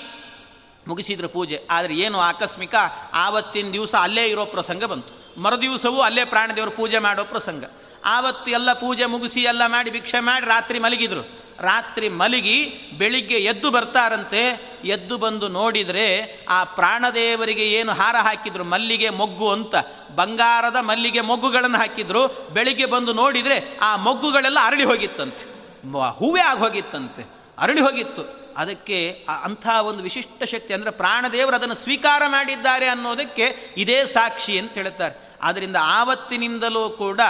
ಮುಗಿಸಿದ್ರು 0.87 1.29
ಪೂಜೆ. 1.29 1.67
ಆದರೆ 1.71 1.95
ಏನು 1.95 2.21
ಆಕಸ್ಮಿಕ 2.21 2.75
ಆವತ್ತಿನ 3.13 3.73
ದಿವಸ 3.73 3.95
ಅಲ್ಲೇ 3.95 4.27
ಇರೋ 4.27 4.47
ಪ್ರಸಂಗ 4.47 4.85
ಬಂತು. 4.85 5.41
ಮರುದಿವಸವೂ 5.41 6.01
ಅಲ್ಲೇ 6.01 6.25
ಪ್ರಾಣದೇವರು 6.25 6.71
ಪೂಜೆ 6.71 6.99
ಮಾಡೋ 6.99 7.25
ಪ್ರಸಂಗ. 7.25 7.65
ಆವತ್ತು 8.05 8.51
ಎಲ್ಲ 8.51 8.73
ಪೂಜೆ 8.73 9.07
ಮುಗಿಸಿ 9.07 9.41
ಎಲ್ಲ 9.41 9.67
ಮಾಡಿ 9.67 9.91
ಭಿಕ್ಷೆ 9.91 10.21
ಮಾಡಿ 10.21 10.47
ರಾತ್ರಿ 10.47 10.79
ಮಲಗಿದ್ರು. 10.79 11.50
ರಾತ್ರಿ 11.61 12.09
ಮಲಗಿ 12.09 12.75
ಬೆಳಿಗ್ಗೆ 12.99 13.35
ಎದ್ದು 13.35 13.71
ಬರ್ತಾರಂತೆ, 13.71 14.43
ಎದ್ದು 14.85 15.19
ಬಂದು 15.19 15.49
ನೋಡಿದರೆ 15.49 16.07
ಆ 16.49 16.65
ಪ್ರಾಣದೇವರಿಗೆ 16.65 17.65
ಏನು 17.73 17.93
ಹಾರ 17.93 18.17
ಹಾಕಿದ್ರು? 18.17 18.65
ಮಲ್ಲಿಗೆ 18.65 19.11
ಮೊಗ್ಗು 19.11 19.51
ಅಂತ. 19.51 19.75
ಬಂಗಾರದ 20.15 20.77
ಮಲ್ಲಿಗೆ 20.81 21.21
ಮೊಗ್ಗುಗಳನ್ನು 21.21 21.79
ಹಾಕಿದ್ರು. 21.79 22.27
ಬೆಳಿಗ್ಗೆ 22.27 22.87
ಬಂದು 22.87 23.13
ನೋಡಿದರೆ 23.13 23.79
ಆ 23.81 23.97
ಮೊಗ್ಗುಗಳೆಲ್ಲ 23.97 24.59
ಅರಳಿ 24.63 24.85
ಹೋಗಿತ್ತಂತೆ. 24.85 25.45
ಹೂವೇ 26.19 26.41
ಹೋಗಿತ್ತಂತೆ. 26.59 27.23
ಅರಳಿ 27.59 27.81
ಹೋಗಿತ್ತು. 27.81 28.41
ಅದಕ್ಕೆ 28.57 29.27
ಅಂಥ 29.45 29.67
ಒಂದು 29.69 30.03
ವಿಶಿಷ್ಟ 30.03 30.45
ಶಕ್ತಿ 30.45 30.75
ಅಂದರೆ 30.75 30.91
ಪ್ರಾಣದೇವರು 30.91 31.57
ಅದನ್ನು 31.57 31.75
ಸ್ವೀಕಾರ 31.75 32.23
ಮಾಡಿದ್ದಾರೆ 32.27 32.87
ಅನ್ನೋದಕ್ಕೆ 32.87 33.75
ಇದೇ 33.77 34.05
ಸಾಕ್ಷಿ 34.05 34.59
ಅಂತ 34.59 34.73
ಹೇಳ್ತಾರೆ. 34.73 35.39
ಆದ್ದರಿಂದ 35.43 35.77
ಆವತ್ತಿನಿಂದಲೂ 35.83 36.91
ಕೂಡ 36.91 37.21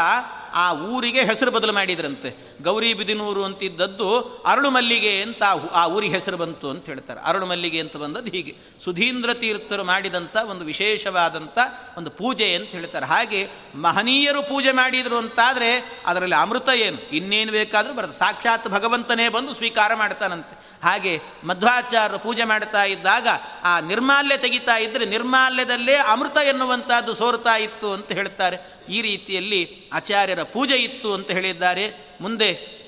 ಆ 0.53 0.74
ಊರಿಗೆ 0.74 1.24
ಹೆಸರು 1.24 1.51
ಬದಲು 1.51 1.72
ಮಾಡಿದ್ರಂತೆ. 1.72 2.57
ಗೌರಿ 2.62 2.94
ಬಿದಿನೂರು 2.94 3.44
ಅಂತಿದ್ದದ್ದು 3.44 4.18
ಅರಳುಮಲ್ಲಿಗೆ 4.46 5.22
ಅಂತ 5.22 5.42
ಆ 5.72 5.86
ಊರಿಗೆ 5.86 6.14
ಹೆಸರು 6.14 6.36
ಬಂತು 6.36 6.70
ಅಂತ 6.70 6.86
ಹೇಳ್ತಾರೆ. 6.86 7.20
ಅರಳುಮಲ್ಲಿಗೆ 7.20 7.80
ಅಂತ 7.80 7.96
ಬಂದದ್ದು 7.96 8.30
ಹೀಗೆ. 8.30 8.57
ಸುಧೀಂದ್ರ 8.84 9.34
ತೀರ್ಥರು 9.34 9.84
ಮಾಡಿದಂಥ 9.84 10.36
ಒಂದು 10.36 10.64
ವಿಶೇಷವಾದಂಥ 10.64 11.59
ಒಂದು 11.98 12.11
ಪೂಜೆ 12.11 12.55
ಅಂತ 12.55 12.68
ಹೇಳ್ತಾರೆ. 12.68 13.07
ಹಾಗೆ 13.07 13.48
ಮಹನೀಯರು 13.74 14.42
ಪೂಜೆ 14.42 14.72
ಮಾಡಿದರು 14.72 15.16
ಅಂತಾದರೆ 15.16 16.03
ಅದರಲ್ಲಿ 16.07 16.36
ಅಮೃತ 16.36 16.68
ಏನು? 16.68 17.11
ಇನ್ನೇನು 17.11 17.53
ಬೇಕಾದರೂ 17.53 17.94
ಬರ್ತದೆ. 17.94 18.18
ಸಾಕ್ಷಾತ್ 18.18 18.68
ಭಗವಂತನೇ 18.68 19.28
ಬಂದು 19.28 19.55
ಸ್ವೀಕಾರ 19.55 19.94
ಮಾಡ್ತಾನಂತೆ. 19.94 20.69
ಹಾಗೆ 20.82 21.20
ಮಧ್ವಾಚಾರ್ಯರು 21.44 22.18
ಪೂಜೆ 22.18 22.44
ಮಾಡ್ತಾ 22.44 22.84
ಇದ್ದಾಗ 22.84 23.28
ಆ 23.64 23.80
ನಿರ್ಮಾಲ್ಯ 23.80 24.36
ತೆಗಿತಾ 24.36 24.76
ಇದ್ದರೆ 24.76 25.04
ನಿರ್ಮಾಲ್ಯದಲ್ಲೇ 25.04 25.94
ಅಮೃತ 25.94 26.36
ಎನ್ನುವಂಥದ್ದು 26.36 27.14
ಸೋರ್ತಾ 27.14 27.56
ಇತ್ತು 27.56 27.92
ಅಂತ 27.92 28.12
ಹೇಳ್ತಾರೆ. 28.12 28.56
ಈ 28.88 29.02
ರೀತಿಯಲ್ಲಿ 29.02 29.90
ಆಚಾರ್ಯರ 29.92 30.42
ಪೂಜೆ 30.42 30.76
ಇತ್ತು 30.76 31.14
ಅಂತ 31.14 31.30
ಹೇಳಿದ್ದಾರೆ. 31.30 32.16
ಮುಂದೆ 32.20 32.80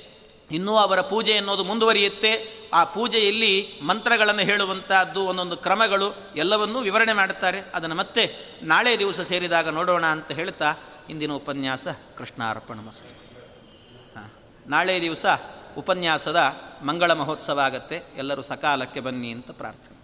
ಇನ್ನೂ 0.51 0.77
ಅವರ 0.77 1.01
ಪೂಜೆ 1.01 1.33
ಎನ್ನುವುದು 1.33 1.65
ಮುಂದುವರಿಯುತ್ತೆ. 1.65 2.63
ಆ 2.75 2.85
ಪೂಜೆಯಲ್ಲಿ 2.85 3.81
ಮಂತ್ರಗಳನ್ನು 3.83 4.43
ಹೇಳುವಂಥದ್ದು 4.43 5.23
ಒಂದೊಂದು 5.23 5.57
ಕ್ರಮಗಳು 5.57 6.15
ಎಲ್ಲವನ್ನೂ 6.37 6.81
ವಿವರಣೆ 6.81 7.13
ಮಾಡುತ್ತಾರೆ. 7.13 7.61
ಅದನ್ನು 7.75 7.95
ಮತ್ತೆ 7.95 8.35
ನಾಳೆ 8.63 8.99
ದಿವಸ 8.99 9.21
ಸೇರಿದಾಗ 9.21 9.69
ನೋಡೋಣ 9.69 10.07
ಅಂತ 10.07 10.33
ಹೇಳ್ತಾ 10.33 10.75
ಇಂದಿನ 11.11 11.33
ಉಪನ್ಯಾಸ 11.33 11.89
ಕೃಷ್ಣಾರ್ಪಣ 12.19 12.75
ಮಸ್ತು 12.75 13.23
ನಾಳೆ 14.71 15.03
ದಿವಸ 15.03 15.27
ಉಪನ್ಯಾಸದ 15.79 16.57
ಮಂಗಳ 16.83 17.13
ಮಹೋತ್ಸವ 17.13 17.59
ಆಗತ್ತೆ. 17.59 18.03
ಎಲ್ಲರೂ 18.17 18.43
ಸಕಾಲಕ್ಕೆ 18.43 19.01
ಬನ್ನಿ 19.01 19.31
ಅಂತ 19.33 19.51
ಪ್ರಾರ್ಥನೆ. 19.51 20.02